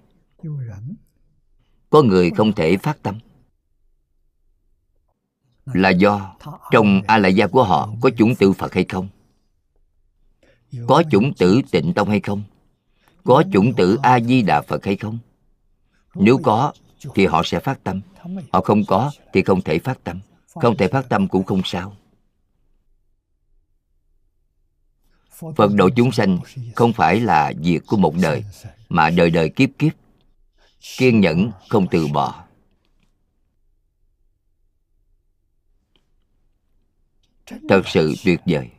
[1.89, 3.19] Có người không thể phát tâm.
[5.65, 6.35] Là do
[6.71, 9.07] trong a la gia của họ có chủng tử phật hay không?
[10.87, 12.43] Có chủng tử tịnh tông hay không?
[13.23, 15.19] Có chủng tử a di đà phật hay không?
[16.15, 16.73] Nếu có,
[17.15, 18.01] thì họ sẽ phát tâm.
[18.51, 20.19] Họ không có, thì không thể phát tâm.
[20.47, 21.95] Không thể phát tâm cũng không sao.
[25.55, 26.39] Phật độ chúng sanh
[26.75, 28.43] không phải là việc của một đời,
[28.89, 29.93] mà đời đời kiếp kiếp.
[30.97, 32.43] Kiên nhẫn không từ bỏ.
[37.69, 38.69] Thật sự tuyệt vời.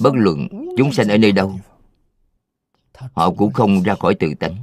[0.00, 1.60] Bất luận chúng sanh ở nơi đâu
[3.12, 4.56] họ cũng không ra khỏi tự tánh.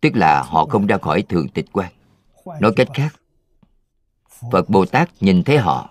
[0.00, 1.92] Tức là họ không ra khỏi thường tịch quan.
[2.60, 3.14] Nói cách khác,
[4.52, 5.90] phật bồ tát nhìn thấy họ,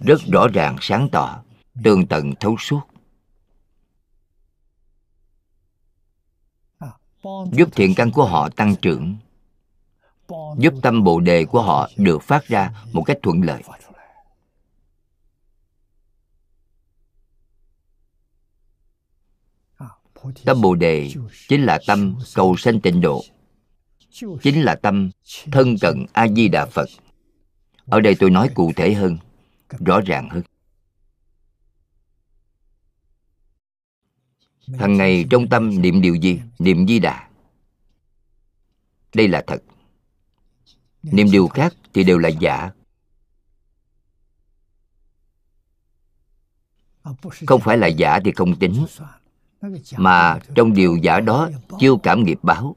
[0.00, 1.42] rất rõ ràng sáng tỏ,
[1.84, 2.80] tường tận thấu suốt.
[7.52, 9.16] Giúp thiện căn của họ tăng trưởng,
[10.58, 13.62] giúp tâm bồ đề của họ được phát ra một cách thuận lợi.
[20.44, 21.10] Tâm bồ đề
[21.48, 23.24] chính là tâm cầu sanh tịnh độ,
[24.42, 25.10] chính là tâm
[25.52, 26.88] thân cận a di đà phật.
[27.86, 29.18] Ở đây tôi nói cụ thể hơn,
[29.86, 30.42] rõ ràng hơn.
[34.78, 36.40] Hằng ngày trong tâm niệm điều gì?
[36.58, 37.28] Niệm di đà
[39.14, 39.62] đây là thật.
[41.02, 42.70] Niệm điều khác thì đều là giả.
[47.46, 48.86] Không phải là giả thì không tính
[49.96, 52.76] mà trong điều giả đó chiêu cảm nghiệp báo.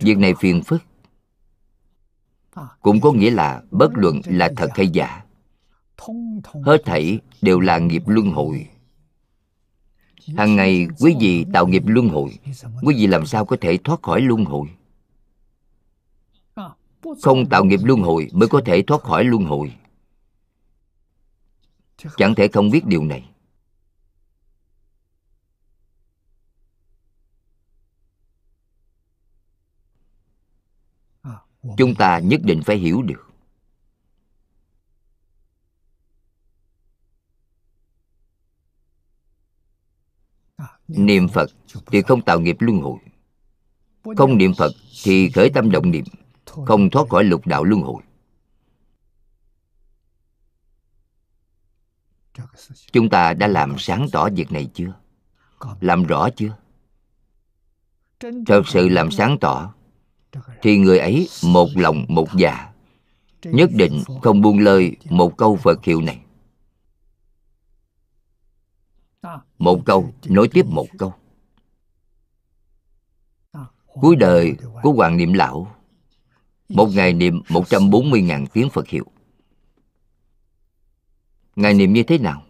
[0.00, 0.82] Việc này phiền phức.
[2.80, 5.24] Cũng có nghĩa là bất luận là thật hay giả,
[6.64, 8.68] hết thảy đều là nghiệp luân hồi.
[10.36, 12.38] Hàng ngày, quý vị tạo nghiệp luân hồi,
[12.82, 14.68] quý vị làm sao có thể thoát khỏi luân hồi?
[17.22, 19.72] Không tạo nghiệp luân hồi mới có thể thoát khỏi luân hồi.
[22.16, 23.28] Chẳng thể không biết điều này.
[31.76, 33.22] Chúng ta nhất định phải hiểu được.
[40.88, 41.50] Niệm phật
[41.86, 42.98] thì không tạo nghiệp luân hồi.
[44.16, 44.72] Không niệm phật
[45.04, 46.04] thì khởi tâm động niệm,
[46.66, 48.02] không thoát khỏi lục đạo luân hồi.
[52.92, 54.94] Chúng ta đã làm sáng tỏ việc này chưa?
[55.80, 56.56] Làm rõ chưa?
[58.46, 59.74] Thật sự làm sáng tỏ
[60.62, 62.72] thì người ấy một lòng một dạ
[63.42, 66.20] nhất định không buông lơi một câu phật hiệu này.
[69.58, 71.14] Một câu nối tiếp một câu.
[73.86, 75.76] Cuối đời của Hoàng Niệm Lão
[76.68, 79.04] Một ngày niệm 140.000 tiếng Phật hiệu.
[81.56, 82.42] Ngài niệm như thế nào?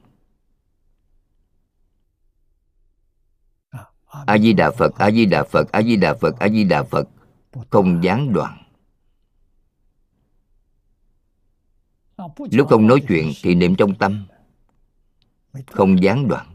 [4.26, 7.08] A-di-đà Phật, A-di-đà Phật, A-di-đà Phật, A-di-đà Phật.
[7.70, 8.62] Không gián đoạn.
[12.50, 14.26] Lúc không nói chuyện thì niệm trong tâm.
[15.66, 16.52] Không gián đoạn.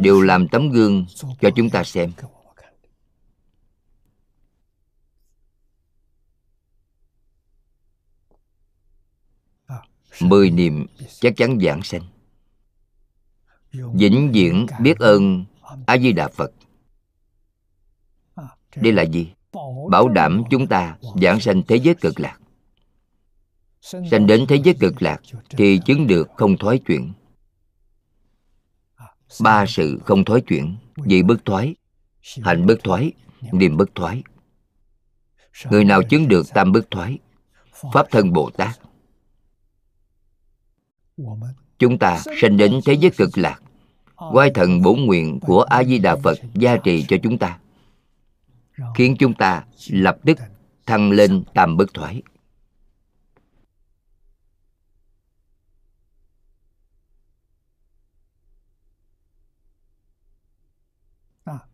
[0.00, 1.06] Đều làm tấm gương
[1.40, 2.12] cho chúng ta xem.
[10.20, 10.86] Mười niệm
[11.20, 12.13] chắc chắn giảng sanh
[13.94, 15.44] vĩnh viễn biết ơn
[15.86, 16.52] a di đà phật.
[18.76, 19.32] Đây là gì?
[19.90, 22.38] Bảo đảm chúng ta giảng sanh thế giới cực lạc.
[23.80, 25.20] Sanh đến thế giới cực lạc
[25.50, 27.12] thì chứng được không thoái chuyển.
[29.40, 31.74] Ba sự không thoái chuyển, vì bất thoái,
[32.42, 33.12] hạnh bất thoái
[33.52, 34.22] niềm bất thoái.
[35.70, 37.18] Người nào chứng được tam bất thoái?
[37.92, 38.80] Pháp thân bồ tát
[41.78, 43.60] chúng ta sanh đến thế giới cực lạc.
[44.32, 47.58] Quay thần bổn nguyện của a di đà phật gia trì cho chúng ta.
[48.94, 50.38] Khiến chúng ta lập tức
[50.86, 52.22] thăng lên tam bất thoái.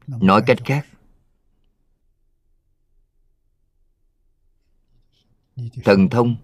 [0.06, 0.86] Nói cách khác,
[5.84, 6.36] thần thông,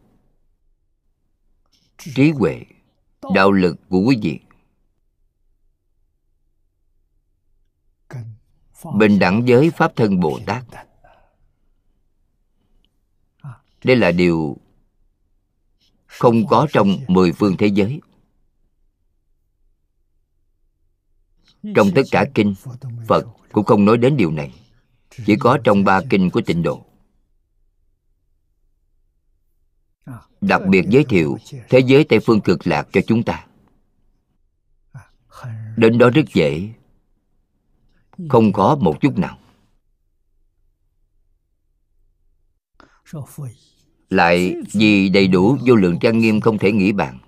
[1.99, 2.63] trí huệ
[3.35, 4.41] đạo lực của quý vị.
[8.95, 10.65] Bình đẳng với pháp thân bồ tát.
[13.85, 14.57] Đây là điều
[16.07, 18.01] không có trong mười phương thế giới.
[21.75, 22.55] Trong tất cả kinh,
[23.09, 24.55] phật cũng không nói đến điều này.
[25.27, 26.87] Chỉ có trong ba kinh của tịnh độ.
[30.41, 31.39] Đặc biệt giới thiệu
[31.69, 33.47] thế giới tây phương cực lạc cho chúng ta.
[35.77, 36.69] Đến đó rất dễ.
[38.29, 39.39] Không có một chút nào.
[44.11, 47.19] Lại vì đầy đủ vô lượng trang nghiêm không thể nghĩ bàn.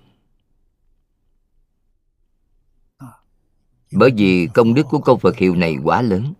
[3.91, 6.33] Bởi vì công đức của câu phật hiệu này quá lớn.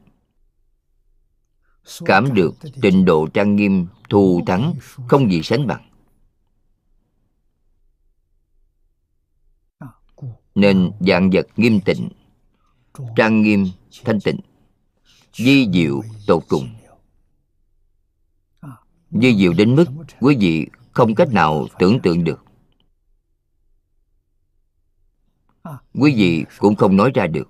[2.05, 4.73] Cảm được trình độ trang nghiêm thù thắng
[5.07, 5.88] không gì sánh bằng.
[10.59, 12.09] Nên dạng vật nghiêm tịnh,
[13.15, 13.65] trang nghiêm
[14.05, 14.39] thanh tịnh
[15.33, 16.69] di diệu tột cùng.
[19.11, 19.85] Di diệu đến mức
[20.19, 22.43] quý vị không cách nào tưởng tượng được.
[25.93, 27.49] Quý vị cũng không nói ra được.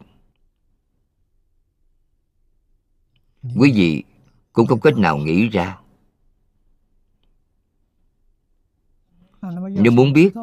[3.57, 4.03] Quý vị
[4.53, 5.80] cũng không cách nào nghĩ ra.
[9.72, 10.34] Nếu muốn biết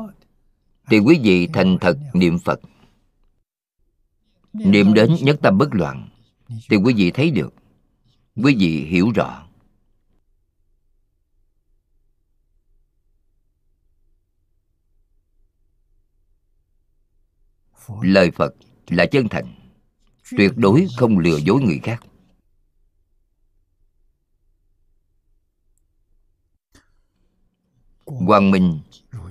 [0.86, 2.60] thì quý vị thành thật niệm phật.
[4.52, 6.08] Niệm đến nhất tâm bất loạn,
[6.68, 7.54] thì quý vị thấy được.
[8.36, 9.42] Quý vị hiểu rõ.
[18.02, 18.54] Lời phật
[18.88, 19.54] là chân thành,
[20.36, 22.02] tuyệt đối không lừa dối người khác.
[28.04, 28.80] Quang minh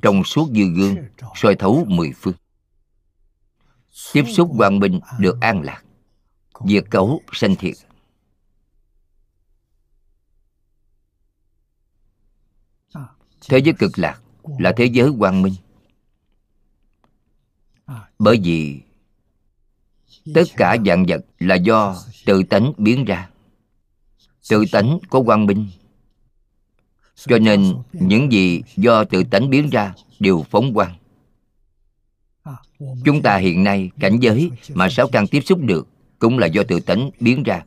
[0.01, 0.95] trong suốt như gương,
[1.35, 2.35] soi thấu mười phương.
[4.13, 5.83] Tiếp xúc quang minh được an lạc,
[6.67, 7.75] diệt cấu sanh thiệt.
[13.49, 14.21] Thế giới cực lạc
[14.59, 15.53] là thế giới quang minh.
[18.19, 18.81] Bởi vì
[20.33, 21.95] tất cả dạng vật là do
[22.25, 23.29] tự tánh biến ra.
[24.49, 25.69] Tự tánh có quang minh
[27.15, 30.95] cho nên những gì do tự tánh biến ra đều phóng quang.
[33.05, 35.87] Chúng ta hiện nay cảnh giới mà sáu căn tiếp xúc được
[36.19, 37.63] cũng là do tự tánh biến ra.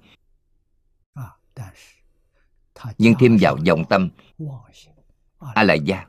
[2.99, 4.09] Nhưng thêm vào vọng tâm
[5.55, 6.07] a lại gia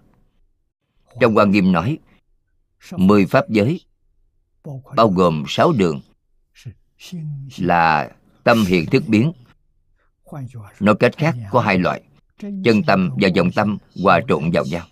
[1.19, 1.97] trong quan nghiêm nói
[2.91, 3.81] mười pháp giới
[4.95, 6.01] bao gồm sáu đường
[7.57, 8.11] là
[8.43, 9.31] tâm hiện thức biến.
[10.79, 12.01] nói cách khác có hai loại
[12.39, 14.87] chân tâm và vọng tâm hòa trộn vào nhau.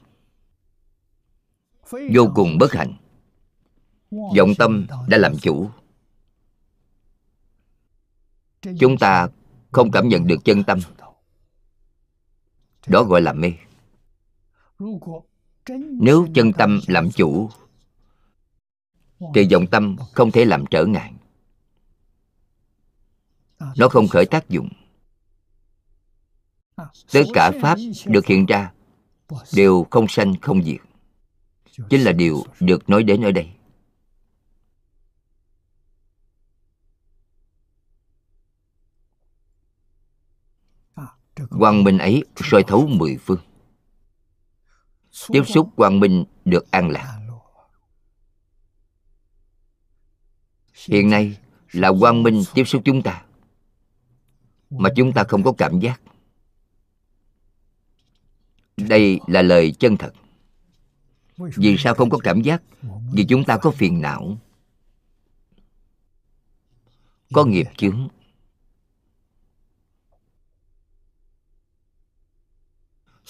[1.91, 2.93] Vô cùng bất hạnh.
[4.11, 5.69] Vọng tâm đã làm chủ.
[8.79, 9.27] Chúng ta
[9.71, 10.79] không cảm nhận được chân tâm.
[12.87, 13.53] Đó gọi là mê.
[15.99, 17.49] Nếu chân tâm làm chủ,
[19.35, 21.13] thì vọng tâm không thể làm trở ngại.
[23.77, 24.69] Nó không khởi tác dụng
[27.11, 28.71] tất cả pháp được hiện ra
[29.53, 30.81] đều không sanh, không diệt.
[31.89, 33.49] Chính là điều được nói đến ở đây.
[41.49, 43.41] Quang minh ấy soi thấu mười phương.
[45.27, 47.19] Tiếp xúc quang minh được an lạc.
[50.87, 51.37] Hiện nay
[51.71, 53.25] là quang minh tiếp xúc chúng ta,
[54.69, 56.01] mà chúng ta không có cảm giác
[58.77, 60.13] đây là lời chân thật.
[61.37, 62.61] Vì sao không có cảm giác?
[63.13, 64.37] Vì chúng ta có phiền não.
[67.33, 68.07] Có nghiệp chướng.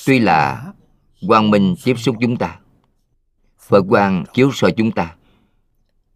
[0.06, 0.74] Tuy là
[1.28, 2.60] quang minh tiếp xúc chúng ta
[3.68, 5.16] phật quang chiếu soi chúng ta,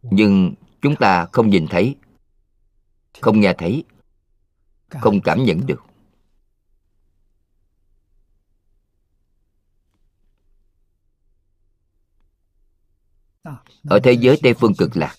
[0.01, 1.95] nhưng chúng ta không nhìn thấy,
[3.21, 3.83] không nghe thấy,
[4.89, 5.83] không cảm nhận được.
[13.83, 15.15] Ở thế giới tây phương cực lạc,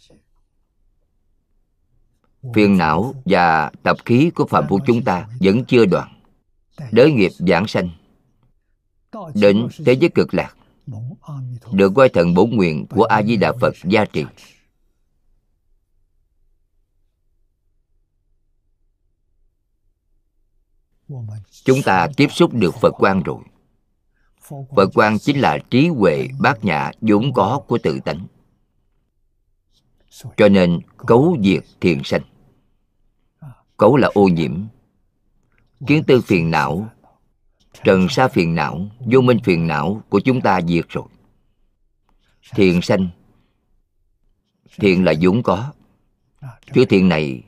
[2.54, 6.22] phiền não và tập khí của phạm phu chúng ta vẫn chưa đoạn.
[6.92, 7.90] Đới nghiệp giảng sanh
[9.34, 10.56] đến thế giới cực lạc,
[11.72, 14.24] được quay thần bổ nguyện của a di đà phật gia trì.
[21.64, 23.38] Chúng ta tiếp xúc được phật quan rồi.
[24.76, 28.26] Phật quan chính là trí huệ bát nhã vốn có của tự tánh
[30.36, 32.22] cho nên cấu diệt thiền sanh.
[33.76, 34.64] Cấu là ô nhiễm.
[35.86, 36.88] Kiến tư phiền não,
[37.84, 41.04] trần sa phiền não, vô minh phiền não của chúng ta diệt rồi.
[42.54, 43.08] Thiền sanh
[44.78, 45.72] thiền là vốn có.
[46.74, 47.42] Chữ thiền này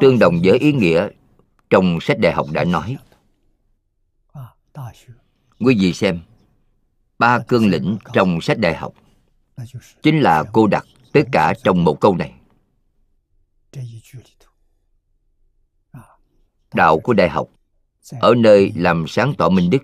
[0.00, 1.08] tương đồng với ý nghĩa
[1.70, 2.96] trong sách đại học đã nói.
[5.60, 6.20] Quý vị xem,
[7.18, 8.94] ba cương lĩnh trong sách đại học
[10.02, 12.34] chính là cô đặt tất cả trong một câu này.
[16.74, 17.48] Đạo của đại học,
[18.20, 19.82] ở nơi làm sáng tỏ minh đức,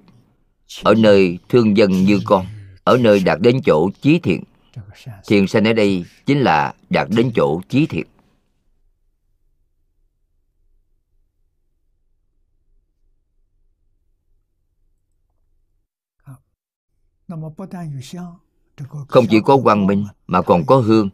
[0.83, 2.47] ở nơi thương dân như con,
[2.85, 4.45] ở nơi đạt đến chỗ chí thiện.
[5.27, 8.07] Thiền sanh ở đây chính là đạt đến chỗ chí thiện
[19.09, 21.11] không chỉ có quang minh mà còn có hương.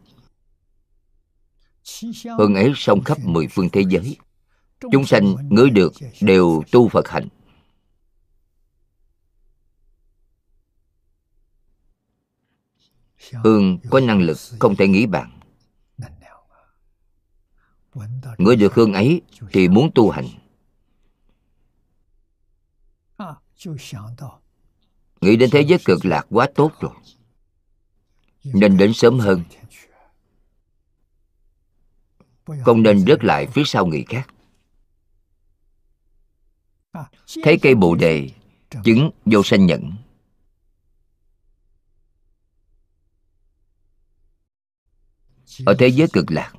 [2.37, 4.17] Hương ấy sông khắp mười phương thế giới.
[4.91, 7.27] Chúng sanh ngửi được đều tu phật hạnh
[13.33, 15.39] hương có năng lực không thể nghĩ bạn
[18.37, 19.21] ngửi được hương ấy
[19.51, 20.27] thì muốn tu hành.
[25.21, 26.91] Nghĩ đến thế giới cực lạc quá tốt rồi
[28.53, 29.43] nên đến sớm hơn.
[32.65, 34.27] Không nên rớt lại phía sau người khác.
[37.43, 38.29] Thấy cây bồ đề,
[38.83, 39.91] chứng vô sanh nhẫn.
[45.65, 46.53] Ở thế giới cực lạc,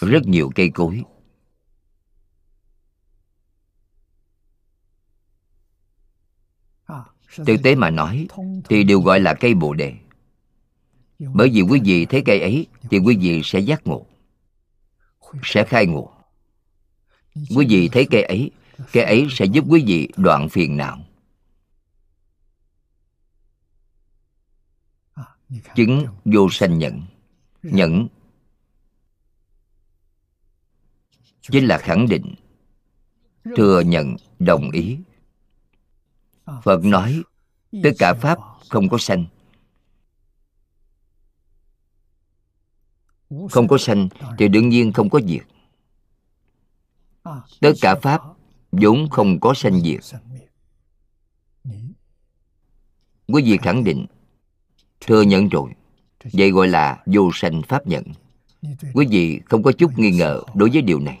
[0.00, 1.04] rất nhiều cây cối.
[7.46, 8.26] Thực tế mà nói,
[8.68, 9.94] thì đều gọi là cây bồ đề.
[11.18, 14.06] Bởi vì quý vị thấy cây ấy, thì quý vị sẽ giác ngộ,
[15.42, 16.12] sẽ khai ngộ.
[17.56, 18.50] Quý vị thấy cây ấy
[18.92, 20.98] cây ấy sẽ giúp quý vị đoạn phiền não.
[25.74, 27.02] Chứng vô sanh nhẫn.
[27.62, 28.08] Nhẫn
[31.40, 32.34] chính là khẳng định,
[33.56, 34.98] thừa nhận đồng ý.
[36.62, 37.22] Phật nói
[37.72, 38.38] tất cả pháp
[38.68, 39.26] không có sanh.
[43.50, 44.08] Không có sanh
[44.38, 45.46] thì đương nhiên không có diệt.
[47.60, 48.22] Tất cả pháp
[48.72, 50.00] vốn không có sanh diệt.
[53.26, 54.06] Quý vị khẳng định,
[55.00, 55.70] thừa nhận rồi.
[56.32, 58.04] Vậy gọi là vô sanh pháp nhận.
[58.94, 61.20] Quý vị không có chút nghi ngờ đối với điều này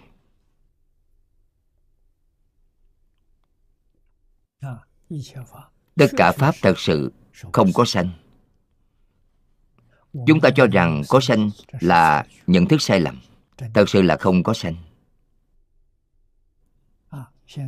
[5.98, 7.12] tất cả pháp thật sự
[7.52, 8.10] không có sanh.
[10.26, 11.50] Chúng ta cho rằng có sanh
[11.80, 13.20] là nhận thức sai lầm.
[13.74, 14.74] Thật sự là không có sanh.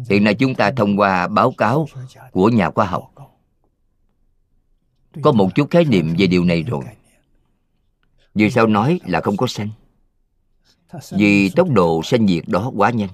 [0.09, 1.87] Hiện nay chúng ta thông qua báo cáo
[2.33, 3.13] của nhà khoa học.
[5.23, 6.85] Có một chút khái niệm về điều này rồi.
[8.35, 9.69] Vì sao nói là không có sanh?
[11.11, 13.11] Vì tốc độ sanh diệt đó quá nhanh.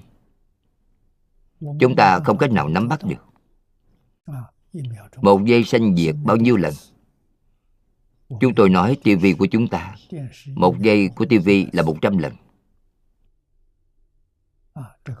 [1.79, 3.23] Chúng ta không cách nào nắm bắt được
[5.21, 6.73] một giây sanh diệt bao nhiêu lần?
[8.39, 9.95] Chúng tôi nói tivi của chúng ta.
[10.55, 12.33] Một giây của tivi là một trăm lần.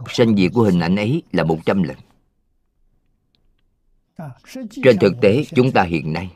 [0.09, 1.97] Sanh diệt của hình ảnh ấy là một trăm lần.
[4.83, 6.31] Trên thực tế, chúng ta hiện nay,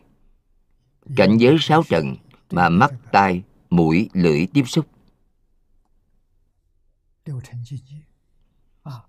[1.15, 2.15] cảnh giới sáu trần
[2.52, 4.85] mà mắt, tai, mũi, lưỡi tiếp xúc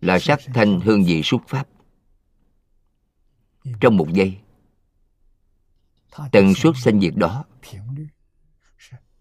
[0.00, 1.68] là sắc thanh hương vị xúc pháp
[3.80, 4.38] trong một giây.
[6.32, 7.44] Tần suất sanh diệt đó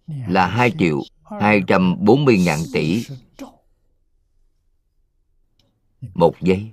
[0.08, 1.02] là hai triệu
[1.40, 3.06] hai trăm bốn mươi ngàn tỷ.
[6.02, 6.72] một giây.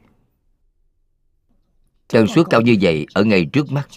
[2.09, 3.89] Tần suất cao như vậy ở ngay trước mắt.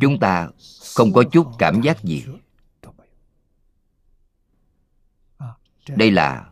[0.00, 0.48] chúng ta
[0.94, 2.24] không có chút cảm giác gì.
[5.88, 6.50] đây là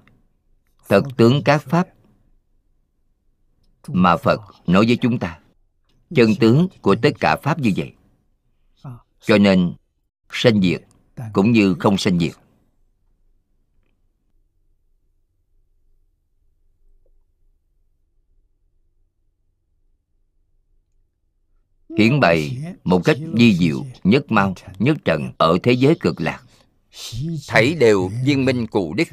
[0.89, 1.89] thật tướng các pháp
[3.89, 5.39] mà phật nói với chúng ta,
[6.15, 7.93] chân tướng của tất cả pháp như vậy.
[9.21, 9.75] Cho nên,
[10.33, 10.83] sanh diệt
[11.33, 12.33] cũng như không sanh diệt.
[21.99, 26.43] Hiển bày một cách di diệu, nhất mau, nhất trần ở thế giới cực lạc.
[27.49, 29.09] Thấy đều viên minh cụ đích.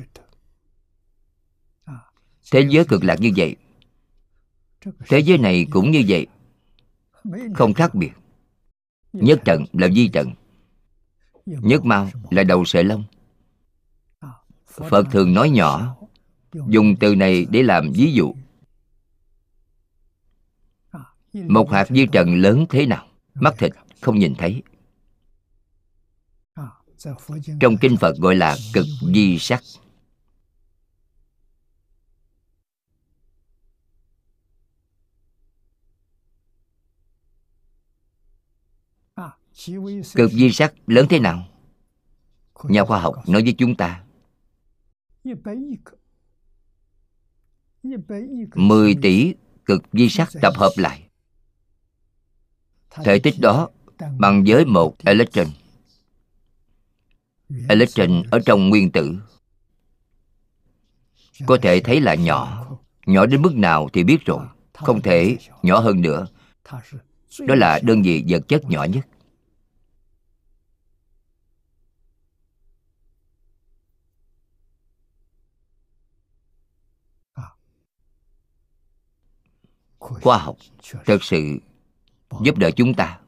[2.52, 3.56] Thế giới cực lạc như vậy
[5.07, 6.27] thế giới này cũng như vậy.
[7.53, 8.11] Không khác biệt.
[9.14, 10.31] Nhất trận là di trận.
[11.45, 13.03] Nhất mau là đầu sợi lông.
[14.65, 15.95] Phật thường nói nhỏ,
[16.68, 18.34] dùng từ này để làm ví dụ.
[21.34, 23.07] Một hạt di trần lớn thế nào?
[23.34, 24.64] Mắt thịt không nhìn thấy.
[27.60, 29.64] Trong kinh phật gọi là cực di sắc.
[40.16, 41.48] Cực di sắc lớn thế nào?
[42.64, 44.04] Nhà khoa học nói với chúng ta.
[48.56, 49.34] 10 tỷ
[49.66, 51.10] cực di sắc tập hợp lại.
[53.04, 53.70] Thể tích đó
[54.20, 55.48] bằng với một electron.
[57.70, 59.16] Electron ở trong nguyên tử.
[61.46, 62.68] Có thể thấy là nhỏ.
[63.06, 64.46] Nhỏ đến mức nào thì biết rồi.
[64.74, 66.28] Không thể nhỏ hơn nữa.
[67.40, 69.08] Đó là đơn vị vật chất nhỏ nhất.
[80.04, 80.58] Khoa học
[81.06, 81.58] thật sự
[82.42, 83.20] giúp đỡ chúng ta.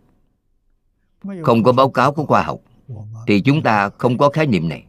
[1.43, 2.59] Không có báo cáo của khoa học
[3.27, 4.85] thì chúng ta không có khái niệm này.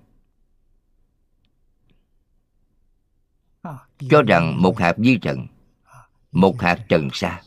[4.11, 5.47] Cho rằng một hạt di trần,
[6.33, 7.43] một hạt trần sa,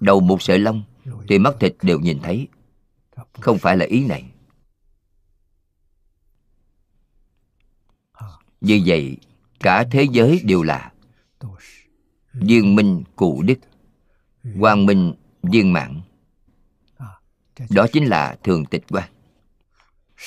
[0.00, 0.82] đầu một sợi lông
[1.28, 2.48] thì mắt thịt đều nhìn thấy.
[3.32, 4.24] Không phải là ý này.
[8.60, 9.16] Vì vậy,
[9.60, 10.92] cả thế giới đều là
[12.32, 13.58] viên minh cụ đức
[14.60, 16.00] quang minh viên mãn.
[17.70, 19.10] Đó chính là thường tịch quan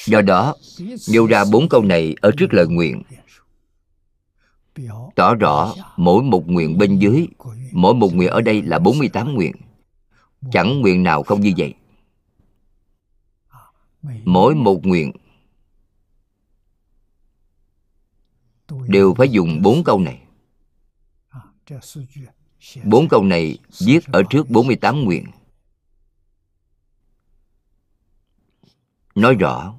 [0.06, 0.56] do đó
[1.11, 3.03] nêu ra bốn câu này ở trước lời nguyện.
[5.15, 7.27] Tỏ rõ mỗi một nguyện bên dưới
[7.72, 9.56] mỗi một nguyện ở đây là 48 nguyện.
[10.52, 11.73] Chẳng nguyện nào không như vậy.
[14.26, 15.11] Mỗi một nguyện
[18.88, 20.19] đều phải dùng bốn câu này
[22.84, 25.26] Bốn câu này viết ở trước 48 nguyện.
[29.15, 29.76] Nói rõ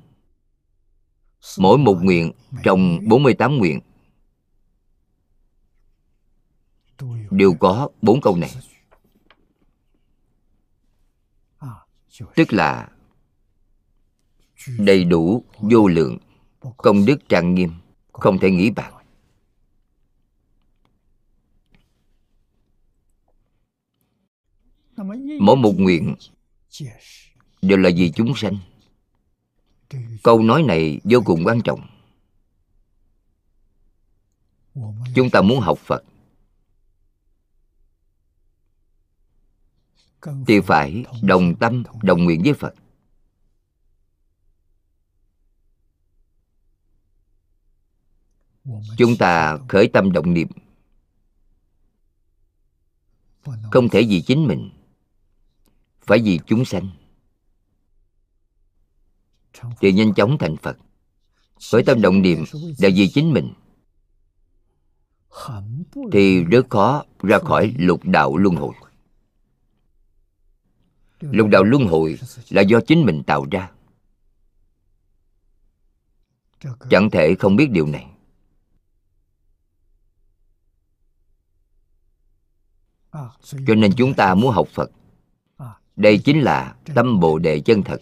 [1.59, 2.33] Mỗi một nguyện
[2.63, 3.81] trong 48 nguyện
[7.31, 8.51] Đều có bốn câu này.
[12.35, 12.89] Tức là
[14.79, 16.19] Đầy đủ, vô lượng
[16.77, 17.71] Công đức trang nghiêm
[18.13, 19.04] Không thể nghĩ bạc
[25.41, 26.15] mỗi một nguyện
[27.63, 28.59] đều là vì chúng sanh.
[30.23, 31.81] Câu nói này vô cùng quan trọng.
[35.15, 36.05] Chúng ta muốn học phật
[40.47, 42.75] thì phải đồng tâm, đồng nguyện với phật.
[48.99, 50.49] Chúng ta khởi tâm động niệm,
[53.73, 54.71] không thể vì chính mình
[56.07, 56.91] phải vì chúng sanh.
[59.81, 60.79] Thì nhanh chóng thành phật.
[61.73, 62.45] Khởi tâm động niệm
[62.79, 63.53] là vì chính mình.
[66.13, 68.75] Thì rất khó ra khỏi lục đạo luân hồi.
[71.21, 72.19] Lục đạo luân hồi
[72.49, 73.71] là do chính mình tạo ra.
[76.91, 78.07] Chẳng thể không biết điều này.
[83.43, 84.91] Cho nên chúng ta muốn học phật
[85.97, 88.01] đây chính là tâm bồ đề chân thật.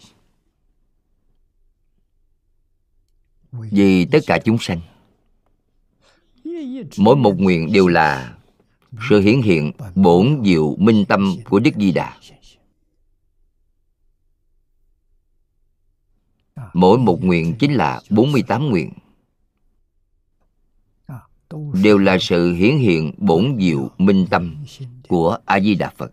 [3.53, 4.81] Vì tất cả chúng sanh,
[6.97, 8.37] mỗi một nguyện đều là
[9.11, 12.19] sự hiển hiện bổn diệu minh tâm của đức di đà.
[16.73, 18.93] Mỗi một nguyện chính là 48 nguyện.
[21.83, 24.65] Đều là sự hiển hiện bổn diệu minh tâm
[25.09, 26.13] của a di đà phật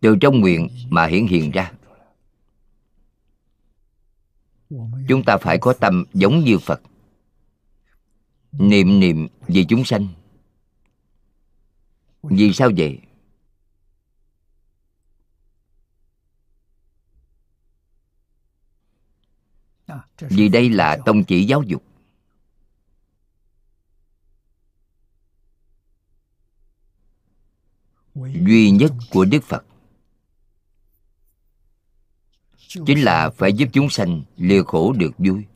[0.00, 1.72] từ trong nguyện mà hiển hiện ra.
[5.08, 6.80] Chúng ta phải có tâm giống như phật.
[8.52, 10.08] Niệm niệm vì chúng sanh.
[12.22, 13.00] Vì sao vậy?
[20.18, 21.84] Vì đây là tông chỉ giáo dục.
[28.26, 29.64] Duy nhất của đức phật.
[32.86, 35.46] Chính là phải giúp chúng sanh lìa khổ được vui.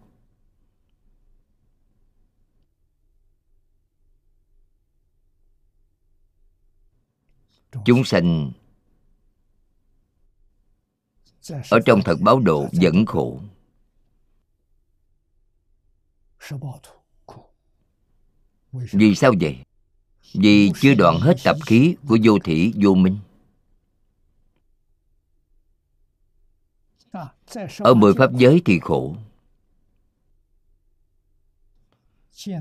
[7.84, 8.52] Chúng sanh
[11.70, 13.40] ở trong thật báo độ vẫn khổ.
[18.72, 19.59] Vì sao vậy
[20.32, 23.19] vì chưa đoạn hết tập khí của vô thủy, vô minh.
[27.78, 29.16] Ở mười pháp giới thì khổ.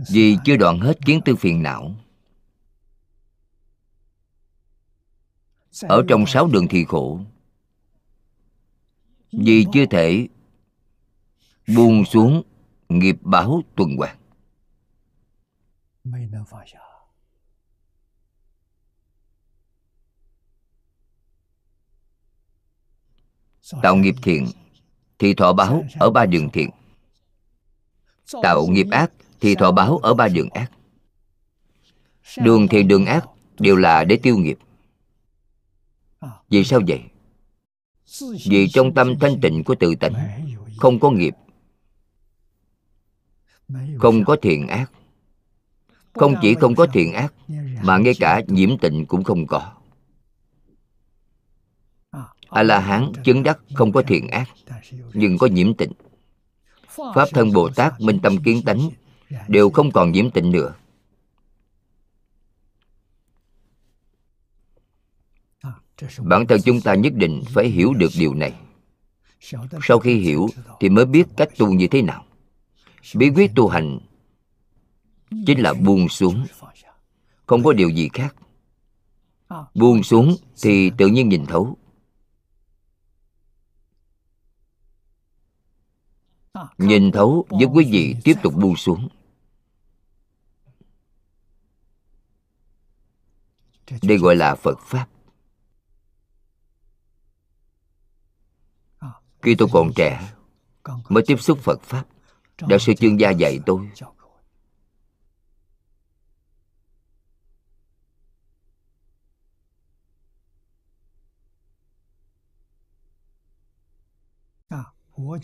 [0.09, 1.95] Vì chưa đoạn hết kiến tư phiền não.
[5.81, 7.19] Ở trong sáu đường thì khổ.
[9.31, 10.27] Vì chưa thể
[11.75, 12.43] buông xuống
[12.89, 14.17] nghiệp báo tuần hoàn.
[23.81, 24.47] Tạo nghiệp thiện,
[25.19, 26.69] thì thọ báo ở ba đường thiện.
[28.41, 29.11] Tạo nghiệp ác,
[29.41, 30.71] thì thọ báo ở ba đường ác.
[32.37, 33.25] Đường thiện đường ác,
[33.59, 34.57] đều là để tiêu nghiệp.
[36.49, 37.01] Vì sao vậy?
[38.45, 40.13] Vì trong tâm thanh tịnh của tự tánh,
[40.77, 41.33] không có nghiệp,
[43.99, 44.91] không có thiện ác.
[46.13, 47.33] Không chỉ không có thiện ác,
[47.83, 49.74] mà ngay cả nhiễm tịnh cũng không có
[52.49, 54.49] a la hán chứng đắc không có thiện ác,
[55.13, 55.91] nhưng có nhiễm tịnh.
[57.15, 58.89] Pháp thân bồ tát minh tâm kiến tánh,
[59.47, 60.73] đều không còn nhiễm tịnh nữa.
[66.19, 68.53] Bản thân chúng ta nhất định phải hiểu được điều này.
[69.81, 70.47] Sau khi hiểu
[70.79, 72.25] thì mới biết cách tu như thế nào.
[73.15, 73.99] Bí quyết tu hành
[75.45, 76.45] chính là buông xuống,
[77.45, 78.35] không có điều gì khác.
[79.75, 81.77] Buông xuống thì tự nhiên nhìn thấu.
[86.77, 89.07] Nhìn thấu với quý vị tiếp tục buông xuống.
[94.01, 95.07] Đây gọi là phật pháp.
[99.41, 100.33] Khi tôi còn trẻ,
[101.09, 102.05] mới tiếp xúc phật pháp,
[102.67, 103.89] đạo sư chuyên gia dạy tôi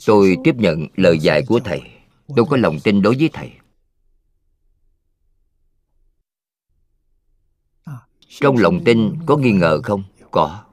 [0.06, 1.82] tôi tiếp nhận lời dạy của thầy
[2.36, 3.52] tôi có lòng tin đối với thầy
[8.40, 10.66] trong lòng tin, có nghi ngờ không có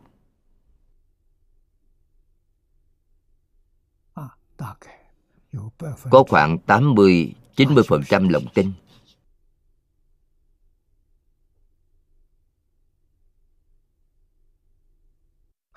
[6.10, 8.72] có khoảng 80 90% lòng tin.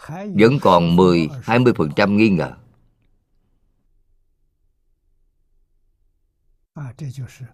[0.08, 2.58] Vẫn còn 10 20% nghi ngờ.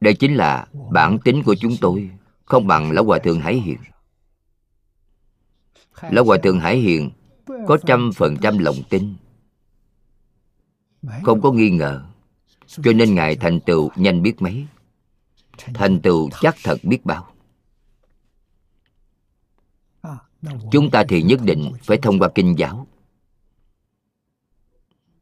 [0.02, 2.11] Đây chính là bản tính của chúng tôi
[2.45, 3.77] Không bằng Lão Hòa Thượng Hải Hiền.
[6.11, 7.11] Lão Hòa Thượng Hải Hiền
[7.45, 9.15] Có trăm phần trăm lòng tin.
[11.23, 12.06] Không có nghi ngờ
[12.68, 14.65] Cho nên Ngài thành tựu nhanh biết mấy.
[15.57, 17.34] Thành tựu chắc thật biết bao.
[20.72, 22.88] Chúng ta thì nhất định phải thông qua kinh giáo.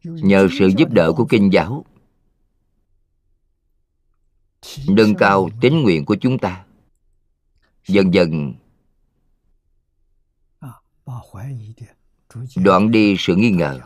[0.04, 1.86] Nhờ sự giúp đỡ của kinh giáo
[4.88, 6.66] nâng cao tín nguyện của chúng ta.
[7.88, 8.54] Dần dần
[12.56, 13.80] đoạn đi sự nghi ngờ.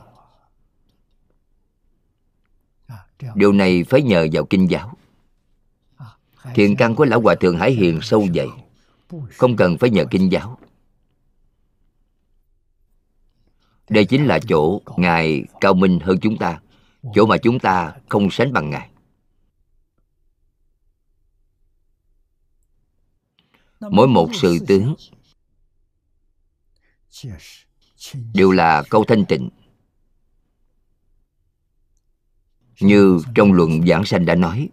[3.36, 4.98] Điều này phải nhờ vào kinh giáo.
[6.54, 8.48] Thiện căn của lão hòa thượng hải hiền sâu dày.
[9.32, 10.60] Không cần phải nhờ kinh giáo.
[13.90, 16.60] Đây chính là chỗ ngài cao minh hơn chúng ta
[17.16, 18.90] chỗ mà chúng ta không sánh bằng ngài
[23.80, 24.96] mỗi một sự tướng
[28.34, 29.50] đều là câu thanh tịnh.
[32.80, 34.70] Như trong luận giảng sanh đã nói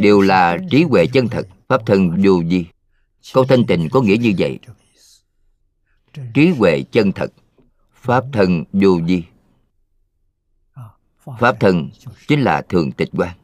[0.00, 2.66] đều là trí huệ chân thật pháp thân vô vi
[3.34, 4.58] câu thanh tịnh có nghĩa như vậy.
[6.34, 7.32] trí huệ chân thật
[7.92, 9.22] pháp thân vô vi
[11.38, 11.90] pháp thân
[12.28, 13.36] chính là thường tịch quan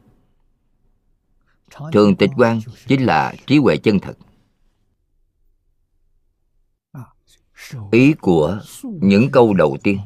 [1.91, 4.17] thường tịch quan chính là trí huệ chân thật
[7.91, 9.99] ý của những câu đầu tiên.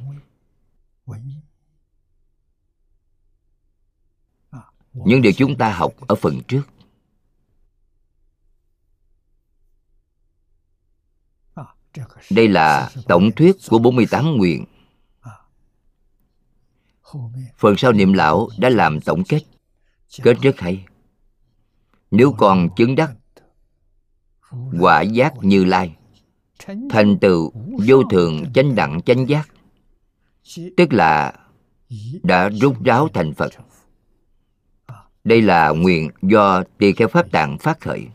[4.94, 6.64] Những điều chúng ta học ở phần trước.
[12.31, 14.65] Đây là tổng thuyết của 48 nguyện.
[17.57, 19.41] Phần sau niệm lão đã làm tổng kết.
[20.23, 20.85] Kết rất hay.
[22.11, 23.14] Nếu còn chứng đắc,
[24.80, 25.95] quả giác như lai
[26.89, 27.51] thành tựu
[27.88, 29.49] vô thường chánh đẳng chánh giác.
[30.77, 31.34] Tức là
[32.23, 33.51] đã rút ráo thành phật.
[35.23, 38.07] Đây là nguyện do tỳ kheo pháp tạng phát khởi.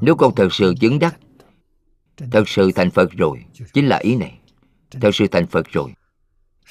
[0.00, 1.18] Nếu con thật sự chứng đắc,
[2.16, 4.38] thật sự thành phật rồi, chính là ý này.
[4.90, 5.94] Thật sự thành phật rồi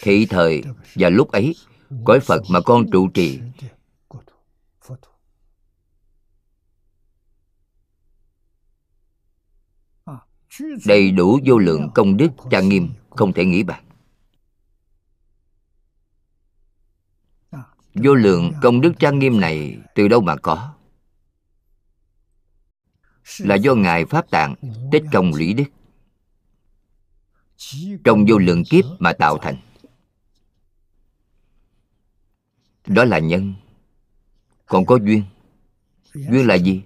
[0.01, 0.63] thị thời
[0.95, 1.55] và lúc ấy,
[2.03, 3.39] cõi phật mà con trụ trì
[10.85, 13.83] đầy đủ vô lượng công đức trang nghiêm, không thể nghĩ bàn.
[17.93, 20.73] Vô lượng công đức trang nghiêm này từ đâu mà có?
[23.39, 24.55] Là do ngài pháp tạng
[24.91, 25.63] tích công lũy đức.
[28.03, 29.57] Trong vô lượng kiếp mà tạo thành.
[32.87, 33.53] Đó là nhân.
[34.65, 35.23] Còn có duyên.
[36.13, 36.83] Duyên là gì?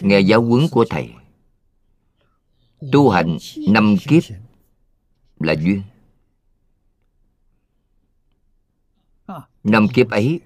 [0.00, 1.10] Nghe giáo huấn của thầy.
[2.92, 3.36] Tu hành
[3.68, 4.22] năm kiếp
[5.40, 5.82] là duyên.
[9.64, 10.40] Năm kiếp ấy,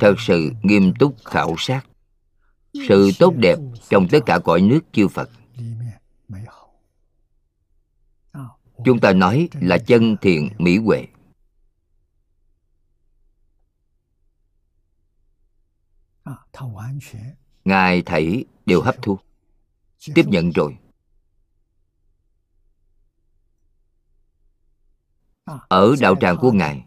[0.00, 1.86] thật sự nghiêm túc khảo sát.
[2.88, 3.56] Sự tốt đẹp
[3.88, 5.30] trong tất cả cõi nước chư phật.
[8.84, 11.06] Chúng ta nói là chân thiện mỹ huệ.
[17.64, 19.18] Ngài thảy đều hấp thu.
[20.14, 20.78] Tiếp nhận rồi.
[25.68, 26.84] Ở đạo tràng của ngài.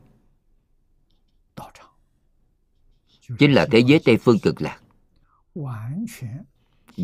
[3.39, 4.81] Chính là thế giới tây phương cực lạc.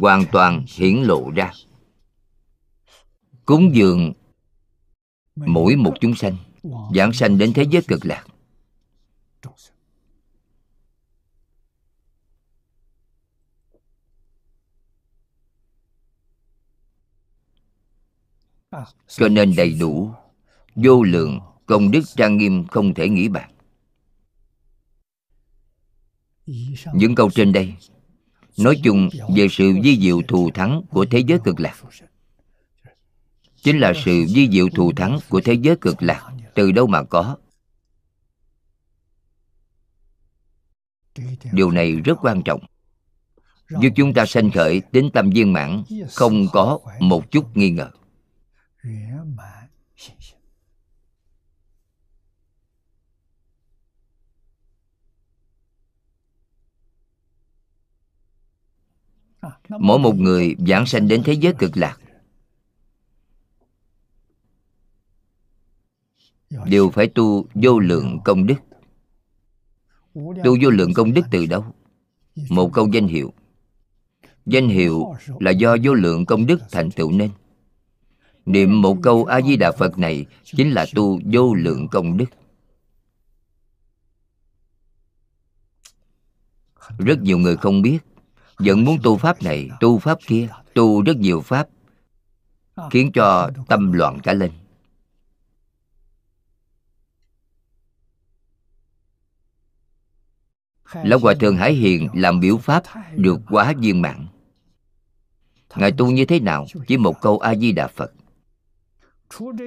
[0.01, 1.51] Hoàn toàn hiển lộ ra.
[3.45, 4.13] Cúng dường
[5.35, 6.37] mỗi một chúng sanh
[6.95, 8.25] giảng sanh đến thế giới cực lạc
[19.07, 20.11] cho nên đầy đủ,
[20.75, 23.49] vô lượng công đức trang nghiêm không thể nghĩ bàn.
[26.93, 27.73] Những câu trên đây
[28.57, 31.75] nói chung về sự di diệu thù thắng của thế giới cực lạc.
[33.55, 37.03] Chính là sự di diệu thù thắng của thế giới cực lạc từ đâu mà
[37.03, 37.37] có?
[41.51, 42.61] Điều này rất quan trọng.
[43.81, 47.89] Giúp chúng ta sanh khởi tính tâm viên mãn, không có một chút nghi ngờ
[59.79, 61.97] mỗi một người giảng sanh đến thế giới cực lạc.
[66.65, 68.55] Đều phải tu vô lượng công đức.
[70.13, 71.65] Tu vô lượng công đức từ đâu?
[72.49, 73.33] Một câu danh hiệu.
[74.45, 77.31] Danh hiệu là do vô lượng công đức thành tựu nên
[78.45, 82.25] niệm một câu a di đà phật này chính là tu vô lượng công đức.
[86.97, 87.99] Rất nhiều người không biết,
[88.57, 91.67] vẫn muốn tu pháp này, tu pháp kia, tu rất nhiều pháp,
[92.91, 94.51] khiến cho tâm loạn cả lên.
[101.03, 102.83] Lão hòa thượng hải hiền làm biểu pháp
[103.15, 104.27] được quá viên mãn
[105.75, 106.65] ngài tu như thế nào?
[106.87, 108.11] Chỉ một câu a di đà phật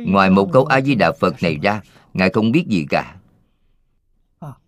[0.07, 1.83] ngoài một câu a di đà phật này ra,
[2.15, 3.17] ngài không biết gì cả.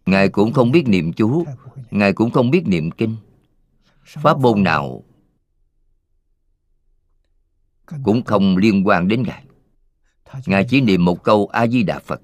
[0.06, 1.44] Ngài cũng không biết niệm chú,
[1.90, 3.16] ngài cũng không biết niệm kinh.
[4.04, 5.04] Pháp môn nào
[8.02, 9.44] cũng không liên quan đến ngài.
[10.46, 12.20] Ngài chỉ niệm một câu a di đà phật.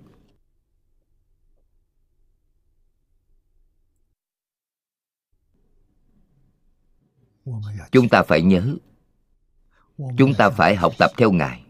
[7.93, 8.77] Chúng ta phải nhớ,
[10.19, 11.64] chúng ta phải học tập theo ngài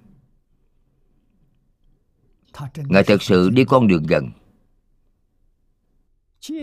[2.77, 4.31] ngài thật sự đi con đường gần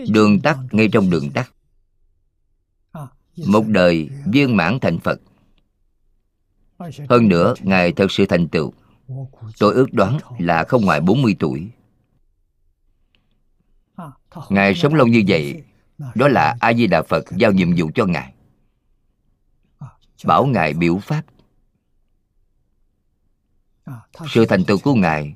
[0.08, 1.52] đường tắt ngay trong đường tắt.
[3.46, 5.20] Một đời viên mãn thành phật.
[7.08, 8.72] Hơn nữa ngài thật sự thành tựu.
[9.58, 11.70] Tôi ước đoán là không ngoài 40 tuổi.
[14.48, 15.62] Ngài sống lâu như vậy
[16.14, 18.34] đó là a di đà phật giao nhiệm vụ cho ngài.
[20.24, 21.22] Bảo ngài biểu pháp.
[24.30, 25.34] Sự thành tựu của ngài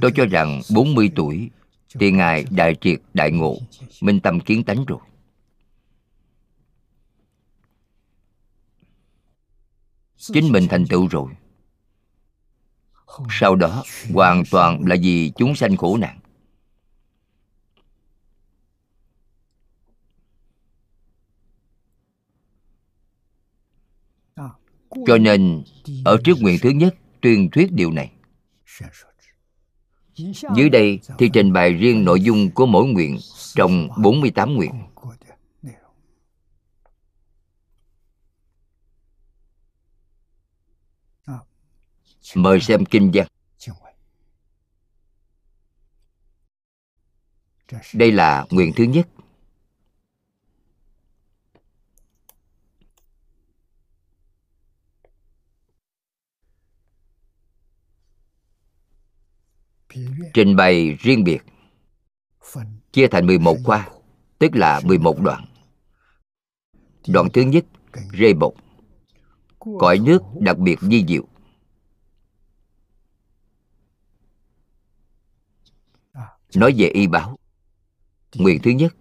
[0.00, 1.50] tôi cho rằng 40 tuổi
[1.98, 3.58] thì ngài đại triệt đại ngộ
[4.00, 4.98] minh tâm kiến tánh rồi
[10.16, 11.32] chính mình thành tựu rồi
[13.30, 13.84] sau đó
[14.14, 16.18] hoàn toàn là vì chúng sanh khổ nạn
[25.06, 25.62] cho nên
[26.04, 28.12] ở trước nguyện thứ nhất tuyên thuyết điều này
[30.56, 33.18] dưới đây thì trình bày riêng nội dung của mỗi nguyện
[33.54, 34.72] trong 48 nguyện.
[42.34, 43.26] Mời xem kinh văn.
[47.94, 49.08] Đây là nguyện thứ nhất.
[60.34, 61.42] Trình bày riêng biệt.
[62.92, 63.88] Chia thành 11 khoa,
[64.38, 65.44] tức là 11 đoạn.
[67.08, 67.64] Đoạn thứ nhất
[68.18, 68.52] rê bột.
[69.58, 71.24] Cõi nước đặc biệt di diệu.
[76.54, 77.38] Nói về y báo.
[78.34, 78.96] Nguyện thứ nhất,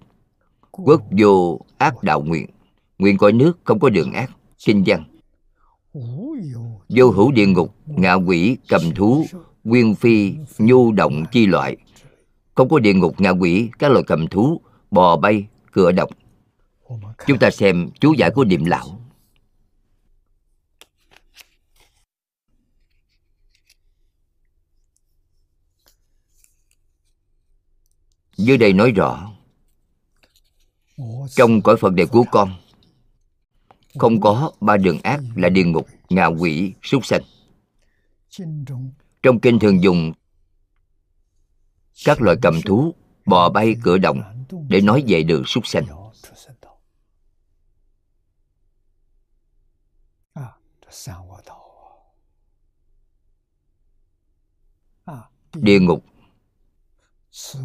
[0.72, 2.50] quốc vô ác đạo nguyện.
[2.98, 4.32] Nguyện cõi nước không có đường ác
[4.66, 5.04] kinh văn.
[6.90, 9.26] Vô hữu địa ngục, ngạ quỷ, cầm thú
[9.68, 11.78] nguyên phi, nhu động chi loại.
[12.56, 14.62] Không có địa ngục ngạ quỷ, các loài cầm thú,
[14.92, 16.10] bò bay cửa độc.
[17.28, 19.00] Chúng ta xem chú giải của điềm lão.
[28.38, 29.32] Dưới đây nói rõ,
[31.30, 32.52] trong cõi phật đề của con,
[33.98, 37.22] không có ba đường ác là địa ngục, ngạ quỷ, súc sanh
[39.24, 40.14] trong kinh thường dùng,
[42.06, 42.96] các loại cầm thú
[43.26, 45.86] bò bay cửa động để nói về đường súc sanh.
[55.54, 56.06] Địa ngục.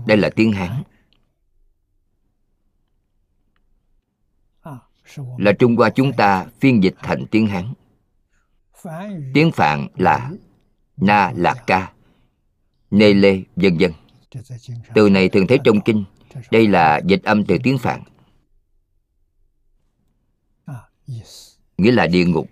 [0.06, 0.82] Đây là tiếng hán.
[5.38, 7.74] Là trung hoa chúng ta phiên dịch thành tiếng hán.
[9.34, 10.30] Tiếng phạn là
[10.96, 11.92] na lạc ca,
[12.90, 13.92] nê lê, vân vân.
[14.94, 16.04] Từ này thường thấy trong kinh,
[16.50, 18.02] đây là dịch âm từ tiếng phạn.
[21.78, 22.48] Nghĩa là địa ngục.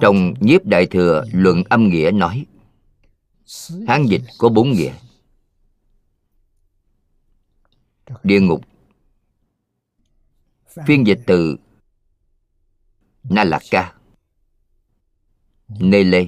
[0.00, 2.46] Trong nhiếp đại thừa luận âm nghĩa nói,
[3.88, 4.94] hán dịch có bốn nghĩa.
[8.22, 8.64] Địa ngục.
[10.86, 11.56] Phiên dịch từ
[13.22, 13.99] na lạc ca
[15.78, 16.26] nê lê.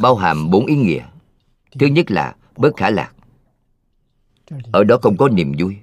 [0.00, 1.06] Bao hàm bốn ý nghĩa.
[1.78, 3.12] Thứ nhất là bất khả lạc.
[4.72, 5.76] Ở đó không có niềm vui.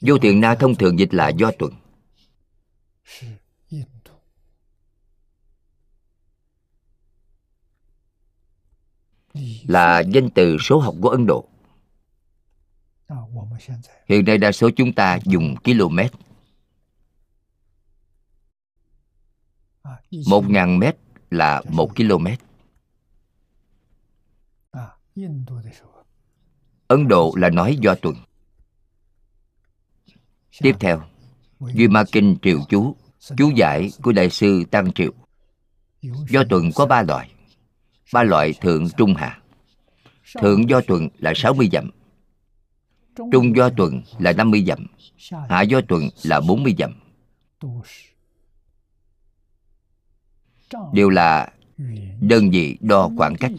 [0.00, 1.72] Du thiện na thông thường dịch là do tuần.
[9.68, 11.48] Là danh từ số học của ấn độ.
[14.08, 15.98] Hiện nay đa số chúng ta dùng km.
[20.26, 20.96] Một ngàn mét
[21.30, 22.26] là một km.
[26.86, 28.14] Ấn độ là nói do tuần.
[30.60, 31.02] Tiếp theo,
[31.60, 32.96] duy ma kinh triều chú
[33.36, 35.12] chú giải của đại sư tăng triệu.
[36.28, 37.32] Do tuần có ba loại.
[38.12, 39.40] Ba loại thượng trung hạ
[40.34, 41.90] thượng do tuần là 60 dặm.
[43.32, 44.86] Trung do tuần là 50 dặm.
[45.48, 46.94] Hạ do tuần là 40 dặm
[50.92, 51.52] đều là
[52.20, 53.52] đơn vị đo khoảng cách.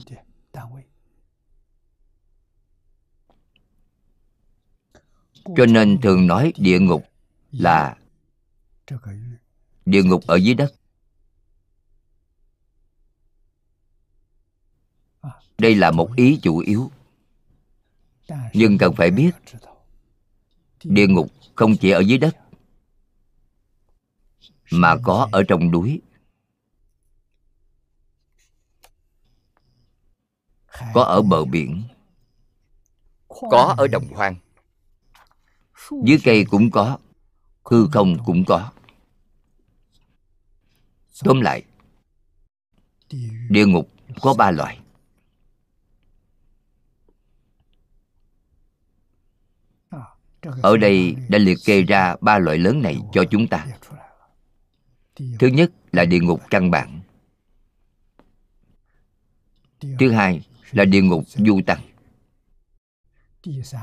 [5.58, 7.04] Cho nên thường nói địa ngục
[7.52, 7.98] là
[9.86, 10.74] địa ngục ở dưới đất.
[15.58, 16.92] Đây là một ý chủ yếu.
[18.54, 19.32] Nhưng cần phải biết,
[20.84, 22.38] địa ngục không chỉ ở dưới đất,
[24.72, 26.02] mà có ở trong núi.
[30.94, 31.84] Có ở bờ biển.
[33.28, 34.36] Có ở đồng hoang.
[36.04, 36.98] Dưới cây cũng có
[37.66, 38.72] hư không cũng có.
[41.24, 41.64] Tóm lại
[43.50, 43.90] địa ngục
[44.22, 44.80] có ba loại
[50.62, 53.68] ở đây đã liệt kê ra ba loại lớn này cho chúng ta.
[55.40, 57.02] Thứ nhất là địa ngục căn bản.
[60.00, 60.42] Thứ hai
[60.72, 61.80] là địa ngục du tăng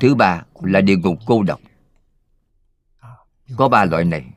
[0.01, 1.61] thứ ba là địa ngục cô độc.
[3.57, 4.31] Có ba loại này.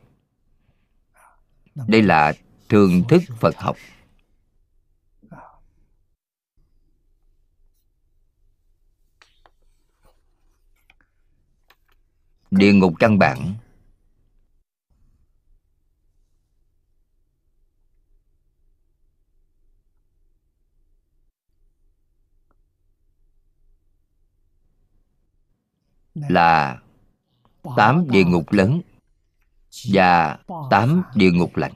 [1.87, 2.33] Đây là
[2.69, 3.77] thường thức phật học.
[12.51, 13.55] Địa ngục căn bản.
[26.29, 26.79] Là
[27.75, 28.81] tám địa ngục lớn
[29.91, 30.39] và
[30.69, 31.73] tám địa ngục lạnh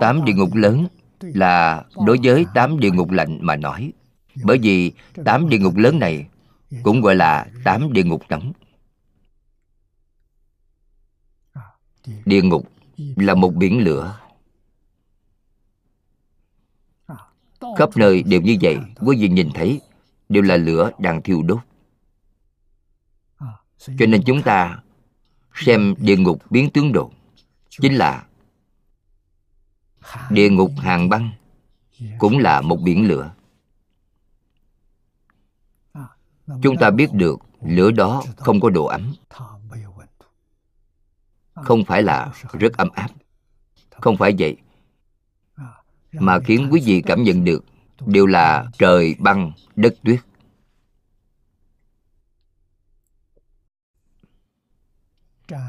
[0.00, 0.86] tám địa ngục lớn
[1.20, 3.92] là đối với tám địa ngục lạnh mà nói
[4.44, 4.92] bởi vì
[5.24, 6.28] tám địa ngục lớn này
[6.82, 8.52] cũng gọi là tám địa ngục nóng.
[12.24, 12.68] Địa ngục
[13.16, 14.20] là một biển lửa
[17.76, 19.80] khắp nơi đều như vậy quý vị nhìn thấy
[20.34, 21.60] đều là lửa đang thiêu đốt.
[23.78, 24.82] Cho nên chúng ta
[25.54, 27.10] xem địa ngục biến tướng độ
[27.70, 28.26] chính là
[30.30, 31.30] địa ngục hàng băng
[32.18, 33.34] cũng là một biển lửa.
[36.62, 39.14] Chúng ta biết được lửa đó không có độ ấm.
[41.54, 43.08] Không phải là rất ấm áp.
[43.90, 44.56] Không phải vậy
[46.12, 47.64] mà khiến quý vị cảm nhận được
[48.00, 50.20] đều là trời băng đất tuyết.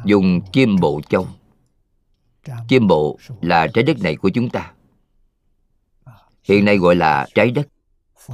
[0.06, 1.28] Dùng chim bộ châu.
[2.68, 4.74] Chim bộ là trái đất này của chúng ta.
[6.44, 7.68] Hiện nay gọi là trái đất,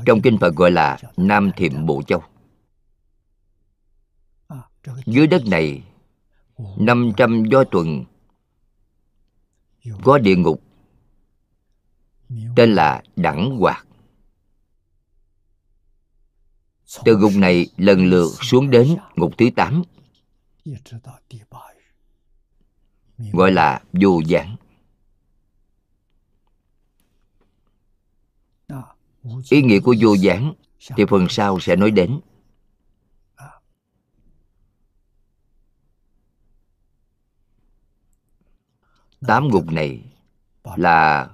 [0.05, 2.23] trong kinh phật gọi là nam thiệm bộ châu.
[5.05, 5.83] Dưới đất này
[6.77, 8.05] 500 do tuần
[10.03, 10.61] có địa ngục
[12.55, 13.87] tên là đẳng hoạt.
[17.05, 19.83] Từ ngục này lần lượt xuống đến ngục thứ 8
[23.33, 24.55] gọi là vô giảng.
[29.49, 32.19] Ý nghĩa của vô giảng thì phần sau sẽ nói đến.
[39.27, 40.03] Tám ngục này
[40.75, 41.29] là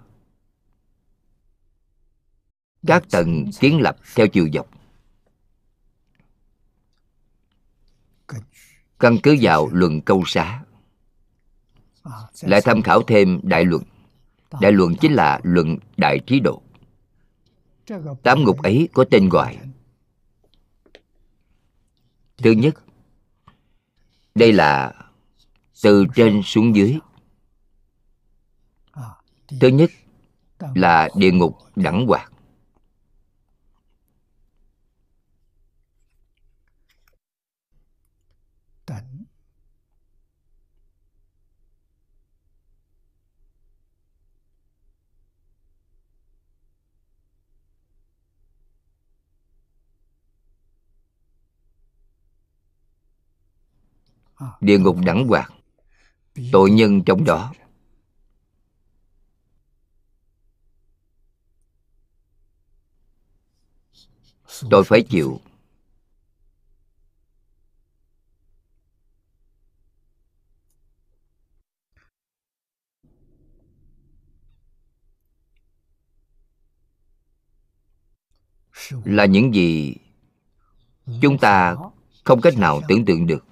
[2.88, 4.68] các tầng kiến lập theo chiều dọc.
[9.00, 10.64] Căn cứ vào luận câu xá.
[12.42, 13.84] Lại tham khảo thêm đại luận.
[14.62, 16.62] Đại luận chính là luận đại trí độ.
[18.24, 19.58] Tám ngục ấy có tên gọi.
[22.38, 22.74] Thứ nhất,
[24.36, 24.94] đây là
[25.84, 26.98] từ trên xuống dưới.
[29.62, 29.92] Thứ nhất
[30.76, 32.32] là địa ngục đẳng hoạt
[54.62, 55.54] địa ngục đẳng hoạt
[56.52, 57.54] tội nhân trong đó.
[64.70, 65.42] Tôi phải chịu.
[79.06, 79.96] Là những gì
[81.22, 81.76] chúng ta
[82.24, 83.46] không cách nào tưởng tượng được.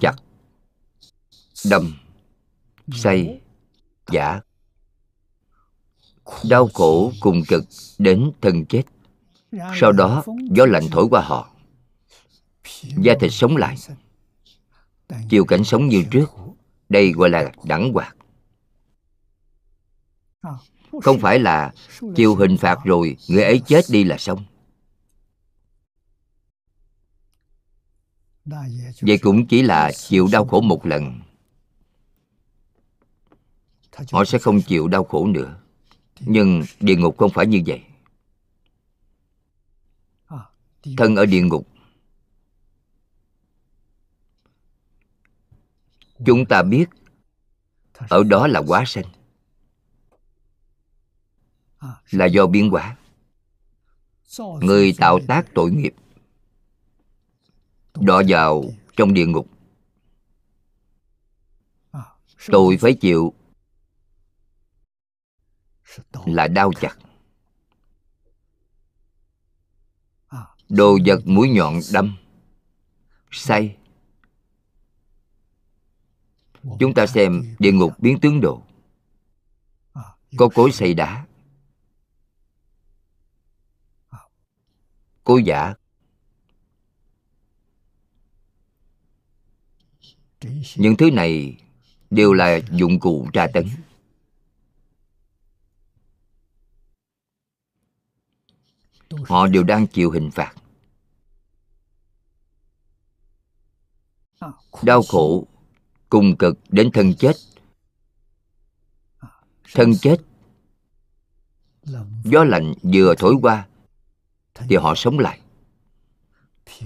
[0.00, 0.16] Chặt
[1.70, 1.92] đâm.
[2.92, 3.40] Say.
[4.12, 4.40] Giả.
[6.50, 7.64] Đau khổ cùng cực
[7.98, 8.82] đến thân chết.
[9.80, 11.50] Sau đó, gió lạnh thổi qua họ.
[12.96, 13.76] Da thịt sống lại.
[15.28, 16.30] Chiều cảnh sống như trước.
[16.88, 18.16] Đây gọi là đẳng hoạt.
[21.02, 21.72] Không phải là
[22.14, 24.44] chịu hình phạt rồi, người ấy chết đi là xong.
[29.00, 31.20] Vậy cũng chỉ là chịu đau khổ một lần.
[34.12, 35.60] Họ sẽ không chịu đau khổ nữa.
[36.20, 37.82] Nhưng địa ngục không phải như vậy.
[40.96, 41.68] Thân ở địa ngục.
[46.26, 46.86] Chúng ta biết
[48.08, 49.04] ở đó là quá sanh.
[52.10, 52.96] Là do biến quả
[54.60, 55.94] người tạo tác tội nghiệp
[58.00, 58.64] đọa vào
[58.96, 59.48] trong địa ngục.
[62.46, 63.34] Tôi phải chịu.
[66.26, 66.98] Là đau chặt.
[70.68, 72.16] Đồ vật mũi nhọn đâm.
[73.30, 73.76] Say.
[76.80, 78.62] Chúng ta xem địa ngục biến tướng độ
[80.36, 81.26] có cối xây đá.
[85.24, 85.74] Cối giả.
[90.76, 91.56] Những thứ này
[92.10, 93.68] đều là dụng cụ tra tấn.
[99.24, 100.54] Họ đều đang chịu hình phạt.
[104.82, 105.46] Đau khổ,
[106.08, 107.32] cùng cực đến thân chết.
[109.74, 110.16] Thân chết,
[112.24, 113.68] gió lạnh vừa thổi qua
[114.54, 115.40] thì họ sống lại.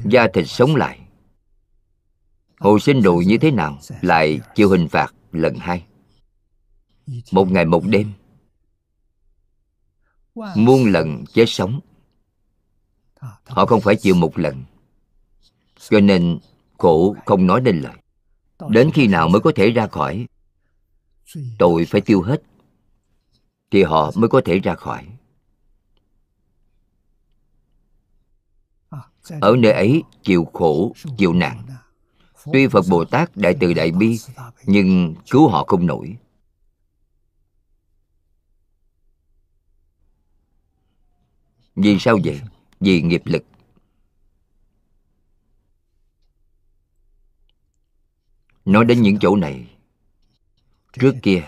[0.04, 1.00] Da thịt sống lại
[2.60, 5.84] hồi sinh đồ như thế nào lại chịu hình phạt lần hai?
[7.32, 8.12] Một ngày một đêm,
[10.34, 11.80] muôn lần chết sống.
[13.44, 14.64] Họ không phải chịu một lần,
[15.90, 16.38] cho nên
[16.78, 17.94] khổ không nói nên lời.
[18.68, 20.26] Đến khi nào mới có thể ra khỏi,
[21.58, 22.42] tội phải tiêu hết,
[23.70, 25.06] thì họ mới có thể ra khỏi.
[29.40, 31.66] Ở nơi ấy, chịu khổ, chịu nạn
[32.52, 34.18] tuy phật bồ tát đại từ đại bi,
[34.64, 36.16] nhưng cứu họ không nổi.
[41.76, 42.40] Vì sao vậy?
[42.80, 43.44] Vì nghiệp lực.
[48.64, 49.66] Nói đến những chỗ này,
[50.92, 51.42] trước kia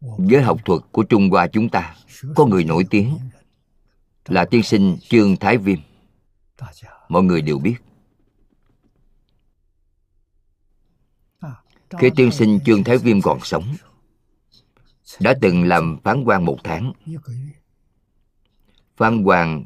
[0.00, 1.96] với học thuật của trung hoa chúng ta,
[2.36, 3.18] có người nổi tiếng
[4.26, 5.78] là tiên sinh trương thái viêm.
[7.08, 7.76] Mọi người đều biết.
[11.98, 13.74] Khi tiên sinh trương thái viêm còn sống,
[15.20, 16.92] đã từng làm phán quan một tháng.
[18.96, 19.64] Phán quan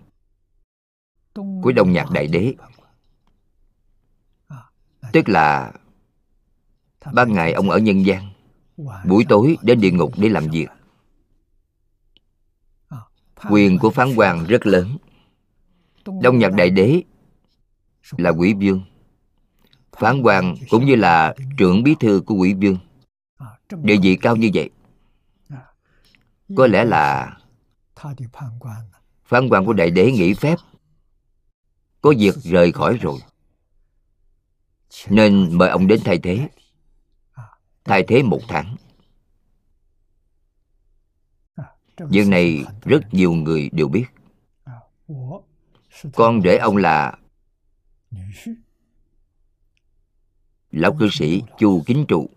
[1.34, 2.54] của đông nhạc đại đế,
[5.12, 5.72] tức là
[7.12, 8.33] ban ngày ông ở nhân gian
[8.76, 10.68] buổi tối đến địa ngục để làm việc.
[13.50, 14.96] quyền của phán quan rất lớn.
[16.22, 17.02] đông nhạc đại đế
[18.16, 18.82] là quỷ vương.
[19.92, 22.78] phán quan cũng như là trưởng bí thư của quỷ vương.
[23.82, 24.70] Địa vị cao như vậy.
[26.56, 27.36] có lẽ là
[29.24, 30.56] phán quan của đại đế nghỉ phép.
[32.00, 33.18] có việc rời khỏi rồi.
[35.08, 36.48] Nên mời ông đến thay thế
[37.84, 38.76] thay thế một tháng.
[41.96, 44.04] Việc này rất nhiều người đều biết.
[46.14, 47.18] Con rể ông là
[50.70, 52.30] lão cư sĩ chu kính trụ,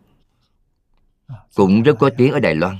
[1.55, 2.77] cũng rất có tiếng ở đài loan.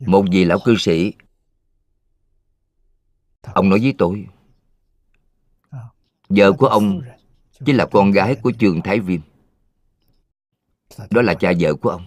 [0.00, 1.12] Một vị lão cư sĩ,
[3.42, 4.26] ông nói với tôi,
[6.28, 7.02] vợ của ông
[7.66, 9.20] chính là con gái của trường thái viêm
[11.10, 12.06] đó là cha vợ của ông.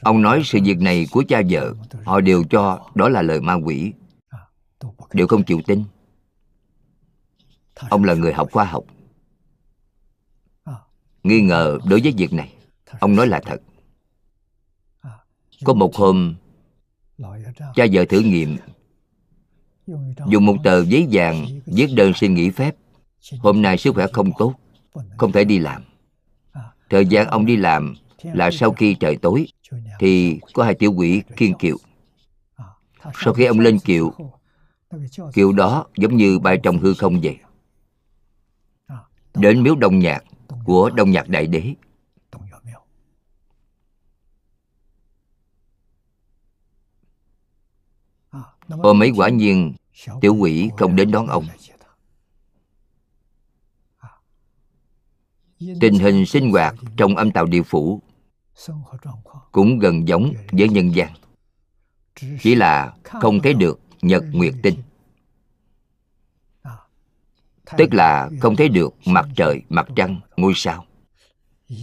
[0.00, 1.74] Ông nói sự việc này của cha vợ,
[2.04, 3.92] họ đều cho đó là lời ma quỷ.
[5.12, 5.84] Đều không chịu tin.
[7.88, 8.84] Ông là người học khoa học.
[11.22, 12.54] Nghi ngờ đối với việc này,
[13.00, 13.62] ông nói là thật.
[15.64, 16.34] Có một hôm,
[17.74, 18.56] cha vợ thử nghiệm.
[20.28, 22.76] Dùng một tờ giấy vàng, viết đơn xin nghỉ phép.
[23.38, 24.54] Hôm nay sức khỏe không tốt,
[25.16, 25.82] không thể đi làm
[26.90, 29.46] thời gian ông đi làm là sau khi trời tối,
[29.98, 31.76] thì có hai tiểu quỷ kiên kiệu.
[33.14, 34.12] Sau khi ông lên kiệu
[35.32, 37.38] kiệu đó giống như bay trong hư không vậy.
[39.34, 40.24] Đến miếu đông nhạc
[40.64, 41.74] của đông nhạc đại đế.
[48.68, 49.74] Ôm mấy quả nhiên
[50.20, 51.44] tiểu quỷ không đến đón ông.
[55.60, 58.02] Tình hình sinh hoạt trong âm tàu địa phủ
[59.52, 61.12] cũng gần giống với nhân gian.
[62.40, 64.74] Chỉ là không thấy được nhật nguyệt tinh.
[67.78, 70.86] Tức là không thấy được mặt trời, mặt trăng, ngôi sao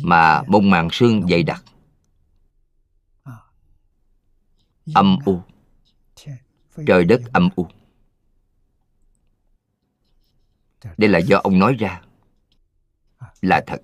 [0.04, 1.64] mà một màn sương dày đặc.
[4.94, 5.42] Âm u.
[6.88, 7.68] Trời đất âm u.
[10.98, 12.02] Đây là do ông nói ra
[13.42, 13.82] là thật.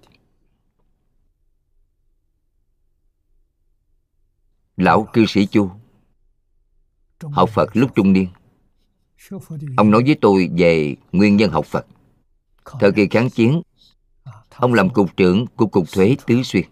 [4.77, 5.71] Lão cư sĩ chu,
[7.31, 8.27] học phật lúc trung niên.
[9.77, 11.85] Ông nói với tôi về nguyên nhân học phật.
[12.79, 13.61] Thời kỳ kháng chiến,
[14.55, 16.63] ông làm cục trưởng của cục thuế tứ xuyên.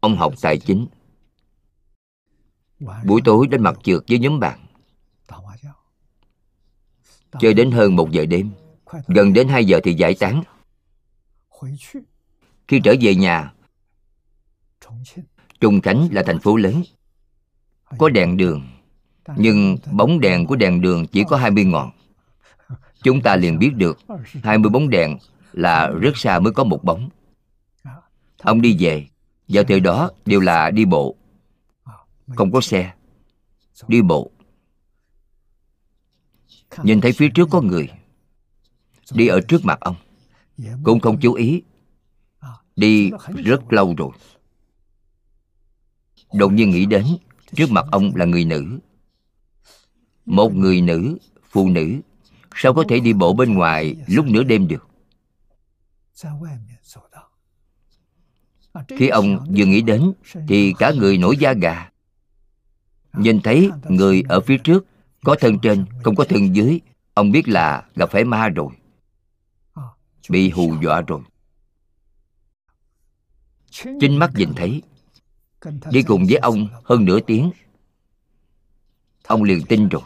[0.00, 0.86] Ông học tài chính.
[3.04, 4.66] Buổi tối đến mặt trượt với nhóm bạn
[7.40, 8.50] chơi đến hơn một giờ đêm.
[9.06, 10.42] Gần đến hai giờ thì giải tán.
[12.68, 13.52] Khi trở về nhà
[15.60, 16.82] trùng khánh là thành phố lớn.
[17.98, 18.62] Có đèn đường,
[19.36, 21.90] nhưng bóng đèn của đèn đường chỉ có 20 ngọn.
[23.02, 23.98] Chúng ta liền biết được
[24.42, 25.18] 20 bóng đèn
[25.52, 27.08] là rất xa mới có một bóng.
[28.42, 29.06] Ông đi về,
[29.48, 31.16] vào thời đó đều là đi bộ.
[32.34, 32.92] Không có xe,
[33.88, 34.30] đi bộ
[36.82, 37.88] nhìn thấy phía trước có người.
[39.12, 39.96] Đi ở trước mặt ông.
[40.84, 41.62] Cũng không chú ý.
[42.76, 43.10] Đi
[43.44, 44.10] rất lâu rồi.
[46.32, 47.04] Đột nhiên nghĩ đến,
[47.54, 48.78] trước mặt ông là người nữ.
[50.26, 51.18] Một người nữ,
[51.50, 52.00] phụ nữ.
[52.54, 54.88] Sao có thể đi bộ bên ngoài lúc nửa đêm được?
[58.88, 60.12] Khi ông vừa nghĩ đến,
[60.48, 61.90] thì cả người nổi da gà.
[63.12, 64.86] Nhìn thấy người ở phía trước
[65.26, 66.80] có thân trên, không có thân dưới.
[67.14, 68.68] Ông biết là gặp phải ma rồi.
[70.30, 71.20] Bị hù dọa rồi.
[73.70, 74.82] Chính mắt nhìn thấy,
[75.90, 77.50] đi cùng với ông hơn nửa tiếng.
[79.26, 80.02] Ông liền tin rồi.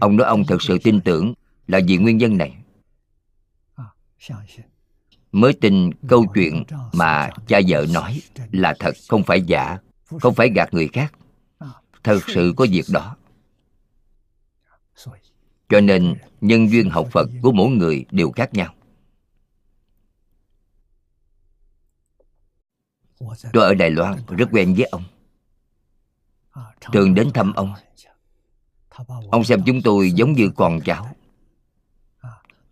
[0.00, 1.34] Ông nói ông thật sự tin tưởng
[1.66, 2.56] là vì nguyên nhân này.
[5.32, 8.22] Mới tin câu chuyện mà cha vợ nói
[8.52, 9.78] là thật, không phải giả,
[10.20, 11.12] không phải gạt người khác.
[12.02, 13.16] Thật sự có việc đó
[15.68, 18.74] cho nên, nhân duyên học phật của mỗi người đều khác nhau.
[23.52, 25.04] Tôi ở đài loan, rất quen với ông.
[26.92, 27.74] Thường đến thăm ông.
[29.30, 31.16] Ông xem chúng tôi giống như con cháu.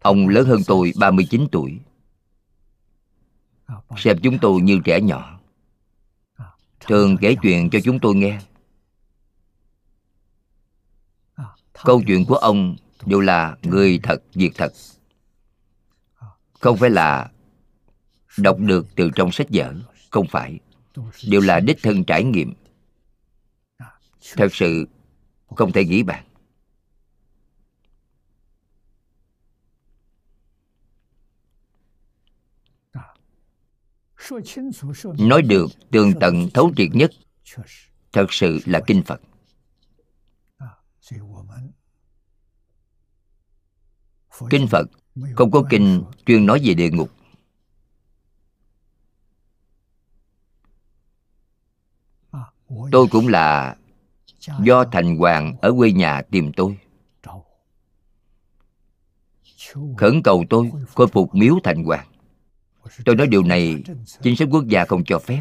[0.03, 1.81] Ông lớn hơn tôi 39 tuổi.
[3.97, 5.41] Xem chúng tôi như trẻ nhỏ.
[6.81, 8.41] Thường kể chuyện cho chúng tôi nghe.
[11.85, 14.73] Câu chuyện của ông đều là người thật, việc thật.
[16.61, 17.31] Không phải là
[18.39, 19.75] đọc được từ trong sách vở,
[20.11, 20.59] không phải.
[21.29, 22.55] Đều là đích thân trải nghiệm.
[24.37, 24.87] Thật sự
[25.57, 26.25] không thể nghĩ bàn.
[35.19, 37.11] Nói được tường tận thấu triệt nhất,
[38.13, 39.21] thật sự là kinh phật.
[44.51, 44.87] Kinh phật.
[45.35, 47.11] không có kinh chuyên nói về địa ngục.
[52.93, 53.77] Tôi cũng là
[54.61, 56.79] do thành hoàng ở quê nhà tìm tôi.
[59.97, 62.07] Khẩn cầu tôi khôi phục miếu thành hoàng.
[63.05, 63.83] Tôi nói điều này
[64.23, 65.41] chính sách quốc gia không cho phép.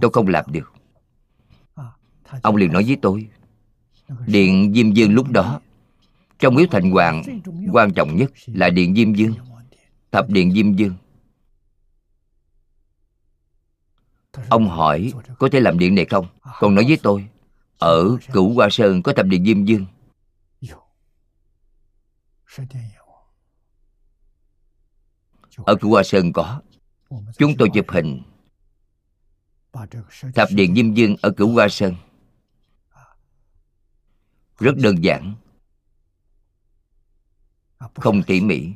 [0.00, 0.72] Tôi không làm được.
[2.42, 3.28] Ông liền nói với tôi
[4.26, 5.60] điện diêm dương lúc đó
[6.42, 7.22] trong miếu thành hoàng,
[7.72, 9.34] quan trọng nhất là điện diêm dương
[10.12, 10.94] thập điện diêm dương
[14.48, 16.26] ông hỏi, có thể làm điện này không?
[16.60, 17.28] Còn nói với tôi,
[17.78, 19.86] ở cửu hoa sơn có thập điện diêm dương
[25.56, 26.60] ở cửu hoa sơn có.
[27.38, 28.22] Chúng tôi chụp hình.
[30.34, 31.94] Thập điện diêm dương ở cửu hoa sơn.
[34.58, 35.34] Rất đơn giản
[37.94, 38.68] không tỉ mỉ.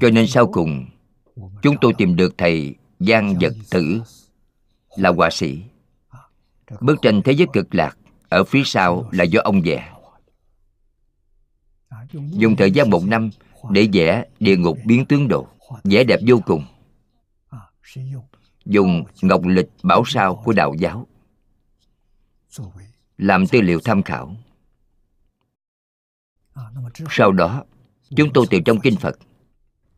[0.00, 0.86] Cho nên sau cùng,
[1.62, 4.02] chúng tôi tìm được thầy giang vật tử,
[4.96, 5.62] là họa sĩ.
[6.80, 7.98] Bức tranh thế giới cực lạc
[8.28, 9.92] ở phía sau là do ông vẽ.
[12.12, 13.30] Dùng thời gian một năm
[13.70, 15.46] để vẽ địa ngục biến tướng độ
[15.84, 16.64] vẽ đẹp vô cùng.
[18.64, 21.06] Dùng ngọc lịch bảo sao của đạo giáo,
[23.18, 24.36] làm tư liệu tham khảo
[27.10, 27.64] sau đó,
[28.16, 29.18] chúng tôi tìm trong kinh phật.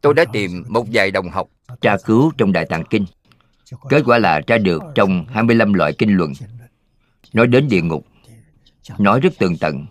[0.01, 1.49] Tôi đã tìm một vài đồng học
[1.81, 3.07] tra cứu trong đại tạng kinh.
[3.89, 6.33] Kết quả là tra được trong 25 loại kinh luận.
[7.33, 8.07] Nói đến địa ngục,
[8.99, 9.87] nói rất tường tận,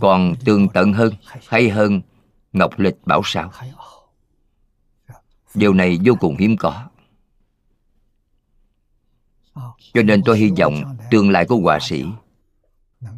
[0.00, 1.14] còn tường tận hơn,
[1.48, 2.00] hay hơn
[2.52, 3.52] ngọc lịch bảo sao?
[5.54, 6.88] Điều này vô cùng hiếm có.
[9.94, 12.04] Cho nên tôi hy vọng tương lai của họa sĩ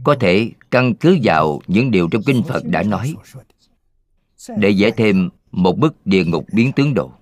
[0.05, 3.15] có thể căn cứ vào những điều trong kinh phật đã nói,
[4.57, 7.13] để vẽ thêm một bức địa ngục biến tướng độ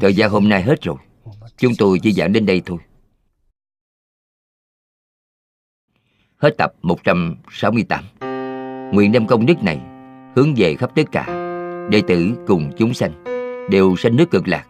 [0.00, 0.96] thời gian hôm nay hết rồi.
[1.56, 2.78] Chúng tôi chỉ giảng đến đây thôi.
[6.36, 8.04] Hết tập 168
[8.92, 9.80] nguyện đem công đức này
[10.36, 11.26] hướng về khắp tất cả
[11.90, 13.24] đệ tử cùng chúng sanh,
[13.70, 14.66] đều sanh nước cực lạc,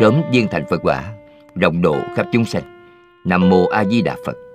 [0.00, 1.21] sớm viên thành phật quả
[1.54, 2.62] rộng độ khắp chúng sanh.
[3.24, 4.51] Nam mô a di đà phật.